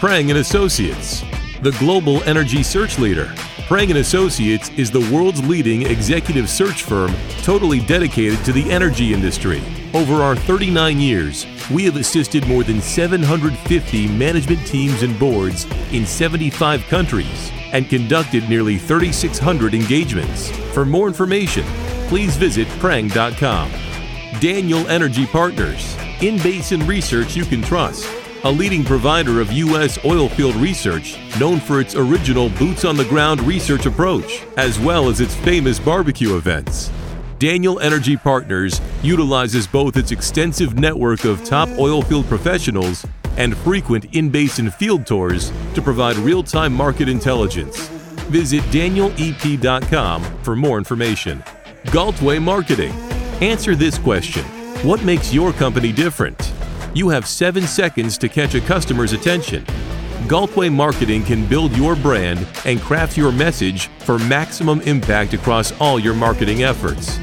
Prang 0.00 0.30
and 0.30 0.38
Associates, 0.38 1.22
the 1.62 1.72
global 1.72 2.22
energy 2.24 2.62
search 2.62 2.98
leader. 2.98 3.32
Prang 3.66 3.90
Associates 3.92 4.70
is 4.70 4.90
the 4.90 5.08
world's 5.12 5.46
leading 5.46 5.82
executive 5.82 6.48
search 6.48 6.84
firm 6.84 7.14
totally 7.42 7.80
dedicated 7.80 8.42
to 8.44 8.52
the 8.52 8.70
energy 8.70 9.12
industry. 9.12 9.62
Over 9.92 10.22
our 10.22 10.36
39 10.36 11.00
years, 11.00 11.46
we 11.70 11.84
have 11.84 11.96
assisted 11.96 12.46
more 12.46 12.62
than 12.62 12.80
750 12.80 14.08
management 14.08 14.66
teams 14.66 15.02
and 15.02 15.18
boards 15.18 15.66
in 15.92 16.06
75 16.06 16.82
countries 16.84 17.50
and 17.72 17.88
conducted 17.88 18.48
nearly 18.48 18.78
3,600 18.78 19.74
engagements. 19.74 20.50
For 20.72 20.86
more 20.86 21.08
information, 21.08 21.64
please 22.08 22.36
visit 22.36 22.68
prang.com. 22.78 23.70
Daniel 24.40 24.86
Energy 24.88 25.26
Partners, 25.26 25.96
in 26.20 26.38
basin 26.38 26.86
research 26.86 27.36
you 27.36 27.44
can 27.44 27.60
trust. 27.60 28.17
A 28.44 28.50
leading 28.52 28.84
provider 28.84 29.40
of 29.40 29.50
U.S. 29.50 29.98
oil 30.04 30.28
field 30.28 30.54
research, 30.54 31.18
known 31.40 31.58
for 31.58 31.80
its 31.80 31.96
original 31.96 32.50
boots 32.50 32.84
on 32.84 32.96
the 32.96 33.04
ground 33.06 33.40
research 33.42 33.84
approach, 33.84 34.44
as 34.56 34.78
well 34.78 35.08
as 35.08 35.20
its 35.20 35.34
famous 35.34 35.80
barbecue 35.80 36.36
events. 36.36 36.92
Daniel 37.40 37.80
Energy 37.80 38.16
Partners 38.16 38.80
utilizes 39.02 39.66
both 39.66 39.96
its 39.96 40.12
extensive 40.12 40.78
network 40.78 41.24
of 41.24 41.44
top 41.44 41.68
oil 41.80 42.00
field 42.00 42.26
professionals 42.26 43.04
and 43.36 43.56
frequent 43.56 44.04
in 44.14 44.30
basin 44.30 44.70
field 44.70 45.04
tours 45.04 45.50
to 45.74 45.82
provide 45.82 46.14
real 46.18 46.44
time 46.44 46.72
market 46.72 47.08
intelligence. 47.08 47.88
Visit 48.28 48.62
danielep.com 48.70 50.22
for 50.44 50.54
more 50.54 50.78
information. 50.78 51.42
Galtway 51.86 52.40
Marketing. 52.40 52.92
Answer 53.40 53.74
this 53.74 53.98
question 53.98 54.44
What 54.84 55.02
makes 55.02 55.34
your 55.34 55.52
company 55.52 55.90
different? 55.90 56.52
You 56.94 57.10
have 57.10 57.28
seven 57.28 57.64
seconds 57.64 58.16
to 58.18 58.28
catch 58.28 58.54
a 58.54 58.60
customer's 58.60 59.12
attention. 59.12 59.64
Galtway 60.26 60.72
Marketing 60.72 61.22
can 61.22 61.46
build 61.46 61.76
your 61.76 61.94
brand 61.94 62.46
and 62.64 62.80
craft 62.80 63.16
your 63.16 63.30
message 63.30 63.88
for 64.00 64.18
maximum 64.18 64.80
impact 64.82 65.34
across 65.34 65.78
all 65.80 65.98
your 65.98 66.14
marketing 66.14 66.62
efforts. 66.62 67.16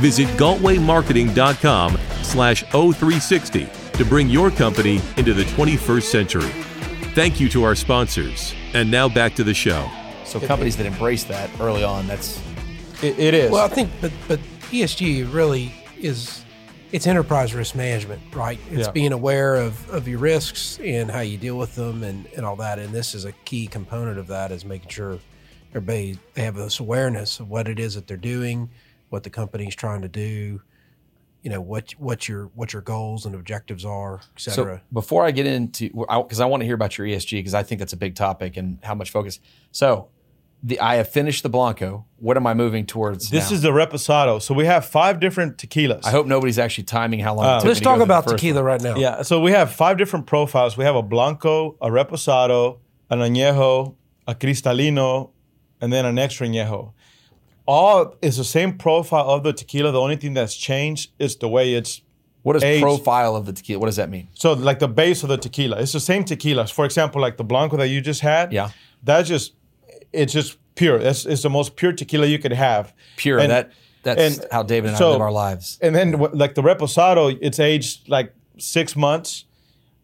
Visit 0.00 0.26
galtwaymarketing.com 0.38 1.98
slash 2.22 2.64
O360 2.64 3.92
to 3.92 4.04
bring 4.04 4.28
your 4.28 4.50
company 4.50 5.00
into 5.16 5.34
the 5.34 5.44
21st 5.44 6.02
century. 6.02 6.50
Thank 7.14 7.40
you 7.40 7.48
to 7.50 7.62
our 7.62 7.74
sponsors. 7.74 8.54
And 8.74 8.90
now 8.90 9.08
back 9.08 9.34
to 9.36 9.44
the 9.44 9.54
show. 9.54 9.88
So 10.24 10.40
companies 10.40 10.76
that 10.78 10.86
embrace 10.86 11.24
that 11.24 11.50
early 11.60 11.84
on, 11.84 12.06
that's 12.06 12.42
it, 13.02 13.18
it 13.18 13.34
is. 13.34 13.50
Well, 13.50 13.64
I 13.64 13.68
think, 13.68 13.90
but 14.00 14.12
but 14.26 14.40
ESG 14.70 15.32
really 15.32 15.72
is 16.00 16.42
it's 16.92 17.06
enterprise 17.06 17.54
risk 17.54 17.74
management, 17.74 18.20
right? 18.34 18.60
It's 18.70 18.86
Yeah. 18.86 18.92
being 18.92 19.12
aware 19.12 19.56
of, 19.56 19.88
of 19.90 20.06
your 20.06 20.18
risks 20.18 20.78
and 20.80 21.10
how 21.10 21.20
you 21.20 21.38
deal 21.38 21.56
with 21.56 21.74
them 21.74 22.02
and, 22.02 22.26
and 22.36 22.44
all 22.44 22.56
that. 22.56 22.78
And 22.78 22.92
this 22.92 23.14
is 23.14 23.24
a 23.24 23.32
key 23.44 23.66
component 23.66 24.18
of 24.18 24.26
that 24.26 24.52
is 24.52 24.64
making 24.64 24.90
sure 24.90 25.18
everybody 25.70 26.18
they 26.34 26.42
have 26.42 26.54
this 26.54 26.80
awareness 26.80 27.40
of 27.40 27.48
what 27.48 27.66
it 27.66 27.78
is 27.78 27.94
that 27.94 28.06
they're 28.06 28.16
doing, 28.18 28.68
what 29.08 29.22
the 29.22 29.30
company's 29.30 29.74
trying 29.74 30.02
to 30.02 30.08
do, 30.08 30.60
you 31.42 31.50
know, 31.50 31.62
what 31.62 31.92
what 31.92 32.28
your 32.28 32.50
what 32.54 32.74
your 32.74 32.82
goals 32.82 33.24
and 33.24 33.34
objectives 33.34 33.84
are, 33.84 34.20
et 34.36 34.40
So 34.40 34.80
before 34.92 35.24
I 35.24 35.30
get 35.30 35.46
into, 35.46 35.88
because 35.90 36.40
I, 36.40 36.44
want 36.44 36.60
to 36.60 36.66
hear 36.66 36.74
about 36.74 36.98
your 36.98 37.06
ESG, 37.06 37.38
because 37.38 37.54
I 37.54 37.62
think 37.62 37.78
that's 37.78 37.94
a 37.94 37.96
big 37.96 38.14
topic 38.14 38.56
and 38.56 38.78
how 38.82 38.94
much 38.94 39.10
focus. 39.10 39.40
So, 39.72 40.08
the 40.62 40.78
I 40.80 40.96
have 40.96 41.08
finished 41.08 41.42
the 41.42 41.48
Blanco. 41.48 42.06
What 42.16 42.36
am 42.36 42.46
I 42.46 42.54
moving 42.54 42.86
towards? 42.86 43.30
this 43.30 43.50
now? 43.50 43.54
is 43.56 43.62
the 43.62 43.70
reposado. 43.70 44.40
So 44.40 44.54
we 44.54 44.64
have 44.66 44.84
five 44.86 45.18
different 45.18 45.56
tequilas. 45.58 46.04
I 46.04 46.10
hope 46.10 46.26
nobody's 46.26 46.58
actually 46.58 46.84
timing 46.84 47.20
how 47.20 47.34
long. 47.34 47.44
it 47.44 47.48
uh, 47.48 47.58
took 47.58 47.68
Let's 47.68 47.80
me 47.80 47.84
to 47.84 47.84
go 47.84 47.90
talk 47.90 47.98
the 47.98 48.04
about 48.04 48.28
tequila 48.28 48.60
one. 48.60 48.64
right 48.64 48.80
now. 48.82 48.96
Yeah, 48.96 49.22
so 49.22 49.40
we 49.40 49.50
have 49.52 49.72
five 49.72 49.98
different 49.98 50.26
profiles. 50.26 50.76
We 50.76 50.84
have 50.84 50.94
a 50.94 51.02
blanco, 51.02 51.76
a 51.80 51.88
reposado, 51.88 52.78
an 53.10 53.18
añejo, 53.18 53.96
a 54.28 54.34
cristalino, 54.34 55.30
and 55.80 55.92
then 55.92 56.06
an 56.06 56.18
extra 56.18 56.46
añejo. 56.46 56.92
All 57.66 58.16
is 58.22 58.36
the 58.36 58.44
same 58.44 58.76
profile 58.78 59.28
of 59.30 59.42
the 59.42 59.52
tequila. 59.52 59.92
The 59.92 60.00
only 60.00 60.16
thing 60.16 60.34
that's 60.34 60.56
changed 60.56 61.10
is 61.18 61.36
the 61.36 61.48
way 61.48 61.74
it's 61.74 62.02
What 62.42 62.56
is 62.56 62.62
Age. 62.64 62.82
profile 62.82 63.36
of 63.36 63.46
the 63.46 63.52
tequila? 63.52 63.78
What 63.80 63.86
does 63.86 63.96
that 63.96 64.10
mean? 64.10 64.28
so 64.34 64.52
like 64.52 64.78
the 64.80 64.88
base 64.88 65.22
of 65.22 65.28
the 65.28 65.38
tequila. 65.38 65.80
It's 65.80 65.92
the 65.92 66.00
same 66.00 66.24
tequila. 66.24 66.66
For 66.66 66.84
example, 66.84 67.20
like 67.20 67.36
the 67.36 67.44
blanco 67.44 67.76
that 67.76 67.88
you 67.88 68.00
just 68.00 68.20
had. 68.20 68.52
Yeah. 68.52 68.70
That's 69.04 69.28
just 69.28 69.54
it's 70.12 70.32
just 70.32 70.58
pure. 70.74 70.98
That's 70.98 71.26
it's 71.26 71.42
the 71.42 71.50
most 71.50 71.76
pure 71.76 71.92
tequila 71.92 72.26
you 72.26 72.38
could 72.38 72.52
have. 72.52 72.92
Pure. 73.16 73.40
And- 73.40 73.50
that 73.50 73.72
that's 74.02 74.38
and 74.38 74.46
how 74.50 74.62
David 74.64 74.88
and 74.90 74.96
I 74.96 75.08
live 75.08 75.20
our 75.20 75.30
lives. 75.30 75.78
And 75.80 75.94
then 75.94 76.18
like 76.32 76.54
the 76.54 76.62
reposado, 76.62 77.38
it's 77.40 77.60
aged 77.60 78.08
like 78.08 78.34
six 78.58 78.96
months, 78.96 79.44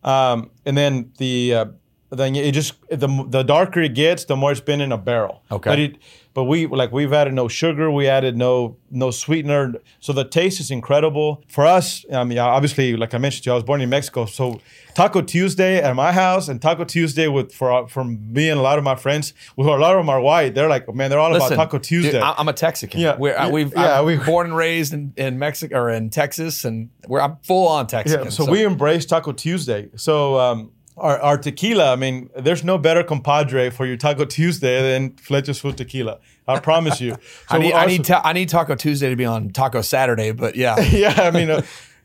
um, 0.04 0.50
and 0.64 0.76
then 0.76 1.12
the 1.18 1.54
uh, 1.54 1.64
then 2.10 2.34
it 2.34 2.52
just 2.52 2.74
the 2.88 3.08
the 3.28 3.42
darker 3.42 3.80
it 3.80 3.94
gets, 3.94 4.24
the 4.24 4.36
more 4.36 4.50
it's 4.52 4.60
been 4.60 4.80
in 4.80 4.92
a 4.92 4.98
barrel. 4.98 5.42
Okay. 5.50 5.70
But 5.70 5.78
it 5.78 5.96
but 6.34 6.44
we 6.44 6.66
like 6.66 6.92
we've 6.92 7.12
added 7.12 7.34
no 7.34 7.48
sugar, 7.48 7.90
we 7.90 8.06
added 8.06 8.36
no 8.36 8.76
no 8.90 9.10
sweetener, 9.10 9.74
so 10.00 10.12
the 10.12 10.24
taste 10.24 10.60
is 10.60 10.70
incredible 10.70 11.42
for 11.48 11.66
us. 11.66 12.04
I 12.12 12.24
mean, 12.24 12.38
obviously, 12.38 12.96
like 12.96 13.12
I 13.12 13.18
mentioned 13.18 13.44
to 13.44 13.48
you, 13.50 13.52
I 13.52 13.56
was 13.56 13.64
born 13.64 13.80
in 13.80 13.90
Mexico, 13.90 14.24
so 14.24 14.60
Taco 14.94 15.20
Tuesday 15.20 15.82
at 15.82 15.94
my 15.96 16.12
house 16.12 16.48
and 16.48 16.62
Taco 16.62 16.84
Tuesday 16.84 17.28
with 17.28 17.52
for 17.52 17.88
from 17.88 18.32
me 18.32 18.48
and 18.48 18.58
a 18.58 18.62
lot 18.62 18.78
of 18.78 18.84
my 18.84 18.94
friends, 18.94 19.34
who 19.56 19.62
a 19.68 19.76
lot 19.76 19.92
of 19.94 19.98
them 19.98 20.08
are 20.08 20.20
white. 20.20 20.54
They're 20.54 20.68
like, 20.68 20.92
man, 20.94 21.10
they're 21.10 21.18
all 21.18 21.32
Listen, 21.32 21.54
about 21.54 21.64
Taco 21.64 21.78
Tuesday. 21.78 22.20
I- 22.20 22.34
I'm 22.38 22.48
a 22.48 22.52
Texican. 22.52 23.00
Yeah, 23.00 23.16
We're, 23.16 23.36
I- 23.36 23.50
we've 23.50 23.72
yeah, 23.74 24.02
we- 24.02 24.16
born 24.16 24.46
and 24.46 24.56
raised 24.56 24.94
in, 24.94 25.12
in 25.16 25.38
Mexico 25.38 25.76
or 25.78 25.90
in 25.90 26.08
Texas, 26.08 26.64
and 26.64 26.90
we're 27.06 27.20
I'm 27.20 27.36
full 27.42 27.68
on 27.68 27.86
Texican. 27.86 28.24
Yeah, 28.24 28.30
so, 28.30 28.50
we 28.50 28.62
embrace 28.64 29.06
Taco 29.06 29.32
Tuesday. 29.32 29.90
So 29.96 30.38
um, 30.38 30.70
our, 31.00 31.18
our 31.20 31.38
tequila, 31.38 31.92
I 31.92 31.96
mean, 31.96 32.30
there's 32.36 32.64
no 32.64 32.78
better 32.78 33.02
compadre 33.02 33.70
for 33.70 33.86
your 33.86 33.96
Taco 33.96 34.24
Tuesday 34.24 34.80
than 34.82 35.10
Flecha 35.12 35.50
Azul 35.50 35.72
Tequila. 35.72 36.18
I 36.46 36.60
promise 36.60 37.00
you. 37.00 37.16
So 37.48 37.56
I 37.56 37.58
need 37.58 37.66
we 37.66 37.72
I 37.72 37.86
need 37.86 38.04
ta- 38.04 38.22
I 38.24 38.32
need 38.32 38.48
Taco 38.48 38.74
Tuesday 38.74 39.08
to 39.10 39.16
be 39.16 39.24
on 39.24 39.50
Taco 39.50 39.80
Saturday, 39.82 40.32
but 40.32 40.54
yeah, 40.56 40.78
yeah, 40.90 41.14
I 41.16 41.30
mean, 41.30 41.50
uh, 41.50 41.62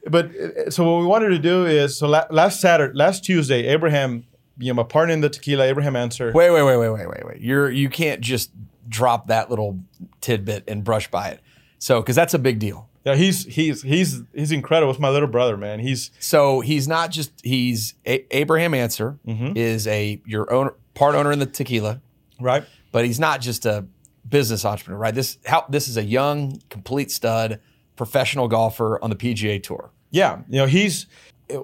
but 0.09 0.25
uh, 0.35 0.69
so 0.69 0.89
what 0.89 0.99
we 1.01 1.05
wanted 1.05 1.29
to 1.29 1.39
do 1.39 1.65
is 1.65 1.97
so 1.97 2.07
la- 2.07 2.25
last 2.29 2.61
Saturday, 2.61 2.93
last 2.93 3.23
Tuesday, 3.25 3.67
Abraham, 3.67 4.25
you 4.57 4.67
know, 4.67 4.75
my 4.75 4.83
partner 4.83 5.13
in 5.13 5.21
the 5.21 5.29
tequila, 5.29 5.65
Abraham 5.65 5.95
Ancer. 5.95 6.31
wait, 6.33 6.51
wait, 6.51 6.63
wait, 6.63 6.77
wait, 6.77 6.89
wait, 6.89 7.07
wait, 7.07 7.25
wait. 7.25 7.41
You're 7.41 7.69
you 7.69 7.89
can't 7.89 8.21
just 8.21 8.51
drop 8.87 9.27
that 9.27 9.49
little 9.49 9.79
tidbit 10.21 10.63
and 10.67 10.83
brush 10.83 11.09
by 11.09 11.29
it. 11.29 11.41
So 11.79 12.01
because 12.01 12.15
that's 12.15 12.33
a 12.33 12.39
big 12.39 12.59
deal. 12.59 12.89
Yeah, 13.05 13.15
he's 13.15 13.43
he's 13.45 13.81
he's 13.81 14.21
he's 14.33 14.51
incredible. 14.51 14.91
It's 14.91 14.99
my 14.99 15.09
little 15.09 15.27
brother, 15.27 15.57
man. 15.57 15.79
He's 15.79 16.11
So 16.19 16.61
he's 16.61 16.87
not 16.87 17.11
just 17.11 17.31
he's 17.43 17.95
a- 18.05 18.25
Abraham 18.35 18.73
Ancer 18.73 19.17
Mm-hmm. 19.27 19.57
is 19.57 19.87
a 19.87 20.21
your 20.25 20.51
owner 20.53 20.73
part 20.93 21.15
owner 21.15 21.31
in 21.31 21.39
the 21.39 21.45
tequila, 21.45 22.01
right. 22.39 22.63
but 22.91 23.03
he's 23.05 23.19
not 23.19 23.41
just 23.41 23.65
a 23.65 23.85
business 24.29 24.63
entrepreneur, 24.63 24.97
right? 24.99 25.13
This 25.13 25.37
how 25.45 25.65
this 25.69 25.87
is 25.89 25.97
a 25.97 26.03
young, 26.03 26.61
complete 26.69 27.11
stud, 27.11 27.59
professional 27.97 28.47
golfer 28.47 29.03
on 29.03 29.09
the 29.09 29.15
PGA 29.17 29.61
Tour. 29.61 29.91
Yeah, 30.11 30.39
you 30.47 30.59
know, 30.59 30.65
he's 30.65 31.07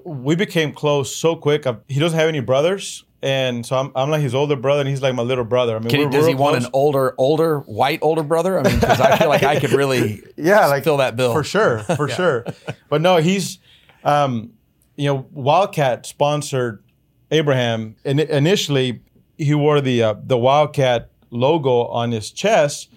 we 0.04 0.36
became 0.36 0.72
close 0.72 1.14
so 1.16 1.36
quick. 1.36 1.64
He 1.88 1.98
doesn't 1.98 2.18
have 2.18 2.28
any 2.28 2.40
brothers, 2.40 3.04
and 3.22 3.66
so 3.66 3.76
I'm, 3.76 3.92
I'm 3.94 4.10
like 4.10 4.22
his 4.22 4.34
older 4.34 4.56
brother, 4.56 4.80
and 4.80 4.88
he's 4.88 5.02
like 5.02 5.14
my 5.14 5.22
little 5.22 5.44
brother. 5.44 5.76
I 5.76 5.78
mean, 5.78 5.90
Can 5.90 6.00
he, 6.00 6.08
does 6.08 6.26
he 6.26 6.34
want 6.34 6.54
close. 6.54 6.64
an 6.64 6.70
older, 6.72 7.14
older, 7.18 7.60
white 7.60 7.98
older 8.02 8.22
brother? 8.22 8.58
I 8.58 8.62
mean, 8.62 8.80
because 8.80 9.00
I 9.00 9.16
feel 9.18 9.28
like 9.28 9.42
I 9.42 9.60
could 9.60 9.72
really 9.72 10.22
yeah, 10.36 10.66
like 10.66 10.84
fill 10.84 10.98
that 10.98 11.16
bill 11.16 11.32
for 11.32 11.44
sure, 11.44 11.80
for 11.80 12.08
sure. 12.08 12.46
But 12.88 13.02
no, 13.02 13.18
he's, 13.18 13.58
um, 14.04 14.52
you 14.96 15.06
know, 15.06 15.26
Wildcat 15.32 16.06
sponsored 16.06 16.82
Abraham, 17.30 17.96
and 18.04 18.20
initially 18.20 19.02
he 19.36 19.54
wore 19.54 19.80
the 19.80 20.02
uh, 20.02 20.14
the 20.22 20.38
Wildcat 20.38 21.10
logo 21.30 21.84
on 21.86 22.12
his 22.12 22.30
chest, 22.30 22.88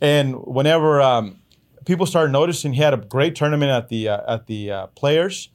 and 0.00 0.36
whenever 0.44 1.02
um, 1.02 1.40
people 1.84 2.06
started 2.06 2.30
noticing, 2.30 2.72
he 2.74 2.82
had 2.82 2.94
a 2.94 2.98
great 2.98 3.34
tournament 3.34 3.70
at 3.70 3.88
the 3.88 4.08
uh, 4.08 4.34
at 4.34 4.46
the 4.46 4.70
uh, 4.70 4.86
Players 4.88 5.48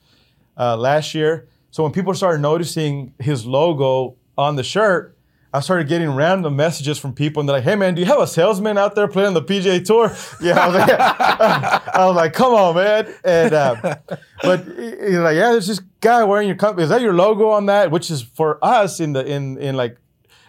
uh, 0.57 0.75
last 0.75 1.13
year. 1.15 1.47
So 1.71 1.83
when 1.83 1.91
people 1.91 2.13
started 2.13 2.41
noticing 2.41 3.13
his 3.19 3.45
logo 3.45 4.15
on 4.37 4.55
the 4.57 4.63
shirt, 4.63 5.17
I 5.53 5.59
started 5.59 5.89
getting 5.89 6.09
random 6.15 6.55
messages 6.55 6.97
from 6.97 7.13
people, 7.13 7.41
and 7.41 7.49
they're 7.49 7.57
like, 7.57 7.65
"Hey, 7.65 7.75
man, 7.75 7.93
do 7.93 8.01
you 8.01 8.07
have 8.07 8.19
a 8.19 8.27
salesman 8.27 8.77
out 8.77 8.95
there 8.95 9.07
playing 9.07 9.33
the 9.33 9.41
PGA 9.41 9.83
Tour?" 9.83 10.15
Yeah, 10.41 10.59
I 10.59 10.67
was 10.67 10.75
like, 10.75 10.99
I 11.95 12.05
was 12.05 12.15
like 12.15 12.33
"Come 12.33 12.53
on, 12.53 12.75
man!" 12.75 13.13
And 13.23 13.53
uh, 13.53 13.75
but 14.43 14.65
he's 14.65 15.17
like, 15.17 15.35
"Yeah, 15.35 15.51
there's 15.51 15.67
this 15.67 15.81
guy 15.99 16.23
wearing 16.23 16.47
your 16.47 16.55
company. 16.55 16.83
Is 16.83 16.89
that 16.89 17.01
your 17.01 17.13
logo 17.13 17.49
on 17.49 17.65
that?" 17.65 17.91
Which 17.91 18.09
is 18.09 18.21
for 18.21 18.63
us 18.63 19.01
in 19.01 19.11
the 19.11 19.25
in 19.25 19.57
in 19.57 19.75
like, 19.75 19.97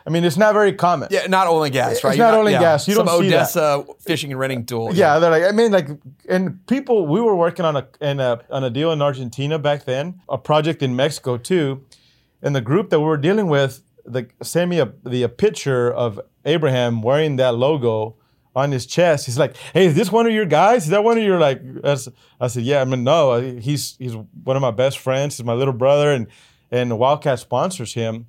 I 0.07 0.11
mean, 0.11 0.25
it's 0.25 0.37
not 0.37 0.53
very 0.53 0.73
common. 0.73 1.09
Yeah, 1.11 1.27
not 1.29 1.47
oil 1.47 1.63
and 1.63 1.73
gas, 1.73 1.93
It's 1.93 2.05
right? 2.05 2.19
not 2.19 2.33
You're 2.33 2.41
oil 2.41 2.49
and 2.49 2.59
gas. 2.59 2.89
You 2.89 2.95
Some 2.95 3.07
don't 3.07 3.21
see 3.23 3.29
that. 3.31 3.37
Odessa 3.57 3.85
fishing 4.01 4.33
and 4.33 4.41
renting 4.41 4.67
tool. 4.67 4.95
Yeah, 4.95 5.19
they're 5.19 5.31
like, 5.31 5.45
I 5.45 5.53
mean, 5.53 5.71
like, 5.73 5.89
and 6.29 6.67
people, 6.67 7.07
we 7.07 7.21
were 7.21 7.37
working 7.37 7.65
on 7.65 7.77
a, 7.77 7.87
in 8.01 8.19
a 8.21 8.23
uh, 8.33 8.37
on 8.51 8.65
a 8.65 8.71
deal 8.71 8.91
in 8.93 9.01
Argentina 9.01 9.59
back 9.59 9.85
then, 9.85 10.21
a 10.29 10.39
project 10.39 10.83
in 10.83 10.97
Mexico 10.97 11.37
too, 11.37 11.85
and 12.43 12.55
the 12.57 12.61
group 12.61 12.91
that 12.91 12.99
we 13.01 13.07
were 13.07 13.17
dealing 13.17 13.47
with, 13.49 13.83
the 14.05 14.27
sent 14.43 14.69
me 14.71 14.81
a 14.81 14.93
the 15.05 15.23
a 15.23 15.29
picture 15.29 15.93
of 15.93 16.19
Abraham 16.45 17.03
wearing 17.03 17.37
that 17.37 17.55
logo 17.55 18.17
on 18.57 18.73
his 18.73 18.85
chest. 18.85 19.27
He's 19.27 19.39
like, 19.39 19.57
"Hey, 19.73 19.87
is 19.87 19.95
this 19.95 20.11
one 20.11 20.27
of 20.27 20.33
your 20.33 20.45
guys? 20.47 20.85
Is 20.85 20.91
that 20.91 21.05
one 21.05 21.17
of 21.17 21.23
your 21.25 21.39
like?" 21.39 21.63
I 21.85 22.49
said, 22.49 22.65
"Yeah." 22.65 22.81
I 22.81 22.85
mean, 22.85 23.05
no, 23.05 23.41
he's 23.41 23.97
he's 23.99 24.15
one 24.17 24.57
of 24.57 24.63
my 24.63 24.73
best 24.73 24.99
friends. 24.99 25.37
He's 25.37 25.47
my 25.47 25.53
little 25.55 25.73
brother, 25.73 26.11
and 26.13 26.27
and 26.73 26.99
Wildcat 26.99 27.39
sponsors 27.39 27.95
him, 27.95 28.27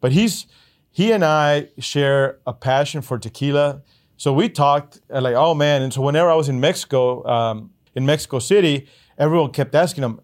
but 0.00 0.10
he's 0.12 0.46
he 0.92 1.10
and 1.12 1.24
I 1.24 1.68
share 1.78 2.38
a 2.46 2.52
passion 2.52 3.02
for 3.02 3.18
tequila. 3.18 3.82
So 4.16 4.32
we 4.32 4.48
talked 4.48 5.00
uh, 5.12 5.20
like, 5.20 5.34
oh 5.34 5.54
man. 5.54 5.82
And 5.82 5.92
so 5.92 6.00
whenever 6.02 6.30
I 6.30 6.34
was 6.34 6.48
in 6.48 6.60
Mexico, 6.60 7.26
um, 7.26 7.70
in 7.94 8.06
Mexico 8.06 8.38
City, 8.38 8.86
everyone 9.18 9.50
kept 9.52 9.74
asking 9.74 10.04
him, 10.04 10.20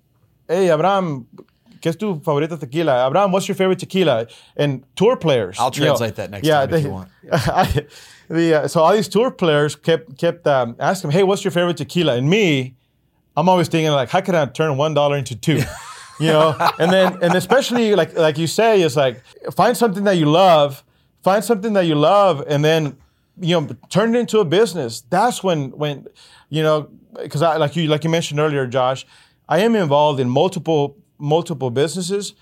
hey, 0.47 0.71
Abraham, 0.71 1.27
¿qué 1.81 1.87
es 1.89 1.97
tu 1.97 2.17
favorita 2.21 2.59
tequila? 2.61 3.07
Abraham, 3.07 3.33
what's 3.33 3.49
your 3.49 3.55
favorite 3.57 3.79
tequila? 3.79 4.27
And 4.57 4.85
tour 4.95 5.17
players. 5.17 5.57
I'll 5.59 5.71
you 5.75 5.81
know, 5.81 5.87
translate 5.97 6.15
that 6.17 6.31
next 6.31 6.47
time 6.61 6.75
if 6.75 6.85
you 6.85 6.91
want. 6.91 7.09
I- 7.33 7.87
the, 8.31 8.55
uh, 8.65 8.69
so 8.69 8.83
all 8.83 8.93
these 8.93 9.09
tour 9.09 9.31
players 9.31 9.75
kept 9.75 10.19
kept 10.19 10.47
um, 10.47 10.77
asking 10.79 11.11
him, 11.11 11.13
hey, 11.17 11.23
what's 11.23 11.43
your 11.45 11.51
favorite 11.51 11.79
tequila? 11.79 12.15
And 12.17 12.29
me, 12.29 12.77
I'm 13.35 13.49
always 13.49 13.69
thinking 13.69 13.91
like, 13.93 14.11
how 14.11 14.21
can 14.21 14.35
I 14.35 14.45
turn 14.45 14.77
one 14.77 14.93
dollar 14.93 15.17
into 15.17 15.35
two? 15.35 15.63
You 16.21 16.29
know, 16.29 16.57
and 16.79 16.93
then 16.93 17.19
and 17.23 17.35
especially 17.35 17.95
like 17.95 18.17
like 18.17 18.39
you 18.39 18.47
say, 18.47 18.83
is 18.83 18.97
like 18.97 19.23
find 19.55 19.77
something 19.77 20.05
that 20.05 20.17
you 20.17 20.27
love, 20.27 20.83
find 21.23 21.45
something 21.45 21.73
that 21.75 21.87
you 21.87 21.95
love, 21.95 22.45
and 22.49 22.65
then 22.65 22.97
you 23.41 23.61
know 23.61 23.69
turn 23.89 24.15
it 24.15 24.19
into 24.19 24.41
a 24.41 24.45
business. 24.45 25.03
That's 25.11 25.43
when 25.45 25.71
when 25.71 26.07
you 26.49 26.63
know 26.63 26.89
because 27.23 27.43
I 27.43 27.57
like 27.57 27.77
you 27.77 27.89
like 27.89 28.05
you 28.05 28.11
mentioned 28.11 28.41
earlier, 28.41 28.67
Josh, 28.67 29.07
I 29.49 29.61
am 29.61 29.75
involved 29.77 30.19
in 30.21 30.29
multiple 30.29 30.97
multiple 31.19 31.71
businesses, 31.71 32.35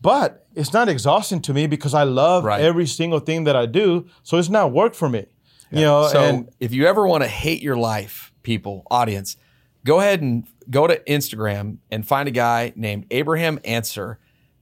but 0.00 0.46
it's 0.54 0.72
not 0.72 0.88
exhausting 0.88 1.40
to 1.42 1.54
me 1.54 1.66
because 1.66 1.94
I 1.94 2.04
love 2.04 2.44
Right. 2.44 2.60
every 2.60 2.86
single 2.86 3.20
thing 3.20 3.44
that 3.44 3.56
I 3.56 3.66
do. 3.66 4.06
So 4.22 4.38
it's 4.38 4.48
not 4.50 4.72
work 4.72 4.94
for 4.94 5.08
me. 5.08 5.26
You 5.70 5.80
know, 5.80 6.08
So 6.08 6.20
and 6.20 6.48
if 6.60 6.72
you 6.72 6.86
ever 6.86 7.06
want 7.06 7.22
to 7.24 7.28
hate 7.28 7.60
your 7.62 7.76
life, 7.76 8.32
people, 8.42 8.86
audience, 8.90 9.36
go 9.84 10.00
ahead 10.00 10.22
and 10.22 10.46
go 10.70 10.86
to 10.86 10.98
Instagram 11.04 11.78
and 11.90 12.06
find 12.06 12.28
a 12.28 12.32
guy 12.32 12.72
named 12.76 13.06
Abraham 13.10 13.58
Ancer. 13.64 14.18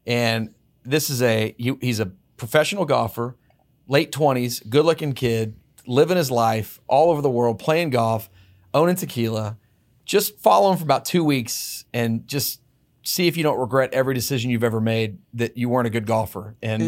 And 0.07 0.55
this 0.85 1.09
is 1.11 1.23
a 1.23 1.55
he- 1.59 1.79
he's 1.81 2.01
a 2.01 2.07
professional 2.37 2.85
golfer, 2.85 3.37
late 3.87 4.11
20s, 4.13 4.69
good-looking 4.69 5.13
kid, 5.13 5.55
living 5.87 6.17
his 6.17 6.31
life 6.31 6.81
all 6.89 7.11
over 7.11 7.23
the 7.23 7.31
world, 7.31 7.59
playing 7.59 7.91
golf, 7.91 8.29
owning 8.75 8.97
tequila. 8.97 9.57
Just 10.05 10.39
follow 10.39 10.73
him 10.73 10.79
for 10.79 10.85
about 10.85 11.05
2 11.05 11.23
weeks 11.23 11.85
and 11.95 12.27
just 12.27 12.61
see 13.05 13.29
if 13.29 13.37
you 13.37 13.43
don't 13.43 13.59
regret 13.59 13.93
every 13.93 14.15
decision 14.15 14.51
you've 14.51 14.65
ever 14.65 14.81
made 14.81 15.19
that 15.35 15.57
you 15.57 15.69
weren't 15.69 15.87
a 15.87 15.91
good 15.91 16.07
golfer. 16.07 16.57
And 16.63 16.83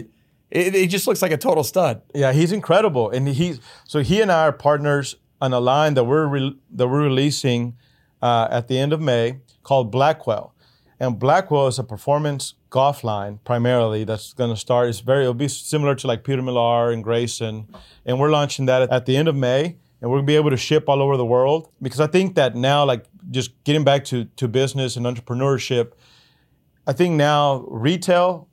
it, 0.50 0.74
it 0.74 0.90
just 0.90 1.06
looks 1.06 1.22
like 1.22 1.32
a 1.32 1.36
total 1.36 1.64
stud. 1.64 2.02
Yeah, 2.14 2.32
he's 2.32 2.52
incredible, 2.52 3.10
and 3.10 3.26
he's 3.28 3.60
so 3.84 4.00
he 4.00 4.20
and 4.20 4.30
I 4.30 4.42
are 4.46 4.52
partners 4.52 5.16
on 5.40 5.52
a 5.52 5.60
line 5.60 5.94
that 5.94 6.04
we're 6.04 6.26
re, 6.26 6.56
that 6.72 6.88
we're 6.88 7.02
releasing 7.02 7.76
uh, 8.24 8.48
at 8.50 8.68
the 8.68 8.78
end 8.78 8.94
of 8.94 9.00
May 9.02 9.40
called 9.62 9.92
Black 9.92 10.18
Quail, 10.18 10.54
and 10.98 11.18
Black 11.18 11.48
Quail 11.48 11.66
is 11.66 11.78
a 11.78 11.84
performance 11.84 12.54
golf 12.70 13.04
line 13.04 13.38
primarily 13.44 14.04
that's 14.04 14.32
going 14.32 14.50
to 14.50 14.56
start. 14.56 14.88
It's 14.88 15.00
very 15.00 15.22
it'll 15.22 15.34
be 15.34 15.48
similar 15.48 15.94
to 15.96 16.06
like 16.06 16.24
Peter 16.24 16.40
Millar 16.40 16.90
and 16.90 17.04
Greyson, 17.04 17.66
and 18.06 18.18
we're 18.18 18.30
launching 18.30 18.64
that 18.66 18.90
at 18.90 19.04
the 19.04 19.16
end 19.16 19.28
of 19.28 19.36
May, 19.36 19.76
and 20.00 20.10
we'll 20.10 20.22
be 20.22 20.36
able 20.36 20.50
to 20.50 20.56
ship 20.56 20.88
all 20.88 21.02
over 21.02 21.18
the 21.18 21.26
world 21.26 21.68
because 21.82 22.00
I 22.00 22.06
think 22.06 22.34
that 22.36 22.56
now 22.56 22.84
like 22.86 23.04
just 23.30 23.62
getting 23.64 23.84
back 23.84 24.04
to 24.06 24.24
to 24.24 24.48
business 24.48 24.96
and 24.96 25.04
entrepreneurship, 25.04 25.92
I 26.86 26.94
think 26.94 27.16
now 27.16 27.66
retail 27.68 28.48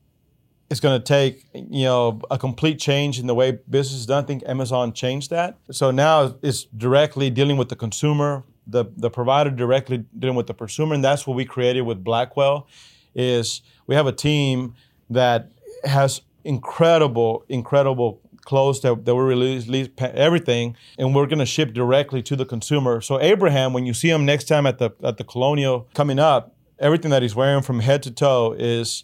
it's 0.69 0.79
going 0.79 0.99
to 0.99 1.03
take 1.03 1.45
you 1.53 1.85
know 1.85 2.21
a 2.29 2.37
complete 2.37 2.79
change 2.79 3.19
in 3.19 3.27
the 3.27 3.35
way 3.35 3.59
business 3.69 4.01
is 4.01 4.05
done. 4.05 4.23
I 4.23 4.27
think 4.27 4.43
Amazon 4.45 4.93
changed 4.93 5.29
that. 5.29 5.57
So 5.71 5.91
now 5.91 6.35
it's 6.41 6.63
directly 6.63 7.29
dealing 7.29 7.57
with 7.57 7.69
the 7.69 7.75
consumer, 7.75 8.43
the 8.67 8.85
the 8.95 9.09
provider 9.09 9.49
directly 9.49 10.05
dealing 10.17 10.35
with 10.35 10.47
the 10.47 10.53
consumer, 10.53 10.93
and 10.93 11.03
that's 11.03 11.25
what 11.25 11.35
we 11.35 11.45
created 11.45 11.81
with 11.81 12.03
Black 12.03 12.31
Quail. 12.31 12.67
Is 13.13 13.61
we 13.87 13.95
have 13.95 14.07
a 14.07 14.11
team 14.11 14.75
that 15.09 15.51
has 15.83 16.21
incredible, 16.43 17.43
incredible 17.49 18.21
clothes 18.43 18.81
that, 18.81 19.05
that 19.05 19.15
we 19.15 19.21
release, 19.21 19.67
release 19.67 19.89
everything, 19.99 20.75
and 20.97 21.13
we're 21.13 21.25
going 21.25 21.39
to 21.39 21.45
ship 21.45 21.73
directly 21.73 22.21
to 22.23 22.35
the 22.35 22.45
consumer. 22.45 23.01
So 23.01 23.19
Abraham, 23.19 23.73
when 23.73 23.85
you 23.85 23.93
see 23.93 24.09
him 24.09 24.25
next 24.25 24.45
time 24.45 24.65
at 24.65 24.77
the 24.77 24.91
at 25.03 25.17
the 25.17 25.23
Colonial 25.23 25.87
coming 25.93 26.19
up, 26.19 26.55
everything 26.79 27.11
that 27.11 27.21
he's 27.21 27.35
wearing 27.35 27.61
from 27.61 27.79
head 27.79 28.03
to 28.03 28.11
toe 28.11 28.55
is 28.57 29.03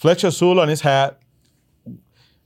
Flecha 0.00 0.28
Azul 0.28 0.60
on 0.60 0.68
his 0.68 0.82
hat, 0.82 1.20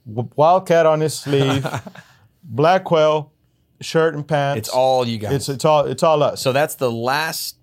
Wildcat 0.07 0.87
on 0.87 1.01
his 1.01 1.15
sleeve, 1.15 1.67
Black 2.43 2.85
Quail 2.85 3.33
shirt 3.81 4.15
and 4.15 4.27
pants. 4.27 4.59
It's 4.59 4.69
all 4.69 5.07
you 5.07 5.19
guys. 5.19 5.33
It's 5.33 5.49
it's 5.49 5.65
all 5.65 5.85
it's 5.87 6.03
all 6.03 6.23
us. 6.23 6.41
So 6.41 6.53
that's 6.53 6.77
the 6.77 6.91
last. 6.91 7.57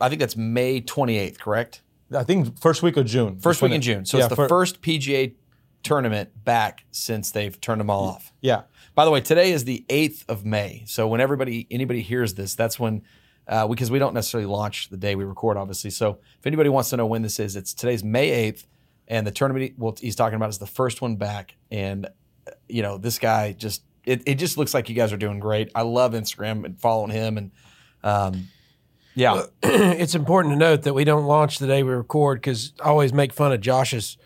I 0.00 0.08
think 0.08 0.20
that's 0.20 0.36
May 0.36 0.80
28th, 0.80 1.38
correct? 1.38 1.82
I 2.12 2.24
think 2.24 2.60
first 2.60 2.82
week 2.82 2.96
of 2.96 3.06
June. 3.06 3.38
First 3.38 3.62
week 3.62 3.72
in 3.72 3.80
June. 3.80 4.04
So 4.04 4.18
yeah, 4.18 4.24
it's 4.24 4.30
the 4.30 4.36
fir- 4.36 4.48
first 4.48 4.82
PGA 4.82 5.34
tournament 5.82 6.30
back 6.44 6.84
since 6.90 7.30
they've 7.30 7.60
turned 7.60 7.80
them 7.80 7.90
all 7.90 8.04
off. 8.04 8.32
Yeah, 8.40 8.62
By 8.96 9.04
the 9.04 9.10
way, 9.12 9.20
today 9.20 9.52
is 9.52 9.64
the 9.64 9.84
8th 9.88 10.24
of 10.28 10.44
May. 10.44 10.82
So 10.86 11.06
when 11.06 11.20
everybody 11.20 11.66
anybody 11.70 12.02
hears 12.02 12.34
this, 12.34 12.54
that's 12.56 12.78
when 12.78 13.02
uh, 13.46 13.68
because 13.68 13.90
we 13.90 14.00
don't 14.00 14.14
necessarily 14.14 14.46
launch 14.46 14.88
the 14.88 14.96
day 14.96 15.14
we 15.14 15.24
record, 15.24 15.56
obviously. 15.56 15.90
So 15.90 16.18
if 16.38 16.46
anybody 16.46 16.68
wants 16.68 16.90
to 16.90 16.96
know 16.96 17.06
when 17.06 17.22
this 17.22 17.38
is, 17.38 17.54
it's 17.54 17.72
today's 17.72 18.02
May 18.02 18.50
8th, 18.50 18.64
and 19.06 19.24
the 19.24 19.30
tournament 19.30 19.74
well, 19.78 19.96
he's 20.00 20.16
talking 20.16 20.34
about 20.34 20.48
is 20.48 20.58
the 20.58 20.66
first 20.66 21.00
one 21.00 21.16
back. 21.16 21.54
And 21.70 22.06
uh, 22.06 22.50
you 22.68 22.82
know, 22.82 22.98
this 22.98 23.20
guy 23.20 23.52
just 23.52 23.82
it, 24.06 24.22
it 24.26 24.34
just 24.36 24.56
looks 24.56 24.72
like 24.72 24.88
you 24.88 24.94
guys 24.94 25.12
are 25.12 25.18
doing 25.18 25.40
great. 25.40 25.70
I 25.74 25.82
love 25.82 26.12
Instagram 26.12 26.64
and 26.64 26.80
following 26.80 27.10
him 27.10 27.36
and 27.36 27.50
um, 28.02 28.48
yeah. 29.16 29.44
it's 29.62 30.14
important 30.14 30.52
to 30.52 30.58
note 30.58 30.82
that 30.82 30.94
we 30.94 31.04
don't 31.04 31.24
launch 31.24 31.58
the 31.58 31.66
day 31.66 31.82
we 31.82 31.90
record 31.90 32.38
because 32.38 32.72
I 32.80 32.88
always 32.88 33.12
make 33.12 33.32
fun 33.32 33.52
of 33.52 33.60
Josh's 33.60 34.16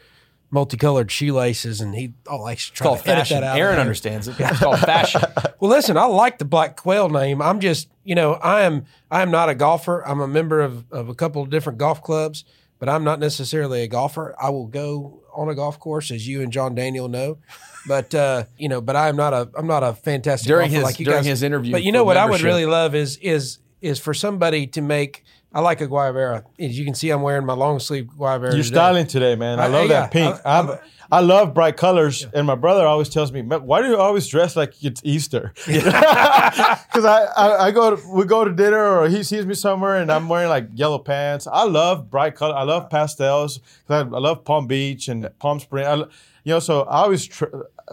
multicolored 0.51 1.11
shoelaces, 1.11 1.81
and 1.81 1.95
he 1.95 2.13
oh, 2.27 2.39
likes 2.39 2.69
to 2.69 2.75
try 2.75 2.97
to 2.97 3.03
fashion. 3.03 3.41
that 3.41 3.45
out. 3.45 3.59
Aron 3.59 3.79
understands 3.79 4.27
it. 4.27 4.35
It's 4.39 4.59
called 4.59 4.81
fashion. 4.81 5.23
Well, 5.61 5.71
listen, 5.71 5.97
I 5.97 6.07
like 6.07 6.39
the 6.39 6.45
Black 6.45 6.77
Quail 6.77 7.09
name. 7.09 7.41
I'm 7.41 7.61
just, 7.61 7.89
you 8.03 8.17
know, 8.17 8.35
I 8.35 8.63
am 8.63 8.85
I 9.11 9.23
am 9.23 9.31
not 9.31 9.49
a 9.49 9.55
golfer. 9.55 10.07
I'm 10.07 10.21
a 10.21 10.29
member 10.29 10.61
of, 10.61 10.91
of 10.91 11.09
a 11.09 11.15
couple 11.15 11.41
of 11.41 11.51
different 11.51 11.79
golf 11.79 12.03
clubs, 12.03 12.45
but 12.81 12.89
I'm 12.89 13.05
not 13.05 13.21
necessarily 13.21 13.83
a 13.83 13.89
golfer. 13.89 14.35
I 14.43 14.51
will 14.51 14.67
go 14.67 15.20
on 15.35 15.49
a 15.49 15.55
golf 15.55 15.79
course, 15.79 16.11
as 16.11 16.27
you 16.27 16.43
and 16.43 16.53
John 16.53 16.75
Daniel 16.75 17.09
know. 17.09 17.39
But 17.87 18.15
uh, 18.15 18.45
you 18.59 18.69
know, 18.69 18.81
but 18.81 18.97
I 18.97 19.09
am 19.09 19.17
not 19.17 19.33
a 19.33 19.49
I'm 19.57 19.67
not 19.67 19.83
a 19.83 19.95
fantastic 19.95 20.47
During 20.49 20.69
golfer 20.71 20.75
his- 20.77 20.85
like 20.85 20.99
you 21.01 21.05
during 21.07 21.19
guys. 21.21 21.27
his 21.27 21.43
interview 21.43 21.73
But 21.73 21.83
you 21.83 21.93
know 21.93 22.05
what 22.05 22.17
I 22.17 22.27
would 22.27 22.43
really 22.43 22.67
love 22.67 22.95
is 22.95 23.17
is 23.19 23.59
is 23.81 23.99
for 23.99 24.13
somebody 24.15 24.67
to 24.69 24.81
make. 24.83 25.25
I 25.53 25.61
like 25.61 25.81
a 25.81 25.89
Guayabera. 25.89 26.45
As 26.61 26.79
you 26.79 26.85
can 26.85 26.95
see, 26.95 27.11
I'm 27.11 27.23
wearing 27.23 27.45
my 27.45 27.55
long 27.55 27.81
sleeve 27.81 28.05
Guayabera. 28.17 28.43
you're 28.43 28.63
today. 28.63 28.63
styling 28.63 29.07
today, 29.07 29.35
man. 29.35 29.59
I 29.59 29.65
I- 29.65 29.67
love 29.67 29.89
yeah, 29.91 30.01
that 30.03 30.11
pink. 30.13 30.37
I- 30.45 30.51
I, 30.51 30.59
am 30.61 30.79
I 31.13 31.19
love 31.19 31.55
bright 31.55 31.77
colors, 31.77 32.25
and 32.33 32.47
my 32.47 32.55
brother 32.55 32.87
always 32.87 33.09
tells 33.09 33.33
me, 33.33 33.43
"Why 33.43 33.83
do 33.83 33.89
you 33.89 33.97
always 33.97 34.29
dress 34.29 34.55
like 34.55 34.75
it's 34.85 35.01
Easter?" 35.05 35.53
Because 35.67 37.05
I, 37.05 37.25
I, 37.37 37.67
I 37.67 37.71
go 37.73 37.97
to, 37.97 38.09
we 38.15 38.25
go 38.27 38.45
to 38.45 38.53
dinner, 38.53 39.01
or 39.01 39.09
he 39.09 39.25
sees 39.25 39.45
me 39.45 39.55
somewhere, 39.55 39.97
and 39.97 40.13
I'm 40.13 40.29
wearing 40.29 40.49
like 40.49 40.69
yellow 40.75 41.01
pants. 41.01 41.49
I 41.51 41.65
love 41.65 42.11
bright 42.11 42.37
color. 42.37 42.55
I 42.55 42.63
love 42.63 42.89
pastels. 42.91 43.59
I, 43.89 43.99
I 43.99 44.03
love 44.05 44.45
Palm 44.45 44.69
Beach 44.69 45.09
and 45.09 45.29
Palm 45.41 45.59
Spring. 45.59 45.85
I, 45.85 45.97
you 45.97 46.07
know, 46.55 46.61
so 46.61 46.83
I 46.83 47.03
always, 47.03 47.27
tr- 47.27 47.47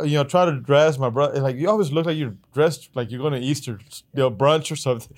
you 0.03 0.13
know, 0.17 0.23
try 0.23 0.45
to 0.45 0.59
dress 0.59 0.99
my 0.99 1.09
brother. 1.09 1.41
Like 1.41 1.55
you 1.55 1.67
always 1.69 1.91
look 1.91 2.05
like 2.05 2.17
you're 2.17 2.35
dressed 2.53 2.89
like 2.95 3.09
you're 3.09 3.19
going 3.19 3.33
to 3.33 3.39
Easter, 3.39 3.79
you 4.13 4.19
know, 4.19 4.29
brunch 4.29 4.71
or 4.71 4.75
something. 4.75 5.15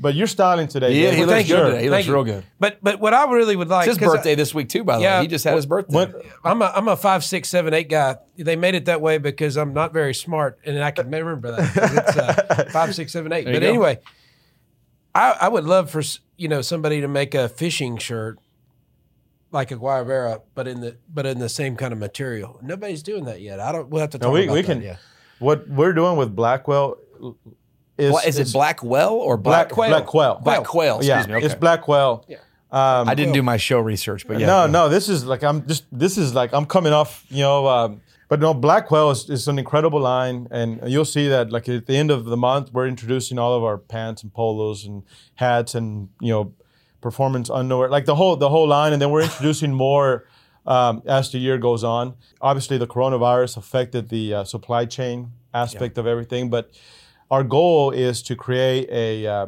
But 0.00 0.14
you're 0.14 0.28
styling 0.28 0.68
today. 0.68 0.92
Yeah, 0.94 1.08
man. 1.10 1.14
he 1.16 1.20
For 1.22 1.26
looks 1.26 1.44
sure. 1.48 1.56
good 1.58 1.70
today. 1.70 1.82
He 1.82 1.90
looks 1.90 2.06
you. 2.06 2.14
real 2.14 2.24
good. 2.24 2.44
But 2.60 2.78
but 2.82 3.00
what 3.00 3.14
I 3.14 3.28
really 3.32 3.56
would 3.56 3.68
like 3.68 3.88
It's 3.88 3.96
his 3.96 3.98
'cause 3.98 4.14
I- 4.14 4.16
birthday 4.18 4.34
this 4.36 4.54
week 4.54 4.68
too, 4.68 4.84
by 4.84 4.96
the 4.96 5.02
Yeah. 5.02 5.16
way. 5.18 5.22
He 5.22 5.28
just 5.28 5.44
had 5.44 5.56
his 5.56 5.66
birthday. 5.66 5.94
When, 5.96 6.14
I'm 6.44 6.62
a 6.62 6.66
I'm 6.74 6.86
a 6.86 6.96
five 6.96 7.24
six 7.24 7.48
seven 7.48 7.74
eight 7.74 7.88
guy. 7.88 8.16
They 8.36 8.54
made 8.54 8.76
it 8.76 8.84
that 8.84 9.00
way 9.00 9.18
because 9.18 9.56
I'm 9.56 9.72
not 9.74 9.92
very 9.92 10.14
smart, 10.14 10.58
and 10.64 10.82
I 10.82 10.92
can 10.92 11.10
remember 11.10 11.50
that. 11.50 11.76
It's 12.06 12.16
uh, 12.16 12.64
five 12.72 12.94
six 12.94 13.12
seven 13.12 13.32
eight. 13.32 13.44
There 13.44 13.54
you 13.54 13.58
But 13.60 13.64
go. 13.64 13.68
anyway, 13.70 13.98
I 15.14 15.36
I 15.40 15.48
would 15.48 15.64
love 15.64 15.90
for 15.90 16.02
you 16.36 16.46
know 16.48 16.62
somebody 16.62 17.00
to 17.00 17.08
make 17.08 17.34
a 17.34 17.48
fishing 17.48 17.96
shirt 17.98 18.38
like 19.50 19.72
a 19.72 19.76
Guayabera, 19.76 20.42
but 20.54 20.68
in 20.68 20.80
the 20.80 20.96
but 21.12 21.26
in 21.26 21.40
the 21.40 21.48
same 21.48 21.74
kind 21.74 21.92
of 21.92 21.98
material. 21.98 22.60
Nobody's 22.62 23.02
doing 23.02 23.24
that 23.24 23.40
yet. 23.40 23.58
I 23.58 23.72
don't. 23.72 23.88
We'll 23.88 24.02
have 24.02 24.10
to 24.10 24.18
No, 24.18 24.26
talk 24.28 24.34
we, 24.34 24.44
about 24.44 24.54
we 24.54 24.62
that. 24.62 24.72
can. 24.74 24.82
Yeah. 24.82 24.96
What 25.40 25.68
we're 25.68 25.92
doing 25.92 26.16
with 26.16 26.36
Black 26.36 26.62
Quail 26.64 26.96
is 27.98 28.10
Bla- 28.10 28.22
is 28.24 28.38
it 28.38 28.52
Blackwell 28.52 29.14
or 29.14 29.36
black, 29.36 29.68
black 29.68 29.74
quail? 29.74 29.90
Black 29.90 30.06
quail. 30.06 30.40
Black 30.42 30.64
quail. 30.64 30.96
Excuse 30.96 31.08
yeah, 31.08 31.26
me. 31.26 31.34
Okay. 31.34 31.46
it's 31.46 31.54
black 31.54 31.82
quail. 31.82 32.24
Yeah. 32.28 32.36
Um, 32.70 33.08
I 33.08 33.14
didn't 33.14 33.32
do 33.32 33.42
my 33.42 33.56
show 33.56 33.80
research, 33.80 34.28
but 34.28 34.38
yeah. 34.38 34.46
no, 34.46 34.66
no, 34.66 34.88
this 34.88 35.08
is 35.08 35.24
like 35.24 35.42
I'm 35.42 35.66
just 35.66 35.84
this 35.90 36.18
is 36.18 36.34
like 36.34 36.52
I'm 36.52 36.66
coming 36.66 36.92
off, 36.92 37.24
you 37.30 37.42
know. 37.42 37.66
Um, 37.66 38.00
but 38.28 38.40
no, 38.40 38.52
Black 38.52 38.88
Quail 38.88 39.10
is, 39.10 39.30
is 39.30 39.48
an 39.48 39.58
incredible 39.58 40.00
line, 40.00 40.48
and 40.50 40.80
you'll 40.86 41.06
see 41.06 41.28
that 41.28 41.50
like 41.50 41.66
at 41.66 41.86
the 41.86 41.96
end 41.96 42.10
of 42.10 42.26
the 42.26 42.36
month, 42.36 42.70
we're 42.74 42.86
introducing 42.86 43.38
all 43.38 43.54
of 43.54 43.64
our 43.64 43.78
pants 43.78 44.22
and 44.22 44.32
polos 44.34 44.84
and 44.84 45.02
hats 45.36 45.74
and 45.74 46.10
you 46.20 46.30
know 46.30 46.52
performance 47.00 47.48
underwear, 47.48 47.88
like 47.88 48.04
the 48.04 48.16
whole 48.16 48.36
the 48.36 48.50
whole 48.50 48.68
line, 48.68 48.92
and 48.92 49.00
then 49.00 49.10
we're 49.10 49.22
introducing 49.22 49.72
more 49.72 50.26
um, 50.66 51.02
as 51.06 51.32
the 51.32 51.38
year 51.38 51.56
goes 51.56 51.82
on. 51.82 52.16
Obviously, 52.42 52.76
the 52.76 52.86
coronavirus 52.86 53.56
affected 53.56 54.10
the 54.10 54.34
uh, 54.34 54.44
supply 54.44 54.84
chain 54.84 55.32
aspect 55.54 55.96
of 55.96 56.06
everything, 56.06 56.50
but 56.50 56.70
our 57.30 57.44
goal 57.44 57.90
is 57.90 58.22
to 58.22 58.36
create 58.36 58.88
a 58.90 59.26
uh, 59.26 59.46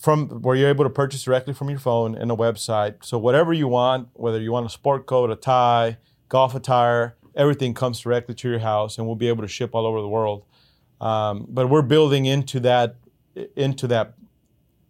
from 0.00 0.28
where 0.42 0.54
you're 0.54 0.68
able 0.68 0.84
to 0.84 0.90
purchase 0.90 1.22
directly 1.22 1.54
from 1.54 1.70
your 1.70 1.78
phone 1.78 2.14
and 2.14 2.30
a 2.30 2.36
website. 2.36 3.04
So 3.04 3.18
whatever 3.18 3.52
you 3.52 3.68
want, 3.68 4.08
whether 4.14 4.40
you 4.40 4.52
want 4.52 4.66
a 4.66 4.70
sport 4.70 5.06
coat, 5.06 5.30
a 5.30 5.36
tie, 5.36 5.98
golf 6.28 6.54
attire, 6.54 7.16
everything 7.34 7.74
comes 7.74 8.00
directly 8.00 8.34
to 8.34 8.48
your 8.50 8.58
house, 8.58 8.98
and 8.98 9.06
we'll 9.06 9.16
be 9.16 9.28
able 9.28 9.42
to 9.42 9.48
ship 9.48 9.74
all 9.74 9.86
over 9.86 10.00
the 10.00 10.08
world. 10.08 10.44
Um, 11.00 11.46
but 11.48 11.68
we're 11.68 11.82
building 11.82 12.26
into 12.26 12.60
that, 12.60 12.96
into 13.56 13.86
that, 13.86 14.14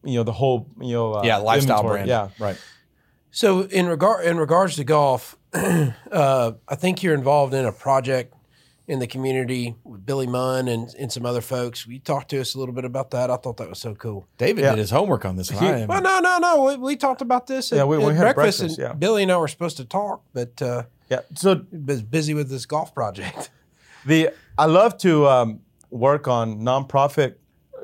you 0.02 0.14
know, 0.14 0.24
the 0.24 0.32
whole, 0.32 0.68
you 0.80 0.94
know, 0.94 1.14
uh, 1.14 1.22
yeah, 1.24 1.36
lifestyle 1.36 1.78
inventory. 1.78 2.04
brand. 2.04 2.08
Yeah, 2.08 2.28
right. 2.44 2.58
So 3.30 3.62
in 3.62 3.86
regard 3.86 4.24
in 4.24 4.38
regards 4.38 4.76
to 4.76 4.84
golf, 4.84 5.36
uh, 5.52 6.52
I 6.66 6.74
think 6.74 7.02
you're 7.02 7.14
involved 7.14 7.54
in 7.54 7.66
a 7.66 7.72
project 7.72 8.34
in 8.88 8.98
the 8.98 9.06
community 9.06 9.76
with 9.84 10.04
Billy 10.04 10.26
Munn 10.26 10.66
and, 10.66 10.92
and 10.98 11.12
some 11.12 11.24
other 11.26 11.42
folks. 11.42 11.86
We 11.86 11.98
talked 11.98 12.30
to 12.30 12.40
us 12.40 12.54
a 12.54 12.58
little 12.58 12.74
bit 12.74 12.84
about 12.86 13.10
that. 13.10 13.30
I 13.30 13.36
thought 13.36 13.58
that 13.58 13.68
was 13.68 13.78
so 13.78 13.94
cool. 13.94 14.26
David 14.38 14.62
Yeah. 14.62 14.70
did 14.70 14.78
his 14.78 14.90
homework 14.90 15.24
on 15.26 15.36
this 15.36 15.52
one. 15.52 15.86
Well, 15.86 16.00
no, 16.02 16.18
no, 16.20 16.38
no. 16.38 16.64
We, 16.64 16.76
we 16.76 16.96
talked 16.96 17.20
about 17.20 17.46
this. 17.46 17.70
At, 17.70 17.76
Yeah, 17.76 17.84
we- 17.84 17.98
we 17.98 18.06
at 18.06 18.16
had 18.16 18.34
breakfast, 18.34 18.60
breakfast, 18.60 18.78
and 18.78 18.88
yeah. 18.88 18.92
Billy 18.94 19.22
and 19.22 19.30
I 19.30 19.36
were 19.36 19.46
supposed 19.46 19.76
to 19.76 19.84
talk, 19.84 20.22
but 20.32 20.60
uh, 20.62 20.84
yeah. 21.10 21.20
So 21.34 21.66
was 21.70 22.02
busy 22.02 22.32
with 22.34 22.48
this 22.50 22.66
golf 22.66 22.94
project. 22.94 23.50
The 24.06 24.30
I 24.56 24.66
love 24.66 24.96
to 24.98 25.26
um, 25.26 25.60
work 25.90 26.28
on 26.28 26.60
nonprofit. 26.60 27.34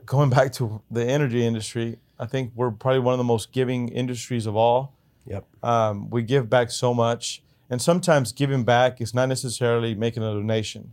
Going 0.06 0.30
back 0.30 0.52
to 0.54 0.80
the 0.90 1.04
energy 1.04 1.44
industry, 1.44 1.98
I 2.18 2.26
think 2.26 2.52
we're 2.54 2.70
probably 2.70 3.00
one 3.00 3.12
of 3.14 3.18
the 3.18 3.24
most 3.24 3.52
giving 3.52 3.88
industries 3.88 4.46
of 4.46 4.54
all. 4.56 4.96
Yep. 5.26 5.44
Um, 5.62 6.08
we 6.10 6.22
give 6.22 6.48
back 6.48 6.70
so 6.70 6.94
much, 6.94 7.42
and 7.74 7.82
sometimes 7.82 8.30
giving 8.30 8.62
back 8.62 9.00
is 9.00 9.12
not 9.12 9.28
necessarily 9.28 9.96
making 9.96 10.22
a 10.22 10.32
donation, 10.32 10.92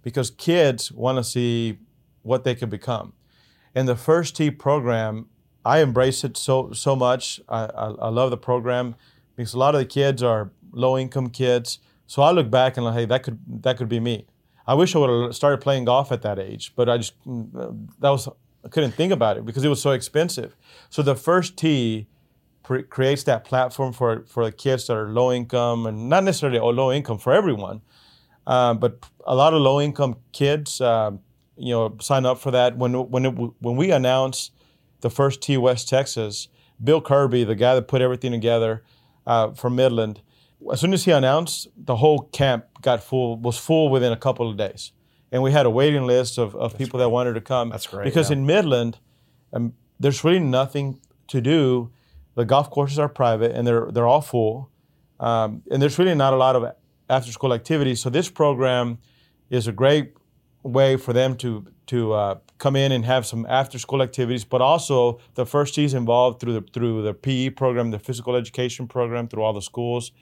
because 0.00 0.30
kids 0.30 0.90
want 0.90 1.18
to 1.18 1.22
see 1.22 1.80
what 2.22 2.44
they 2.44 2.54
can 2.54 2.70
become. 2.70 3.12
And 3.74 3.86
the 3.86 3.94
First 3.94 4.34
Tee 4.34 4.50
program, 4.50 5.26
I 5.66 5.80
embrace 5.80 6.24
it 6.24 6.38
so 6.38 6.72
so 6.72 6.96
much. 6.96 7.42
I, 7.46 7.64
I, 7.64 7.86
I 8.06 8.08
love 8.08 8.30
the 8.30 8.38
program 8.38 8.94
because 9.36 9.52
a 9.52 9.58
lot 9.58 9.74
of 9.74 9.80
the 9.80 9.86
kids 10.00 10.22
are 10.22 10.50
low 10.72 10.96
income 10.96 11.28
kids. 11.28 11.78
So 12.06 12.22
I 12.22 12.30
look 12.30 12.50
back 12.50 12.78
and 12.78 12.86
like, 12.86 12.94
hey, 12.94 13.04
that 13.04 13.22
could 13.22 13.38
that 13.62 13.76
could 13.76 13.90
be 13.90 14.00
me. 14.00 14.26
I 14.66 14.72
wish 14.72 14.96
I 14.96 15.00
would 15.00 15.10
have 15.10 15.36
started 15.36 15.60
playing 15.60 15.84
golf 15.84 16.10
at 16.10 16.22
that 16.22 16.38
age, 16.38 16.72
but 16.74 16.88
I 16.88 16.96
just 16.96 17.22
mm, 17.26 17.88
that 18.00 18.08
was 18.08 18.30
I 18.64 18.68
couldn't 18.70 18.92
think 18.92 19.12
about 19.12 19.36
it 19.36 19.44
because 19.44 19.62
it 19.62 19.68
was 19.68 19.82
so 19.82 19.90
expensive. 19.90 20.56
So 20.88 21.02
the 21.02 21.16
First 21.16 21.58
Tee 21.58 22.06
pre- 22.64 22.82
creates 22.82 23.22
that 23.24 23.44
platform 23.44 23.92
for 23.92 24.24
for 24.26 24.44
the 24.44 24.52
kids 24.52 24.86
that 24.88 24.96
are 24.96 25.08
low 25.08 25.30
income 25.30 25.86
and 25.86 26.08
not 26.08 26.24
necessarily 26.24 26.58
all 26.58 26.72
low 26.72 26.90
income 26.90 27.18
for 27.18 27.32
everyone, 27.32 27.82
um, 28.46 28.78
but 28.78 29.06
a 29.24 29.34
lot 29.36 29.54
of 29.54 29.60
low 29.60 29.80
income 29.80 30.16
kids, 30.32 30.80
um, 30.80 31.20
you 31.56 31.72
know, 31.72 31.96
sign 32.00 32.26
up 32.26 32.38
for 32.38 32.50
that. 32.50 32.76
When 32.76 32.94
when 33.10 33.26
it, 33.26 33.30
when 33.60 33.76
we 33.76 33.92
announced 33.92 34.52
the 35.00 35.10
First 35.10 35.42
Tee 35.42 35.56
West 35.56 35.88
Texas, 35.88 36.48
Bill 36.82 37.00
Kirby, 37.00 37.44
the 37.44 37.54
guy 37.54 37.74
that 37.74 37.86
put 37.86 38.02
everything 38.02 38.32
together 38.32 38.82
uh, 39.26 39.52
from 39.52 39.76
Midland, 39.76 40.22
as 40.72 40.80
soon 40.80 40.92
as 40.94 41.04
he 41.04 41.12
announced, 41.12 41.68
the 41.76 41.96
whole 41.96 42.20
camp 42.32 42.64
got 42.80 43.02
full 43.02 43.36
was 43.36 43.58
full 43.58 43.90
within 43.90 44.12
a 44.12 44.16
couple 44.16 44.50
of 44.50 44.56
days, 44.56 44.92
and 45.30 45.42
we 45.42 45.52
had 45.52 45.66
a 45.66 45.70
waiting 45.70 46.06
list 46.06 46.38
of, 46.38 46.56
of 46.56 46.76
people 46.76 46.98
that 46.98 47.10
wanted 47.10 47.34
to 47.34 47.40
come. 47.40 47.68
That's 47.70 47.86
great, 47.86 48.04
because 48.04 48.30
yeah. 48.30 48.38
in 48.38 48.46
Midland, 48.46 48.98
um, 49.52 49.74
there's 50.00 50.24
really 50.24 50.40
nothing 50.40 51.00
to 51.28 51.40
do. 51.40 51.90
The 52.34 52.44
golf 52.44 52.70
courses 52.70 52.98
are 52.98 53.08
private 53.08 53.52
and 53.52 53.66
they're 53.66 53.90
they're 53.92 54.06
all 54.06 54.20
full, 54.20 54.70
um, 55.20 55.62
and 55.70 55.80
there's 55.80 55.98
really 55.98 56.14
not 56.14 56.32
a 56.32 56.36
lot 56.36 56.56
of 56.56 56.72
after 57.08 57.30
school 57.30 57.52
activities. 57.52 58.00
So 58.00 58.10
this 58.10 58.28
program 58.28 58.98
is 59.50 59.66
a 59.66 59.72
great 59.72 60.14
way 60.62 60.96
for 60.96 61.12
them 61.12 61.36
to 61.36 61.66
to 61.86 62.12
uh, 62.12 62.38
come 62.58 62.76
in 62.76 62.92
and 62.92 63.04
have 63.04 63.26
some 63.26 63.46
after 63.48 63.78
school 63.78 64.02
activities, 64.02 64.44
but 64.44 64.60
also 64.62 65.20
the 65.34 65.44
First 65.44 65.74
Tee's 65.74 65.94
involved 65.94 66.40
through 66.40 66.54
the 66.54 66.62
through 66.72 67.02
the 67.02 67.14
PE 67.14 67.50
program, 67.50 67.90
the 67.90 67.98
physical 67.98 68.34
education 68.34 68.88
program, 68.88 69.28
through 69.28 69.42
all 69.42 69.52
the 69.52 69.62
schools, 69.62 70.12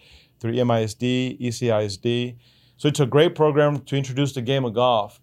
through 0.40 0.52
MISD, 0.52 1.40
ECISD. 1.40 2.36
So 2.76 2.88
it's 2.88 3.00
a 3.00 3.06
great 3.06 3.34
program 3.34 3.80
to 3.82 3.96
introduce 3.96 4.32
the 4.32 4.42
game 4.42 4.64
of 4.64 4.74
golf. 4.74 5.20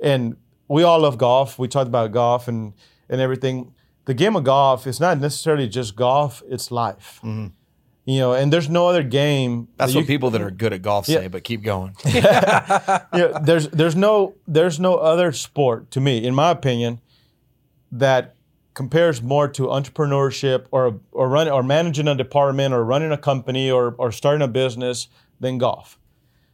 And 0.00 0.36
we 0.68 0.84
all 0.84 1.00
love 1.00 1.18
golf. 1.18 1.58
We 1.58 1.66
talked 1.66 1.88
about 1.88 2.12
golf 2.12 2.46
and 2.46 2.72
and 3.08 3.20
everything. 3.20 3.74
The 4.08 4.14
game 4.14 4.36
of 4.36 4.44
golf 4.44 4.86
is 4.86 5.00
not 5.00 5.20
necessarily 5.20 5.68
just 5.68 5.94
golf; 5.94 6.42
it's 6.48 6.70
life. 6.70 7.20
Mm-hmm. 7.22 7.48
You 8.06 8.18
know, 8.20 8.32
and 8.32 8.50
there's 8.50 8.70
no 8.70 8.88
other 8.88 9.02
game. 9.02 9.68
That's 9.76 9.92
that 9.92 9.98
what 9.98 10.06
people 10.06 10.30
that 10.30 10.40
are 10.40 10.50
good 10.50 10.72
at 10.72 10.80
golf 10.80 11.04
say, 11.04 11.28
but 11.28 11.44
keep 11.44 11.62
going. 11.62 11.94
yeah, 12.06 13.04
there's 13.42 13.68
there's 13.68 13.94
no 13.94 14.34
there's 14.46 14.80
no 14.80 14.94
other 14.94 15.30
sport 15.32 15.90
to 15.90 16.00
me, 16.00 16.24
in 16.24 16.34
my 16.34 16.48
opinion, 16.50 17.02
that 17.92 18.34
compares 18.72 19.20
more 19.20 19.46
to 19.46 19.64
entrepreneurship 19.64 20.64
or 20.70 21.00
or 21.12 21.28
run 21.28 21.46
or 21.46 21.62
managing 21.62 22.08
a 22.08 22.14
department 22.14 22.72
or 22.72 22.82
running 22.84 23.12
a 23.12 23.18
company 23.18 23.70
or 23.70 23.94
or 23.98 24.10
starting 24.10 24.40
a 24.40 24.48
business 24.48 25.08
than 25.38 25.58
golf, 25.58 25.98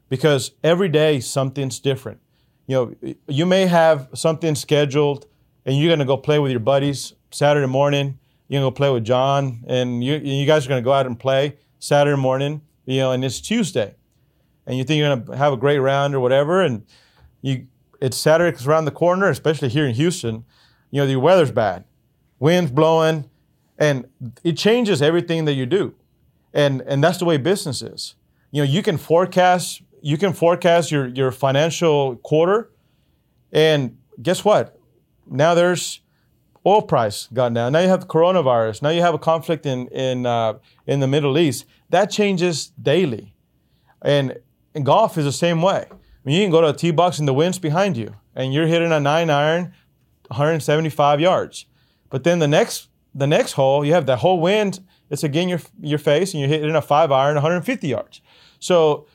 because 0.09 0.51
every 0.65 0.89
day 0.89 1.21
something's 1.21 1.79
different. 1.79 2.19
You 2.67 2.75
know, 2.75 3.15
you 3.29 3.47
may 3.47 3.67
have 3.67 4.09
something 4.13 4.57
scheduled, 4.57 5.27
and 5.65 5.79
you're 5.79 5.93
gonna 5.93 6.05
go 6.05 6.17
play 6.17 6.41
with 6.41 6.51
your 6.51 6.59
buddies 6.59 7.13
Saturday 7.35 7.67
morning. 7.67 8.19
You're 8.49 8.61
gonna 8.61 8.71
go 8.71 8.75
play 8.75 8.91
with 8.91 9.05
John, 9.05 9.65
and 9.67 10.05
you 10.05 10.17
you 10.17 10.47
guys 10.47 10.67
are 10.67 10.69
gonna 10.69 10.83
go 10.83 10.93
out 10.93 11.07
and 11.07 11.19
play 11.19 11.57
Saturday 11.79 12.21
morning. 12.21 12.63
You 12.87 12.99
know, 12.99 13.13
and 13.13 13.25
it's 13.25 13.41
Tuesday 13.41 13.95
and 14.67 14.79
you 14.79 14.85
think 14.85 14.99
you're 14.99 15.17
gonna 15.17 15.37
have 15.37 15.53
a 15.53 15.57
great 15.57 15.79
round 15.79 16.15
or 16.15 16.21
whatever, 16.21 16.63
and 16.63 16.85
you 17.43 17.67
it's 18.01 18.17
Saturday 18.17 18.55
'cause 18.55 18.67
around 18.67 18.85
the 18.85 18.91
corner, 18.91 19.29
especially 19.29 19.69
here 19.69 19.87
in 19.87 19.95
Houston, 19.95 20.45
you 20.91 21.01
know 21.01 21.07
the 21.07 21.17
weather's 21.17 21.51
bad, 21.51 21.85
winds 22.39 22.71
blowing, 22.71 23.29
and 23.79 24.07
it 24.43 24.57
changes 24.57 25.03
everything 25.03 25.45
that 25.45 25.55
you 25.55 25.67
do, 25.67 25.95
and 26.53 26.83
and 26.83 27.03
that's 27.03 27.19
the 27.19 27.25
way 27.25 27.37
business 27.37 27.83
is. 27.83 28.15
You 28.51 28.63
know 28.63 28.71
you 28.71 28.83
can 28.83 28.97
forecast 28.97 29.83
you 30.01 30.19
can 30.19 30.33
forecast 30.33 30.91
your 30.91 31.07
your 31.09 31.31
financial 31.31 32.17
quarter, 32.17 32.71
and 33.53 33.97
guess 34.23 34.45
what? 34.45 34.79
Now 35.27 35.55
there's 35.55 36.01
oil 36.67 36.83
price 36.83 37.29
gone 37.33 37.55
down. 37.55 37.73
Now 37.73 37.81
you 37.81 37.89
have 37.89 38.09
coronavirus. 38.09 38.83
Now 38.83 38.91
you 38.91 39.03
have 39.03 39.15
a 39.15 39.19
conflict 39.19 39.67
in 39.67 39.89
in 39.89 40.27
uh, 40.27 40.55
in 40.87 41.01
the 41.01 41.09
Middle 41.09 41.39
East. 41.39 41.65
That 41.91 42.11
changes 42.11 42.73
daily. 42.81 43.35
And, 44.03 44.37
and 44.75 44.85
golf 44.85 45.17
is 45.17 45.25
the 45.25 45.33
same 45.33 45.63
way. 45.63 45.87
I 45.91 45.97
mean, 46.25 46.37
you 46.37 46.45
can 46.45 46.51
go 46.51 46.61
to 46.61 46.69
a 46.69 46.73
tee 46.73 46.91
box 46.91 47.19
and 47.19 47.27
the 47.27 47.35
wind's 47.35 47.59
behind 47.59 47.97
you, 47.97 48.15
and 48.35 48.53
you're 48.53 48.67
hitting 48.67 48.93
a 48.93 49.01
nine 49.01 49.31
iron, 49.31 49.73
175 50.29 51.21
yards. 51.21 51.67
But 52.11 52.25
then 52.25 52.39
the 52.39 52.49
next 52.49 52.89
the 53.15 53.27
next 53.27 53.53
hole, 53.53 53.85
you 53.85 53.93
have 53.95 54.07
that 54.07 54.19
whole 54.19 54.41
wind. 54.41 54.81
It's 55.11 55.23
again 55.23 55.49
your 55.49 55.61
your 55.81 55.99
face, 55.99 56.33
and 56.33 56.41
you're 56.41 56.49
hitting 56.49 56.75
a 56.75 56.83
five 56.83 57.13
iron, 57.13 57.35
150 57.35 57.89
yards. 57.89 58.21
So 58.59 59.07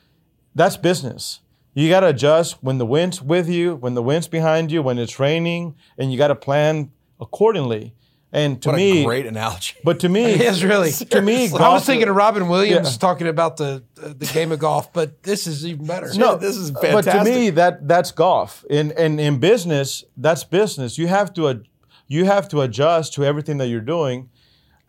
that's 0.54 0.76
business. 0.76 1.40
You 1.74 1.88
got 1.88 2.00
to 2.00 2.08
adjust 2.08 2.62
when 2.62 2.78
the 2.78 2.86
wind's 2.86 3.22
with 3.22 3.48
you, 3.48 3.76
when 3.76 3.94
the 3.94 4.02
wind's 4.02 4.26
behind 4.26 4.72
you, 4.72 4.82
when 4.82 4.98
it's 4.98 5.20
raining, 5.20 5.76
and 5.96 6.10
you 6.10 6.18
got 6.18 6.28
to 6.28 6.34
plan 6.34 6.90
accordingly. 7.20 7.94
And 8.32 8.62
to 8.62 8.68
What 8.68 8.76
me, 8.76 9.02
a 9.02 9.04
great 9.04 9.26
analogy. 9.26 9.74
but 9.82 9.98
to 10.00 10.08
me, 10.08 10.22
It's 10.34 10.62
really 10.62 10.92
to 11.16 11.20
me, 11.20 11.48
I 11.58 11.72
was 11.72 11.84
thinking 11.84 12.08
of 12.08 12.14
Robin 12.14 12.46
Williams 12.48 12.92
Yeah. 12.92 12.98
talking 12.98 13.26
about 13.26 13.56
the 13.56 13.82
uh, 14.00 14.12
the 14.16 14.26
game 14.32 14.52
of 14.52 14.60
golf, 14.60 14.92
but 14.92 15.24
this 15.24 15.48
is 15.48 15.66
even 15.66 15.84
better. 15.86 16.12
No, 16.14 16.36
this 16.36 16.56
is 16.56 16.70
fantastic. 16.70 17.12
But 17.12 17.18
to 17.18 17.24
me, 17.24 17.50
that 17.50 17.88
that's 17.88 18.12
golf. 18.12 18.64
In 18.70 18.92
in 18.92 19.18
in 19.18 19.38
business, 19.40 20.04
that's 20.16 20.44
business. 20.44 20.96
You 20.96 21.08
have 21.08 21.34
to 21.34 21.48
ad- 21.48 21.64
you 22.06 22.24
have 22.24 22.48
to 22.50 22.60
adjust 22.60 23.14
to 23.14 23.24
everything 23.24 23.58
that 23.58 23.66
you're 23.66 23.80
doing. 23.80 24.30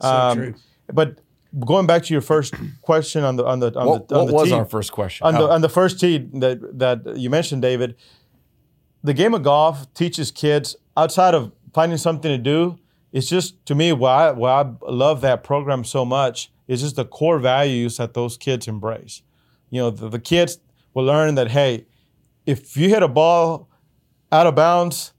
Um, 0.02 0.38
true. 0.38 0.54
But 0.94 1.18
going 1.66 1.88
back 1.88 2.04
to 2.04 2.14
your 2.14 2.22
first 2.22 2.54
question 2.84 3.24
on 3.24 3.38
the 3.38 3.46
on 3.46 3.60
the 3.60 3.74
on 3.76 3.88
What, 3.88 4.08
the 4.08 4.16
on 4.20 4.22
what 4.26 4.28
the 4.28 4.34
was 4.36 4.50
tee, 4.50 4.54
our 4.54 4.66
first 4.66 4.92
question? 4.92 5.26
on 5.26 5.34
the 5.34 5.48
Oh. 5.48 5.52
on 5.52 5.62
the 5.62 5.70
first 5.70 6.00
tee 6.00 6.30
that 6.36 6.60
that 6.78 7.18
you 7.18 7.32
mentioned, 7.32 7.64
David. 7.64 7.96
The 9.04 9.16
game 9.16 9.34
of 9.34 9.42
golf 9.42 9.92
teaches 9.96 10.30
kids 10.30 10.76
outside 10.96 11.34
of 11.34 11.52
finding 11.74 11.98
something 11.98 12.32
to 12.32 12.38
do. 12.38 12.78
It's 13.12 13.28
just 13.28 13.66
to 13.66 13.76
me 13.76 13.92
why 13.94 14.28
I, 14.28 14.32
why 14.32 14.62
I 14.62 14.72
love 14.92 15.22
that 15.22 15.44
program 15.44 15.84
so 15.84 16.06
much. 16.06 16.52
It's 16.68 16.82
just 16.82 16.96
the 16.96 17.06
core 17.06 17.40
values 17.40 17.98
that 17.98 18.14
those 18.14 18.38
kids 18.38 18.68
embrace. 18.68 19.22
You 19.70 19.82
know, 19.82 19.90
the, 19.90 20.10
the 20.10 20.20
kids 20.20 20.60
will 20.94 21.04
learn 21.06 21.36
that 21.36 21.50
hey, 21.52 21.86
if 22.46 22.78
you 22.78 22.90
hit 22.90 23.04
a 23.04 23.08
ball 23.08 23.68
out 24.32 24.48
of 24.48 24.56
bounds, 24.56 25.14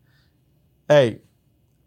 hey, 0.89 1.21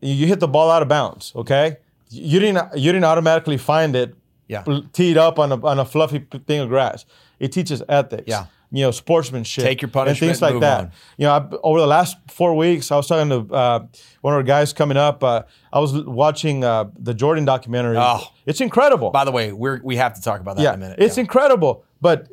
you 0.01 0.27
hit 0.27 0.39
the 0.39 0.47
ball 0.47 0.69
out 0.69 0.81
of 0.81 0.87
bounds. 0.87 1.31
Okay, 1.35 1.77
you 2.09 2.39
didn't 2.39 2.75
you 2.77 2.91
didn't 2.91 3.05
automatically 3.05 3.57
find 3.57 3.95
it 3.95 4.15
Yeah. 4.47 4.63
teed 4.93 5.17
up 5.17 5.39
on 5.39 5.51
a 5.51 5.65
on 5.65 5.79
a 5.79 5.85
fluffy 5.85 6.19
thing 6.47 6.59
of 6.59 6.69
grass. 6.69 7.05
It 7.39 7.51
teaches 7.51 7.81
ethics. 7.89 8.23
Yeah. 8.27 8.45
You 8.75 8.81
know, 8.83 8.91
sportsmanship. 8.91 9.63
Take 9.63 9.81
your 9.81 9.87
and 9.87 9.93
punishment 9.93 10.19
things 10.19 10.37
and 10.37 10.41
like 10.41 10.53
move 10.55 10.61
that. 10.61 10.79
on. 10.81 10.91
You 11.17 11.25
know, 11.27 11.31
I, 11.31 11.47
over 11.63 11.79
the 11.79 11.87
last 11.87 12.17
four 12.29 12.55
weeks, 12.55 12.91
I 12.91 12.97
was 12.97 13.07
talking 13.07 13.29
to 13.29 13.53
uh, 13.53 13.79
one 14.21 14.33
of 14.33 14.37
our 14.37 14.43
guys 14.43 14.73
coming 14.73 14.97
up. 14.97 15.23
Uh, 15.23 15.43
I 15.71 15.79
was 15.79 15.93
watching 16.03 16.63
uh, 16.63 16.85
the 16.99 17.13
Jordan 17.13 17.45
documentary. 17.45 17.95
Oh. 17.97 18.21
It's 18.45 18.59
incredible. 18.61 19.11
By 19.11 19.23
the 19.23 19.31
way, 19.31 19.53
we're 19.53 19.79
we 19.83 19.95
have 19.95 20.13
to 20.15 20.21
talk 20.21 20.41
about 20.41 20.57
that 20.57 20.63
yeah, 20.63 20.73
in 20.73 20.75
a 20.75 20.85
minute. 20.85 20.99
it's 20.99 21.15
Yeah. 21.17 21.21
incredible. 21.21 21.85
But 22.01 22.27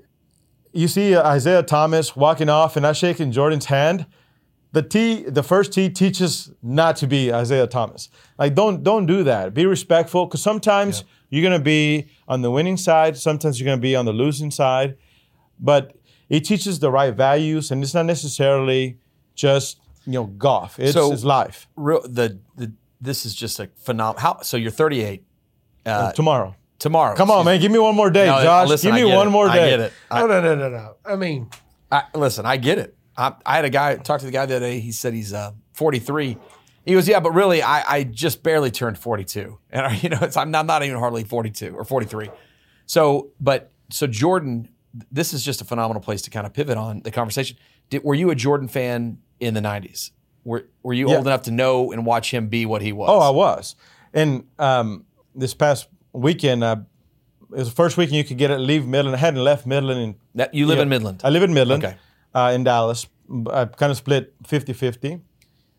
you 0.73 0.89
see 0.89 1.15
uh, 1.15 1.35
Isiah 1.37 1.63
Thomas 1.63 2.17
walking 2.17 2.49
off 2.49 2.77
and 2.77 2.83
not 2.83 2.97
shaking 2.97 3.31
Jordan's 3.31 3.67
hand. 3.67 4.07
The 4.73 4.83
T, 4.83 5.23
the 5.25 5.43
First 5.43 5.73
Tee 5.75 5.91
teaches 5.91 6.51
not 6.63 6.97
to 6.97 7.07
be 7.07 7.29
Isiah 7.29 7.67
Thomas. 7.67 8.09
Like 8.39 8.55
don't 8.55 8.83
don't 8.83 9.07
do 9.07 9.23
that. 9.25 9.55
Be 9.55 9.67
respectful 9.67 10.27
because 10.27 10.43
sometimes 10.43 11.05
you're 11.31 11.43
gonna 11.45 11.63
be 11.63 12.09
on 12.27 12.43
the 12.43 12.51
winning 12.51 12.79
side. 12.79 13.17
Sometimes 13.17 13.61
you're 13.61 13.67
gonna 13.71 13.81
be 13.81 13.95
on 13.95 14.07
the 14.07 14.13
losing 14.15 14.51
side. 14.51 14.97
But 15.61 15.95
it 16.33 16.41
teaches 16.45 16.79
the 16.81 16.91
right 16.91 17.15
values, 17.15 17.71
and 17.71 17.83
it's 17.85 17.95
not 17.95 18.07
necessarily 18.07 18.99
just 19.35 19.79
you 20.07 20.13
know 20.15 20.25
golf. 20.25 20.79
It's, 20.81 20.95
So- 20.95 21.13
it's 21.13 21.23
life. 21.25 21.69
Real, 21.77 22.01
the 22.03 22.39
the 22.57 22.73
this 23.01 23.25
is 23.27 23.35
just 23.35 23.61
a 23.61 23.69
phenomenal. 23.77 24.21
How 24.21 24.41
so? 24.43 24.57
You're 24.57 24.71
38 24.71 25.25
uh, 25.85 26.13
Tomorrow, 26.13 26.55
tomorrow. 26.79 27.17
come 27.17 27.31
on, 27.31 27.45
man, 27.45 27.61
give 27.61 27.71
me 27.73 27.79
one 27.79 27.95
more 27.97 28.11
day, 28.11 28.27
No, 28.27 28.43
Josh. 28.43 28.69
listen, 28.69 28.95
give 28.95 29.05
me 29.07 29.13
one 29.15 29.27
it. 29.29 29.31
more 29.31 29.49
day. 29.49 29.65
I 29.67 29.71
get 29.71 29.81
it. 29.81 29.93
I, 30.11 30.21
No, 30.21 30.27
no, 30.29 30.41
no, 30.41 30.55
no, 30.55 30.69
no. 30.71 30.95
I 31.05 31.17
mean, 31.17 31.51
I, 31.91 32.05
listen, 32.15 32.47
I 32.47 32.57
get 32.57 32.79
it. 32.79 32.97
I, 33.17 33.35
I 33.45 33.57
had 33.57 33.65
a 33.65 33.71
guy 33.71 33.97
talk 33.97 34.21
to 34.21 34.27
the 34.27 34.33
guy 34.33 34.47
the 34.47 34.57
other 34.57 34.67
day. 34.67 34.79
He 34.81 34.93
said 34.93 35.13
he's 35.15 35.33
uh, 35.35 35.51
43. 35.75 36.39
He 36.87 36.95
goes, 36.95 37.07
yeah, 37.09 37.21
but 37.21 37.33
really, 37.33 37.61
I, 37.63 37.83
I 37.97 38.05
just 38.05 38.43
barely 38.43 38.71
turned 38.71 38.99
42, 38.99 39.59
and 39.71 39.87
I, 39.87 39.95
you 40.03 40.09
know, 40.09 40.19
it's, 40.23 40.37
I'm 40.37 40.51
not, 40.53 40.67
not 40.67 40.83
even 40.85 40.99
hardly 40.99 41.25
42 41.25 41.75
or 41.75 41.85
43. 41.85 42.31
So, 42.87 43.31
but 43.41 43.71
so 43.91 44.07
Jordan, 44.07 44.69
this 45.11 45.33
is 45.33 45.45
just 45.45 45.61
a 45.61 45.65
phenomenal 45.65 46.03
place 46.03 46.23
to 46.23 46.31
kind 46.31 46.47
of 46.47 46.53
pivot 46.53 46.77
on 46.77 47.01
the 47.03 47.11
conversation. 47.11 47.57
Did, 47.91 48.05
were 48.05 48.15
you 48.15 48.31
a 48.31 48.35
Jordan 48.35 48.69
fan 48.69 49.19
in 49.41 49.55
the 49.55 49.61
90s? 49.61 50.11
Were 50.45 50.67
Were 50.83 50.93
you 50.93 51.09
Yeah. 51.09 51.17
old 51.17 51.27
enough 51.27 51.43
to 51.43 51.51
know 51.51 51.93
and 51.93 52.05
watch 52.07 52.31
him 52.33 52.49
be 52.49 52.67
what 52.67 52.83
he 52.83 52.93
was? 52.93 53.09
Oh, 53.11 53.21
I 53.21 53.31
was. 53.31 53.77
And 54.13 54.45
um, 54.59 55.05
this 55.35 55.55
past 55.55 55.89
weekend, 56.13 56.63
uh, 56.65 56.77
it 57.53 57.57
was 57.59 57.69
the 57.69 57.75
first 57.75 57.97
weekend 57.97 58.17
you 58.17 58.25
could 58.25 58.39
get 58.39 58.51
it, 58.51 58.59
leave 58.59 58.87
Midland. 58.87 59.15
I 59.17 59.19
hadn't 59.19 59.43
left 59.45 59.67
Midland. 59.67 60.01
In, 60.01 60.15
That- 60.35 60.53
you 60.55 60.67
live 60.67 60.77
yeah, 60.79 60.83
in 60.83 60.89
Midland. 60.89 61.21
I 61.25 61.31
live 61.31 61.43
in 61.43 61.55
Midland, 61.55 61.85
Okay. 61.85 61.97
uh, 62.35 62.53
in 62.55 62.65
Dallas. 62.65 63.07
I 63.51 63.65
kind 63.67 63.91
of 63.91 63.97
split 63.97 64.35
50 64.47 64.73
50. 64.73 65.21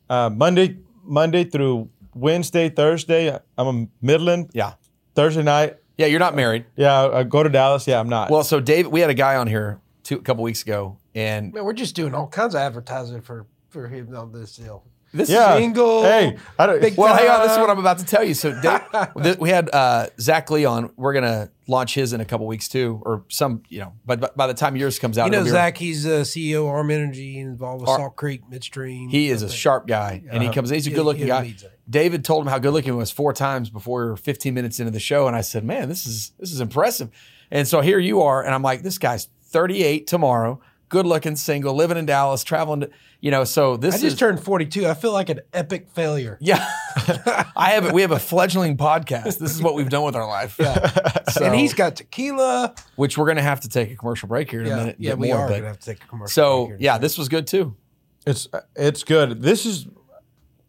Uh, 0.09 0.29
Monday, 0.29 0.77
Monday 1.03 1.43
through 1.43 1.89
Wednesday, 2.15 2.69
Thursday, 2.69 3.37
I'm 3.57 3.67
in 3.67 3.89
Midland. 4.01 4.49
yeah, 4.53 4.73
Thursday 5.15 5.43
night, 5.43 5.77
yeah. 5.97 6.07
You're 6.07 6.19
not 6.19 6.35
married. 6.35 6.65
yeah, 6.75 6.93
I 6.93 7.19
I 7.19 7.23
go 7.23 7.43
to 7.43 7.49
Dallas. 7.49 7.87
Yeah, 7.87 7.99
I'm 7.99 8.09
not. 8.09 8.29
Well, 8.29 8.43
so 8.43 8.59
Dave, 8.59 8.87
we 8.87 8.99
had 8.99 9.09
a 9.09 9.15
guy 9.15 9.35
on 9.35 9.47
here 9.47 9.79
two, 10.03 10.17
a 10.17 10.21
couple 10.21 10.43
weeks 10.43 10.61
ago, 10.61 10.97
and 11.15 11.53
man, 11.53 11.63
we're 11.65 11.73
just 11.73 11.95
doing 11.95 12.13
all 12.13 12.27
kinds 12.27 12.55
of 12.55 12.61
advertising 12.61 13.21
for 13.21 13.47
for 13.69 13.87
him 13.87 14.15
on 14.15 14.31
this 14.31 14.55
deal. 14.55 14.83
this 15.13 15.29
yeah. 15.29 15.57
single, 15.57 16.03
Hey, 16.03 16.37
I 16.57 16.67
don't, 16.67 16.79
big 16.79 16.95
Well, 16.97 17.15
hang 17.15 17.29
on. 17.29 17.41
This 17.41 17.53
is 17.53 17.57
what 17.57 17.69
I'm 17.69 17.79
about 17.79 17.99
to 17.99 18.05
tell 18.05 18.23
you. 18.23 18.33
So, 18.33 18.59
Dave, 18.61 18.81
th- 19.23 19.37
we 19.37 19.49
had 19.49 19.69
uh, 19.73 20.07
Zach 20.19 20.49
Leon. 20.51 20.91
We're 20.95 21.13
gonna 21.13 21.49
launch 21.67 21.95
his 21.95 22.13
in 22.13 22.21
a 22.21 22.25
couple 22.25 22.45
weeks 22.47 22.67
too, 22.67 23.01
or 23.05 23.23
some, 23.29 23.63
you 23.69 23.79
know. 23.79 23.93
But, 24.05 24.19
but 24.19 24.35
by 24.35 24.47
the 24.47 24.53
time 24.53 24.75
yours 24.75 24.99
comes 24.99 25.17
out, 25.17 25.25
You 25.25 25.31
know, 25.31 25.45
Zach, 25.45 25.77
he's 25.77 26.05
uh, 26.05 26.21
CEO 26.21 26.61
of 26.63 26.67
Arm 26.67 26.91
Energy, 26.91 27.39
involved 27.39 27.81
with 27.81 27.89
Ar- 27.89 27.97
Salt 27.99 28.15
Creek 28.15 28.41
Midstream. 28.49 29.09
he 29.09 29.29
is 29.29 29.41
a 29.43 29.49
sharp 29.49 29.87
guy, 29.87 30.23
and 30.29 30.43
he 30.43 30.49
comes. 30.49 30.69
He's 30.69 30.87
a 30.87 30.91
good 30.91 31.05
looking 31.05 31.27
guy. 31.27 31.55
David 31.89 32.23
told 32.23 32.43
him 32.45 32.49
how 32.49 32.59
good 32.59 32.71
looking 32.73 32.93
he 32.93 32.97
was 32.97 33.11
four 33.11 33.33
times 33.33 33.69
before 33.69 34.03
we 34.03 34.09
were 34.11 34.17
15 34.17 34.53
minutes 34.53 34.79
into 34.79 34.91
the 34.91 34.99
show, 34.99 35.27
and 35.27 35.35
I 35.35 35.41
said, 35.41 35.63
"Man, 35.63 35.89
this 35.89 36.05
is 36.05 36.31
this 36.39 36.51
is 36.51 36.59
impressive." 36.61 37.09
And 37.51 37.67
so 37.67 37.81
here 37.81 37.99
you 37.99 38.21
are, 38.21 38.43
and 38.43 38.53
I'm 38.53 38.61
like, 38.63 38.83
"This 38.83 38.97
guy's 38.97 39.27
38 39.43 40.07
tomorrow, 40.07 40.59
good 40.89 41.05
looking, 41.05 41.35
single, 41.35 41.75
living 41.75 41.97
in 41.97 42.05
Dallas, 42.05 42.43
traveling 42.43 42.81
to, 42.81 42.89
you 43.23 43.31
know." 43.31 43.43
So 43.43 43.77
this 43.77 43.95
I 43.95 43.97
just 43.97 44.13
is 44.13 44.19
turned 44.19 44.43
42. 44.43 44.85
I 44.87 44.93
feel 44.93 45.13
like 45.13 45.29
an 45.29 45.39
epic 45.53 45.87
failure. 45.93 46.37
yeah. 46.41 46.67
I 47.55 47.71
have 47.71 47.91
we 47.91 48.01
have 48.03 48.11
a 48.11 48.19
fledgling 48.19 48.77
podcast. 48.77 49.39
This 49.39 49.55
is 49.55 49.61
what 49.61 49.73
we've 49.73 49.89
done 49.89 50.03
with 50.03 50.15
our 50.15 50.27
life. 50.27 50.59
So- 51.33 51.45
and 51.45 51.55
he's 51.55 51.73
got 51.73 51.95
tequila. 51.95 52.75
which 52.95 53.17
we're 53.17 53.25
going 53.25 53.37
to 53.37 53.41
have 53.43 53.61
to 53.61 53.69
take 53.69 53.89
a 53.89 53.95
commercial 53.95 54.27
break 54.27 54.51
here 54.51 54.61
in 54.61 54.67
a 54.71 54.75
minute. 54.75 54.97
yeah, 54.99 55.15
we 55.15 55.29
more, 55.29 55.37
are 55.37 55.47
but- 55.47 55.49
going 55.53 55.61
to 55.63 55.67
have 55.69 55.79
to 55.79 55.85
take 55.85 56.03
a 56.03 56.07
commercial. 56.07 56.27
So 56.29 56.57
break 56.57 56.67
here 56.67 56.75
in 56.75 56.81
a 56.81 56.83
yeah, 56.83 56.97
this 56.99 57.17
was 57.17 57.27
good 57.29 57.47
too. 57.47 57.75
it's 58.27 58.47
uh, 58.53 58.61
it's 58.75 59.03
good. 59.03 59.41
This 59.41 59.65
is 59.65 59.87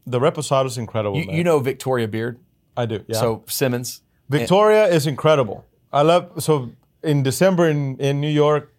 the 0.06 0.18
Reposado 0.20 0.66
is 0.66 0.78
incredible. 0.78 1.18
You, 1.18 1.32
you 1.32 1.44
know 1.44 1.58
Victoria 1.58 2.08
Beard, 2.08 2.38
I 2.76 2.86
do. 2.86 3.04
Yeah. 3.06 3.20
so 3.20 3.44
Simmons. 3.46 4.00
Victoria 4.30 4.86
is 4.86 5.06
incredible. 5.06 5.66
I 5.92 6.02
love 6.02 6.42
so 6.42 6.72
in 7.02 7.22
December 7.22 7.68
in, 7.68 7.98
in 7.98 8.20
New 8.20 8.30
York, 8.30 8.72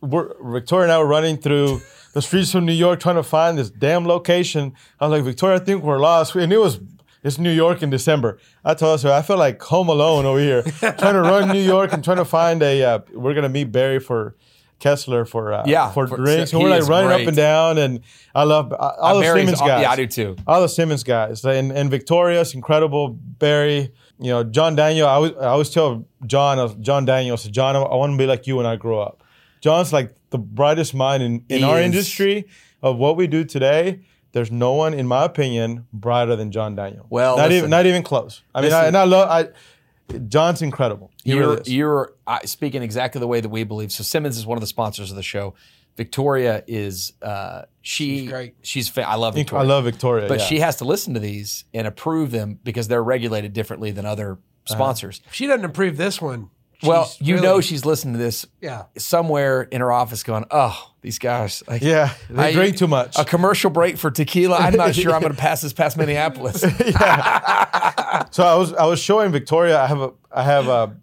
we're, 0.00 0.34
Victoria 0.52 0.84
and 0.84 0.92
I 0.92 0.98
were 0.98 1.06
running 1.06 1.36
through 1.38 1.80
the 2.18 2.22
streets 2.22 2.52
of 2.54 2.64
New 2.64 2.72
York 2.72 2.98
trying 2.98 3.14
to 3.14 3.22
find 3.22 3.56
this 3.56 3.70
damn 3.70 4.04
location. 4.04 4.74
I 4.98 5.06
was 5.06 5.12
like, 5.18 5.24
Victoria, 5.24 5.56
I 5.56 5.60
think 5.60 5.84
we're 5.84 6.00
lost. 6.00 6.34
And 6.34 6.52
it 6.52 6.58
was 6.58 6.80
it's 7.22 7.38
New 7.38 7.50
York 7.52 7.80
in 7.80 7.90
December. 7.90 8.38
I 8.64 8.74
told 8.74 9.00
her 9.02 9.12
I 9.12 9.22
felt 9.22 9.38
like 9.38 9.62
home 9.62 9.88
alone 9.88 10.26
over 10.26 10.40
here, 10.40 10.62
trying 10.80 11.14
to 11.14 11.22
run 11.22 11.48
New 11.48 11.60
York 11.62 11.92
and 11.92 12.02
trying 12.02 12.16
to 12.16 12.24
find 12.24 12.60
a. 12.62 12.82
Uh, 12.82 12.98
we're 13.12 13.34
gonna 13.34 13.48
meet 13.48 13.70
Barry 13.70 14.00
for 14.00 14.34
Kessler 14.80 15.24
for 15.24 15.52
uh, 15.52 15.62
Yeah, 15.66 15.90
for, 15.92 16.08
for- 16.08 16.16
drinks. 16.16 16.52
And 16.52 16.60
we're 16.62 16.70
like 16.70 16.88
running 16.88 17.08
great. 17.08 17.22
up 17.22 17.28
and 17.28 17.36
down, 17.36 17.78
and 17.78 18.00
I 18.34 18.42
love 18.44 18.72
uh, 18.72 18.76
all 18.76 19.16
the 19.16 19.22
Barry's 19.22 19.42
Simmons 19.44 19.60
guys. 19.60 19.82
yeah, 19.82 19.90
I 19.90 19.96
do 19.96 20.06
too. 20.08 20.36
All 20.46 20.60
the 20.60 20.68
Simmons 20.68 21.04
guys 21.04 21.44
and, 21.44 21.70
and 21.70 21.88
Victoria's 21.90 22.54
incredible. 22.54 23.10
Barry, 23.10 23.92
you 24.18 24.30
know, 24.30 24.42
John 24.42 24.74
Daniel. 24.74 25.06
I 25.06 25.12
always, 25.14 25.32
I 25.36 25.46
always 25.46 25.70
tell 25.70 26.04
John, 26.26 26.82
John 26.82 27.04
Daniel, 27.04 27.34
I 27.34 27.36
said, 27.36 27.52
John, 27.52 27.76
I, 27.76 27.80
want 27.94 28.12
to 28.12 28.18
be 28.18 28.26
like 28.26 28.46
you 28.48 28.56
when 28.56 28.66
I 28.66 28.74
grow 28.76 29.00
up. 29.00 29.22
John's 29.60 29.92
like 29.92 30.14
the 30.30 30.38
brightest 30.38 30.94
mind 30.94 31.22
in, 31.22 31.44
in 31.48 31.58
He 31.58 31.64
our 31.64 31.78
is. 31.78 31.86
industry 31.86 32.46
of 32.82 32.96
what 32.96 33.16
we 33.16 33.26
do 33.26 33.44
today. 33.44 34.00
There's 34.32 34.50
no 34.50 34.72
one, 34.74 34.92
in 34.94 35.06
my 35.06 35.24
opinion, 35.24 35.86
brighter 35.92 36.36
than 36.36 36.52
John 36.52 36.74
Daniel. 36.76 37.06
Well, 37.08 37.36
not 37.38 37.44
listen. 37.48 37.58
even 37.58 37.70
not 37.70 37.86
even 37.86 38.02
close. 38.02 38.42
I 38.54 38.60
mean, 38.60 38.70
Listen. 38.70 38.84
I, 38.84 38.86
and 38.88 38.96
I 38.96 39.04
love. 39.04 39.28
I, 39.30 40.18
John's 40.28 40.62
incredible. 40.62 41.10
He 41.24 41.32
You're 41.32 41.40
really 41.40 41.60
is. 41.62 41.72
you're 41.74 42.14
uh, 42.26 42.38
speaking 42.44 42.82
exactly 42.82 43.18
the 43.20 43.26
way 43.26 43.40
that 43.40 43.48
we 43.48 43.64
believe. 43.64 43.90
So 43.92 44.02
Simmons 44.04 44.36
is 44.38 44.46
one 44.46 44.56
of 44.56 44.60
the 44.60 44.66
sponsors 44.66 45.10
of 45.10 45.16
the 45.16 45.22
show. 45.22 45.54
Victoria 45.96 46.62
is 46.66 47.12
uh, 47.22 47.62
she 47.82 48.20
She's 48.20 48.30
great. 48.30 48.54
She's 48.62 48.88
fa- 48.88 49.08
I 49.08 49.16
love 49.16 49.34
Victoria. 49.34 49.64
I 49.64 49.66
love 49.66 49.84
Victoria. 49.84 50.28
but 50.28 50.38
yeah. 50.38 50.44
she 50.46 50.60
has 50.60 50.76
to 50.76 50.84
listen 50.84 51.14
to 51.14 51.20
these 51.20 51.64
and 51.74 51.86
approve 51.86 52.30
them 52.30 52.58
because 52.62 52.86
they're 52.88 53.02
regulated 53.02 53.52
differently 53.52 53.90
than 53.90 54.06
other 54.06 54.32
Uh-huh. 54.32 54.74
sponsors. 54.74 55.20
If 55.26 55.34
she 55.34 55.46
doesn't 55.46 55.64
approve 55.64 55.96
this 55.96 56.20
one. 56.22 56.50
Well, 56.82 57.10
you 57.20 57.34
really- 57.34 57.46
know 57.46 57.60
she's 57.60 57.84
listening 57.84 58.14
to 58.14 58.18
this 58.18 58.46
Yeah. 58.60 58.84
somewhere 58.96 59.62
in 59.62 59.80
her 59.80 59.90
office 59.90 60.22
going, 60.22 60.44
"Oh, 60.50 60.76
these 61.02 61.18
guys." 61.18 61.62
Like, 61.66 61.82
yeah, 61.82 62.10
they 62.30 62.42
I- 62.48 62.52
drink 62.52 62.76
too 62.76 62.86
much. 62.86 63.18
A 63.18 63.24
commercial 63.24 63.70
break 63.70 63.98
for 63.98 64.10
tequila. 64.10 64.56
I'm 64.58 64.74
not 64.76 64.94
sure 64.94 65.12
I'm 65.12 65.20
going 65.20 65.32
to 65.34 65.38
pass 65.38 65.60
this 65.60 65.72
past 65.72 65.96
Minneapolis. 65.96 66.62
So 68.30 68.44
I 68.44 68.54
was 68.56 68.72
I 68.74 68.84
was 68.84 69.00
showing 69.00 69.32
Victoria. 69.32 69.80
I 69.80 69.86
have 69.86 70.00
a 70.00 70.10
I 70.30 70.42
have 70.42 70.68
a 70.68 70.94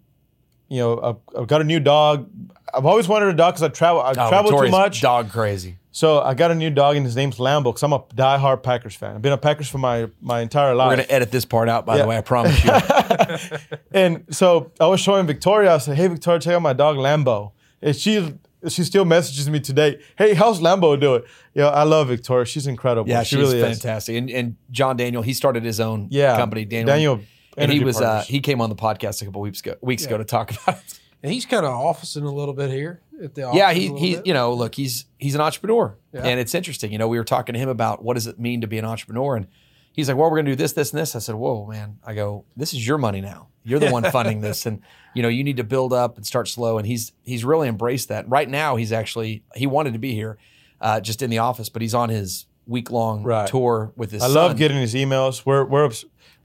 you 0.68 0.78
know 0.80 0.92
a, 1.34 1.38
I've 1.40 1.46
got 1.46 1.60
a 1.60 1.64
new 1.64 1.80
dog. 1.80 2.28
I've 2.72 2.86
always 2.86 3.08
wanted 3.08 3.28
a 3.28 3.32
dog 3.32 3.54
because 3.54 3.62
I 3.62 3.68
travel 3.68 4.00
I 4.00 4.10
Oh, 4.10 4.28
travel 4.28 4.50
too 4.60 4.68
much. 4.70 5.00
Dog 5.00 5.30
crazy. 5.30 5.78
So 5.96 6.20
I 6.20 6.34
got 6.34 6.50
a 6.50 6.54
new 6.54 6.68
dog 6.68 6.96
and 6.96 7.06
his 7.06 7.16
name's 7.16 7.38
Lambeau 7.38 7.64
because 7.72 7.82
I'm 7.82 7.94
a 7.94 8.00
diehard 8.00 8.62
Packers 8.62 8.94
fan. 8.94 9.14
I've 9.14 9.22
been 9.22 9.32
a 9.32 9.38
Packers 9.38 9.66
for 9.66 9.78
my 9.78 10.10
my 10.20 10.42
entire 10.42 10.74
life. 10.74 10.90
We're 10.90 10.96
going 10.96 11.06
to 11.08 11.14
edit 11.14 11.30
this 11.30 11.46
part 11.46 11.70
out, 11.70 11.86
by 11.86 11.96
Yeah. 11.96 12.02
the 12.02 12.08
way. 12.08 12.18
I 12.18 12.20
promise 12.20 12.62
you. 12.62 12.70
And 13.92 14.26
so 14.28 14.72
I 14.78 14.88
was 14.88 15.00
showing 15.00 15.26
Victoria. 15.26 15.72
I 15.74 15.78
said, 15.78 15.96
"Hey, 15.96 16.06
Victoria, 16.08 16.38
check 16.38 16.52
out 16.52 16.60
my 16.60 16.74
dog 16.74 16.96
Lambeau." 16.96 17.52
And 17.80 17.96
she 17.96 18.34
she 18.68 18.84
still 18.84 19.06
messages 19.06 19.48
me 19.48 19.58
today. 19.58 19.98
Hey, 20.18 20.34
how's 20.34 20.60
Lambeau 20.60 21.00
doing? 21.00 21.22
You 21.54 21.62
know, 21.62 21.68
I 21.68 21.84
love 21.84 22.08
Victoria. 22.08 22.44
She's 22.44 22.66
incredible. 22.66 23.08
Yeah, 23.08 23.22
she 23.22 23.36
she's 23.36 23.38
really 23.38 23.60
is. 23.60 23.64
fantastic. 23.80 24.16
And, 24.16 24.28
and 24.28 24.56
John 24.70 24.98
Daniel, 24.98 25.22
he 25.22 25.32
started 25.32 25.64
his 25.64 25.80
own 25.80 26.08
Yeah, 26.10 26.36
company, 26.36 26.66
Daniel. 26.66 26.88
Daniel 26.94 27.20
and 27.56 27.72
he 27.72 27.80
was 27.82 28.02
uh, 28.02 28.20
he 28.20 28.40
came 28.40 28.60
on 28.60 28.68
the 28.68 28.76
podcast 28.76 29.22
a 29.22 29.24
couple 29.24 29.40
weeks 29.40 29.60
ago 29.60 29.76
weeks 29.80 30.04
ago 30.04 30.18
to 30.18 30.24
talk 30.24 30.50
about 30.50 30.76
it. 30.76 31.00
And 31.26 31.34
he's 31.34 31.44
kind 31.44 31.66
of 31.66 31.72
officing 31.72 32.22
a 32.24 32.30
little 32.32 32.54
bit 32.54 32.70
here 32.70 33.02
at 33.22 33.34
the 33.34 33.42
office. 33.42 33.58
Yeah, 33.58 33.72
he 33.72 33.88
little 33.88 33.98
he 33.98 34.18
you 34.24 34.32
know, 34.32 34.54
look, 34.54 34.74
he's 34.76 35.06
he's 35.18 35.34
an 35.34 35.40
entrepreneur. 35.40 35.96
Yeah. 36.12 36.22
And 36.22 36.38
it's 36.38 36.54
interesting. 36.54 36.92
You 36.92 36.98
know, 36.98 37.08
we 37.08 37.18
were 37.18 37.24
talking 37.24 37.52
to 37.54 37.58
him 37.58 37.68
about 37.68 38.04
what 38.04 38.14
does 38.14 38.26
it 38.28 38.38
mean 38.38 38.60
to 38.60 38.66
be 38.66 38.78
an 38.78 38.84
entrepreneur 38.84 39.36
and 39.36 39.46
he's 39.92 40.08
like, 40.08 40.16
"Well, 40.16 40.30
we're 40.30 40.36
going 40.36 40.46
to 40.46 40.52
do 40.52 40.56
this 40.56 40.72
this 40.72 40.92
and 40.92 41.00
this." 41.00 41.16
I 41.16 41.18
said, 41.18 41.34
"Whoa, 41.34 41.66
man." 41.66 41.98
I 42.06 42.14
go, 42.14 42.44
"This 42.56 42.72
is 42.72 42.86
your 42.86 42.98
money 42.98 43.20
now. 43.20 43.48
You're 43.64 43.80
the 43.80 43.90
one 43.90 44.04
funding 44.12 44.40
this 44.40 44.66
and 44.66 44.82
you 45.14 45.22
know, 45.22 45.28
you 45.28 45.42
need 45.42 45.56
to 45.56 45.64
build 45.64 45.92
up 45.92 46.16
and 46.16 46.24
start 46.24 46.46
slow." 46.48 46.78
And 46.78 46.86
he's 46.86 47.10
he's 47.24 47.44
really 47.44 47.66
embraced 47.68 48.08
that. 48.08 48.28
Right 48.28 48.48
now, 48.48 48.76
he's 48.76 48.92
actually 48.92 49.42
he 49.56 49.66
wanted 49.66 49.94
to 49.94 49.98
be 49.98 50.14
here 50.14 50.38
uh, 50.80 51.00
just 51.00 51.22
in 51.22 51.30
the 51.30 51.38
office, 51.38 51.68
but 51.68 51.82
he's 51.82 51.94
on 51.94 52.08
his 52.08 52.46
week 52.68 52.90
long 52.90 53.22
Right. 53.22 53.48
tour 53.48 53.92
with 53.96 54.10
his 54.10 54.22
I 54.22 54.26
son. 54.26 54.34
love 54.34 54.56
getting 54.56 54.76
his 54.78 54.94
emails. 54.94 55.44
We're 55.46 55.64
we're 55.64 55.90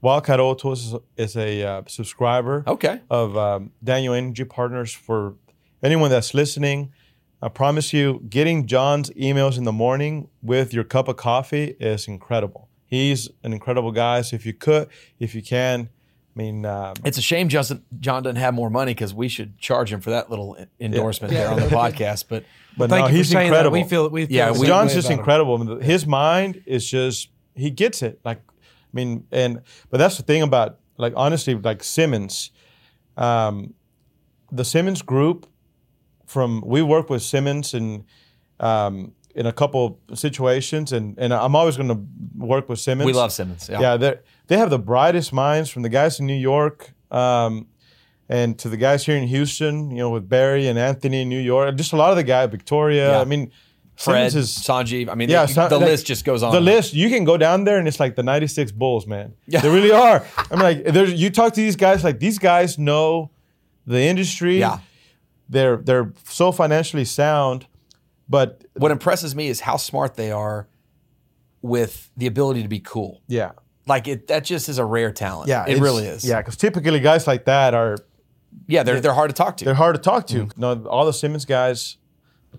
Wildcat 0.02 0.40
Oil 0.40 0.56
is, 0.72 0.94
is 1.16 1.36
a 1.36 1.62
uh, 1.62 1.82
subscriber 1.86 2.64
Okay. 2.66 3.00
of 3.08 3.36
um, 3.36 3.70
Daniel 3.82 4.14
Energy 4.14 4.44
Partners. 4.44 4.92
For 4.92 5.34
anyone 5.82 6.10
that's 6.10 6.34
listening, 6.34 6.92
I 7.40 7.48
promise 7.48 7.92
you, 7.92 8.20
getting 8.28 8.66
John's 8.66 9.10
emails 9.10 9.56
in 9.56 9.64
the 9.64 9.72
morning 9.72 10.28
with 10.42 10.74
your 10.74 10.84
cup 10.84 11.08
of 11.08 11.16
coffee 11.16 11.76
is 11.80 12.08
incredible. 12.08 12.68
He's 12.84 13.28
an 13.44 13.52
incredible 13.52 13.92
guy. 13.92 14.22
So 14.22 14.34
if 14.36 14.44
you 14.44 14.52
could, 14.52 14.88
if 15.18 15.34
you 15.34 15.42
can, 15.42 15.88
I 16.34 16.38
mean, 16.38 16.66
um, 16.66 16.94
It's 17.04 17.18
a 17.18 17.22
shame 17.22 17.48
Justin 17.48 17.84
John 18.00 18.22
doesn't 18.24 18.36
have 18.36 18.54
more 18.54 18.70
money 18.70 18.92
because 18.94 19.14
we 19.14 19.28
should 19.28 19.56
charge 19.58 19.92
him 19.92 20.00
for 20.00 20.10
that 20.10 20.30
little 20.30 20.56
endorsement 20.80 21.32
there 21.32 21.48
on 21.48 21.60
the 21.60 21.66
podcast. 21.80 22.24
But 22.28 22.44
but 22.76 22.90
Thank 22.90 23.04
no, 23.04 23.10
you 23.10 23.16
he's 23.18 23.28
for 23.28 23.32
saying 23.34 23.46
incredible. 23.48 23.76
that. 23.76 23.82
We 23.84 23.88
feel 23.88 24.08
we 24.08 24.26
feel 24.26 24.36
Yeah, 24.36 24.50
we- 24.58 24.66
John's 24.66 24.94
just 24.94 25.06
about 25.08 25.12
him. 25.14 25.18
incredible. 25.20 25.80
His 25.80 26.06
mind 26.06 26.62
is 26.66 26.88
just 26.90 27.28
he 27.54 27.70
gets 27.70 28.02
it. 28.02 28.18
Like, 28.24 28.40
I 28.92 28.96
mean, 28.96 29.26
and 29.32 29.62
but 29.90 29.98
that's 29.98 30.16
the 30.16 30.22
thing 30.22 30.42
about 30.42 30.78
like 30.96 31.12
honestly, 31.16 31.54
like 31.54 31.82
Simmons, 31.82 32.50
um, 33.16 33.74
the 34.50 34.64
Simmons 34.64 35.02
group. 35.02 35.46
From 36.26 36.62
we 36.64 36.80
work 36.80 37.10
with 37.10 37.22
Simmons 37.22 37.74
and 37.74 38.04
um, 38.58 39.12
in 39.34 39.46
a 39.46 39.52
couple 39.52 40.00
situations, 40.14 40.92
and 40.92 41.18
and 41.18 41.32
I'm 41.34 41.54
always 41.54 41.76
going 41.76 41.88
to 41.88 42.00
work 42.36 42.68
with 42.68 42.78
Simmons. 42.78 43.06
we 43.06 43.12
love 43.12 43.32
Simmons. 43.32 43.68
Yeah. 43.68 43.80
Yeah, 43.80 43.96
they 43.96 44.14
they 44.46 44.56
have 44.56 44.70
the 44.70 44.78
brightest 44.78 45.32
minds 45.32 45.68
from 45.68 45.82
the 45.82 45.90
guys 45.90 46.20
in 46.20 46.26
New 46.26 46.38
York, 46.38 46.92
um, 47.10 47.66
and 48.28 48.58
to 48.60 48.68
the 48.70 48.78
guys 48.78 49.04
here 49.04 49.16
in 49.16 49.28
Houston. 49.28 49.90
You 49.90 49.98
know, 49.98 50.10
with 50.10 50.26
Barry 50.28 50.68
and 50.68 50.78
Anthony 50.78 51.22
in 51.22 51.28
New 51.28 51.40
York, 51.40 51.76
just 51.76 51.92
a 51.92 51.96
lot 51.96 52.10
of 52.10 52.16
the 52.16 52.24
guy 52.24 52.46
Victoria. 52.46 53.10
Yeah. 53.10 53.20
I 53.20 53.24
mean, 53.24 53.50
Fred, 54.04 54.34
is 54.34 54.50
Sanjeev. 54.50 55.08
I 55.10 55.14
mean, 55.14 55.28
yeah, 55.28 55.46
the, 55.46 55.68
the 55.68 55.78
like, 55.78 55.88
list 55.88 56.06
just 56.06 56.24
goes 56.24 56.42
on. 56.42 56.52
The 56.52 56.60
list, 56.60 56.94
you 56.94 57.08
can 57.08 57.24
go 57.24 57.36
down 57.36 57.64
there 57.64 57.78
and 57.78 57.86
it's 57.86 58.00
like 58.00 58.16
the 58.16 58.22
'96 58.22 58.72
Bulls, 58.72 59.06
man. 59.06 59.34
Yeah. 59.46 59.60
They 59.60 59.68
really 59.68 59.92
are. 59.92 60.26
I'm 60.50 60.58
like, 60.60 60.84
there's 60.84 61.12
you 61.12 61.30
talk 61.30 61.52
to 61.54 61.60
these 61.60 61.76
guys, 61.76 62.02
like 62.04 62.18
these 62.18 62.38
guys 62.38 62.78
know 62.78 63.30
the 63.86 64.00
industry. 64.00 64.58
Yeah. 64.60 64.78
they're 65.48 65.76
they're 65.76 66.12
so 66.24 66.52
financially 66.52 67.04
sound, 67.04 67.66
but 68.28 68.64
What 68.76 68.90
impresses 68.90 69.34
me 69.34 69.48
is 69.48 69.60
how 69.60 69.76
smart 69.76 70.14
they 70.14 70.30
are 70.32 70.68
with 71.60 72.10
the 72.16 72.26
ability 72.26 72.62
to 72.62 72.68
be 72.68 72.80
cool. 72.80 73.22
yeah, 73.28 73.52
Like 73.86 74.08
it, 74.08 74.26
that 74.28 74.44
just 74.44 74.68
is 74.68 74.78
a 74.78 74.84
rare 74.84 75.12
talent. 75.12 75.48
yeah, 75.48 75.64
it 75.68 75.78
really 75.80 76.06
is. 76.06 76.24
Yeah, 76.24 76.40
because 76.40 76.56
typically 76.56 77.00
guys 77.00 77.26
like 77.26 77.44
that 77.44 77.74
are 77.74 77.96
yeah. 78.66 78.82
They're 78.82 79.00
they're 79.00 79.14
hard 79.14 79.30
to 79.30 79.34
talk 79.34 79.56
to. 79.58 79.64
they're 79.64 79.74
hard 79.74 79.94
to 79.94 80.00
talk 80.00 80.26
to. 80.28 80.46
Mm-hmm. 80.46 80.60
No, 80.60 80.84
all 80.86 81.06
the 81.06 81.12
Simmons 81.12 81.44
guys, 81.44 81.96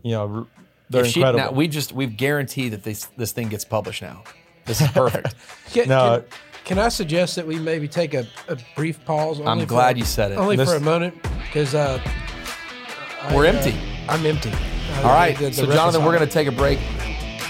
you 0.03 0.11
know, 0.11 0.47
they're 0.93 1.05
she- 1.05 1.19
incredible. 1.21 1.45
now, 1.45 1.51
we 1.51 1.67
just 1.67 1.91
we've 1.93 2.15
guaranteed 2.15 2.71
that 2.73 2.83
this 2.83 3.05
this 3.17 3.31
thing 3.31 3.49
gets 3.49 3.65
published 3.65 4.01
now. 4.01 4.23
This 4.65 4.79
is 4.81 4.87
perfect. 4.89 5.35
Can, 5.73 5.89
No. 5.89 6.19
can, 6.21 6.27
can 6.63 6.79
I 6.79 6.87
suggest 6.89 7.35
that 7.35 7.45
we 7.45 7.59
maybe 7.59 7.87
take 7.89 8.13
a, 8.13 8.25
a 8.47 8.57
brief 8.77 9.03
pause? 9.03 9.39
Only 9.39 9.51
I'm 9.51 9.59
for- 9.59 9.65
glad 9.65 9.97
you 9.97 10.05
said 10.05 10.31
it. 10.31 10.37
Only 10.37 10.55
This- 10.55 10.69
for 10.69 10.77
a 10.77 10.79
moment, 10.79 11.15
because 11.41 11.75
uh, 11.75 11.99
We're 13.33 13.45
uh, 13.47 13.51
empty. 13.51 13.75
I'm 14.07 14.25
empty. 14.25 14.51
Uh, 14.51 15.01
All 15.07 15.13
right. 15.13 15.37
the- 15.37 15.45
the 15.47 15.53
so 15.53 15.65
Jonathan, 15.65 16.05
we're 16.05 16.15
going 16.15 16.25
to 16.27 16.33
take 16.33 16.47
a 16.47 16.51
break, 16.51 16.79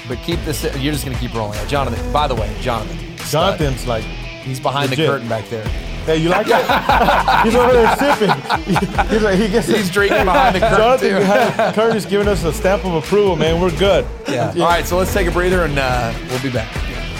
but 0.07 0.17
keep 0.19 0.39
this. 0.45 0.63
You're 0.63 0.93
just 0.93 1.05
going 1.05 1.15
to 1.15 1.21
keep 1.21 1.35
rolling. 1.35 1.59
Jonathan. 1.67 2.11
By 2.11 2.27
the 2.27 2.35
way, 2.35 2.51
Jonathan. 2.61 2.97
stud. 3.19 3.59
Jonathan's 3.59 3.85
like, 3.85 4.03
He's 4.03 4.59
behind 4.59 4.91
the 4.91 4.95
curtain 4.95 5.27
back 5.29 5.47
there. 5.49 5.65
Hey, 6.05 6.17
you 6.17 6.29
like 6.29 6.47
that? 6.47 7.43
He's 7.45 7.55
over 7.55 7.73
there 7.73 7.95
sipping. 7.97 9.07
He's 9.09 9.21
like, 9.23 9.37
he 9.39 9.47
gets 9.47 9.67
He's 9.67 9.89
drinking 9.89 10.25
behind 10.25 10.55
the 10.55 10.59
curtain 10.59 10.77
Jonathan 10.77 11.09
too. 11.09 11.19
behind 11.19 11.75
Kurt 11.75 11.95
is 11.95 12.05
giving 12.05 12.27
us 12.27 12.43
a 12.43 12.53
stamp 12.53 12.85
of 12.85 12.93
approval, 12.93 13.35
man. 13.35 13.59
We're 13.61 13.77
good. 13.77 14.05
Yeah. 14.27 14.49
All 14.51 14.61
right. 14.65 14.85
So 14.85 14.97
let's 14.97 15.13
take 15.13 15.27
a 15.27 15.31
breather 15.31 15.63
and 15.63 15.77
uh, 15.77 16.13
we'll 16.29 16.41
be 16.41 16.51
back. 16.51 16.71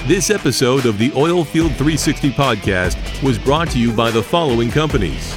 This 0.08 0.30
episode 0.30 0.86
of 0.86 0.98
the 0.98 1.12
Oilfield 1.12 1.76
360 1.78 2.32
podcast 2.32 3.24
was 3.24 3.40
brought 3.40 3.70
to 3.72 3.80
you 3.80 3.94
by 3.94 4.12
the 4.12 4.22
following 4.22 4.70
companies 4.70 5.34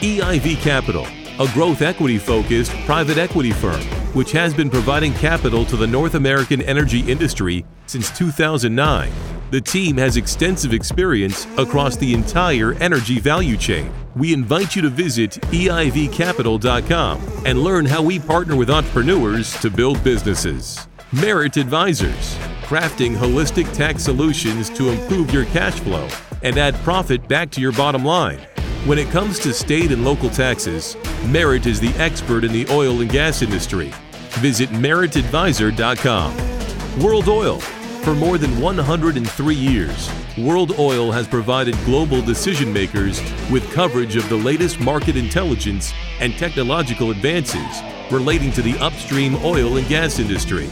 EIV 0.00 0.60
Capital, 0.60 1.06
a 1.40 1.50
growth 1.54 1.80
equity 1.80 2.18
focused 2.18 2.72
private 2.84 3.16
equity 3.16 3.52
firm, 3.52 3.80
which 4.14 4.30
has 4.32 4.52
been 4.52 4.68
providing 4.68 5.14
capital 5.14 5.64
to 5.64 5.76
the 5.76 5.86
North 5.86 6.14
American 6.14 6.60
energy 6.62 7.00
industry 7.10 7.64
since 7.86 8.10
2009. 8.18 9.10
The 9.52 9.60
team 9.60 9.96
has 9.98 10.16
extensive 10.16 10.72
experience 10.72 11.46
across 11.58 11.96
the 11.96 12.14
entire 12.14 12.72
energy 12.76 13.20
value 13.20 13.58
chain. 13.58 13.92
We 14.16 14.32
invite 14.32 14.74
you 14.74 14.80
to 14.80 14.88
visit 14.88 15.32
EIVcapital.com 15.32 17.20
and 17.44 17.62
learn 17.62 17.84
how 17.84 18.00
we 18.00 18.18
partner 18.18 18.56
with 18.56 18.70
entrepreneurs 18.70 19.52
to 19.60 19.68
build 19.68 20.02
businesses. 20.02 20.88
Merit 21.12 21.58
Advisors, 21.58 22.38
crafting 22.62 23.14
holistic 23.14 23.70
tax 23.74 24.04
solutions 24.04 24.70
to 24.70 24.88
improve 24.88 25.34
your 25.34 25.44
cash 25.44 25.78
flow 25.80 26.08
and 26.42 26.56
add 26.56 26.74
profit 26.76 27.28
back 27.28 27.50
to 27.50 27.60
your 27.60 27.72
bottom 27.72 28.06
line. 28.06 28.38
When 28.86 28.96
it 28.96 29.10
comes 29.10 29.38
to 29.40 29.52
state 29.52 29.92
and 29.92 30.02
local 30.02 30.30
taxes, 30.30 30.96
Merit 31.26 31.66
is 31.66 31.78
the 31.78 31.92
expert 31.98 32.44
in 32.44 32.52
the 32.52 32.66
oil 32.70 33.02
and 33.02 33.10
gas 33.10 33.42
industry. 33.42 33.92
Visit 34.40 34.70
meritadvisor.com. 34.70 37.02
World 37.02 37.28
Oil. 37.28 37.60
For 38.02 38.14
more 38.16 38.36
than 38.36 38.60
103 38.60 39.54
years, 39.54 40.10
World 40.36 40.76
Oil 40.76 41.12
has 41.12 41.28
provided 41.28 41.76
global 41.84 42.20
decision 42.20 42.72
makers 42.72 43.22
with 43.48 43.72
coverage 43.72 44.16
of 44.16 44.28
the 44.28 44.34
latest 44.34 44.80
market 44.80 45.16
intelligence 45.16 45.92
and 46.18 46.36
technological 46.36 47.12
advances 47.12 47.80
relating 48.10 48.50
to 48.52 48.62
the 48.62 48.76
upstream 48.78 49.36
oil 49.44 49.76
and 49.76 49.86
gas 49.86 50.18
industry. 50.18 50.68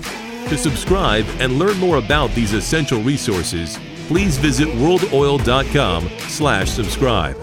To 0.48 0.58
subscribe 0.58 1.24
and 1.38 1.56
learn 1.56 1.78
more 1.78 1.98
about 1.98 2.32
these 2.32 2.52
essential 2.52 3.00
resources, 3.00 3.78
please 4.08 4.36
visit 4.36 4.66
worldoil.com/subscribe. 4.66 7.36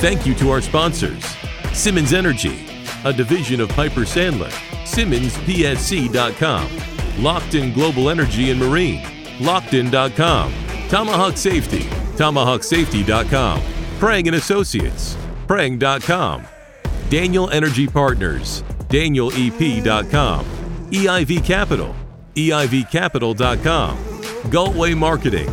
Thank 0.00 0.26
you 0.26 0.34
to 0.34 0.50
our 0.50 0.62
sponsors 0.62 1.22
Simmons 1.74 2.14
Energy, 2.14 2.66
a 3.04 3.12
division 3.12 3.60
of 3.60 3.68
Piper 3.68 4.06
Sandler, 4.06 4.50
SimmonsPSC.com, 4.84 6.93
Lockton 7.16 7.74
Global 7.74 8.10
Energy 8.10 8.50
and 8.50 8.60
Marine, 8.60 9.02
Lockton.com, 9.38 10.52
Tomahawk 10.88 11.36
Safety, 11.36 11.84
TomahawkSafety.com, 12.16 13.62
Prang 13.98 14.26
and 14.26 14.36
Associates, 14.36 15.16
Prang.com, 15.46 16.44
Daniel 17.08 17.48
Energy 17.50 17.86
Partners, 17.86 18.64
DanielEP.com, 18.88 20.44
EIV 20.90 21.44
Capital, 21.44 21.94
EIVCapital.com, 22.34 23.96
Galtway 24.50 24.96
Marketing, 24.96 25.46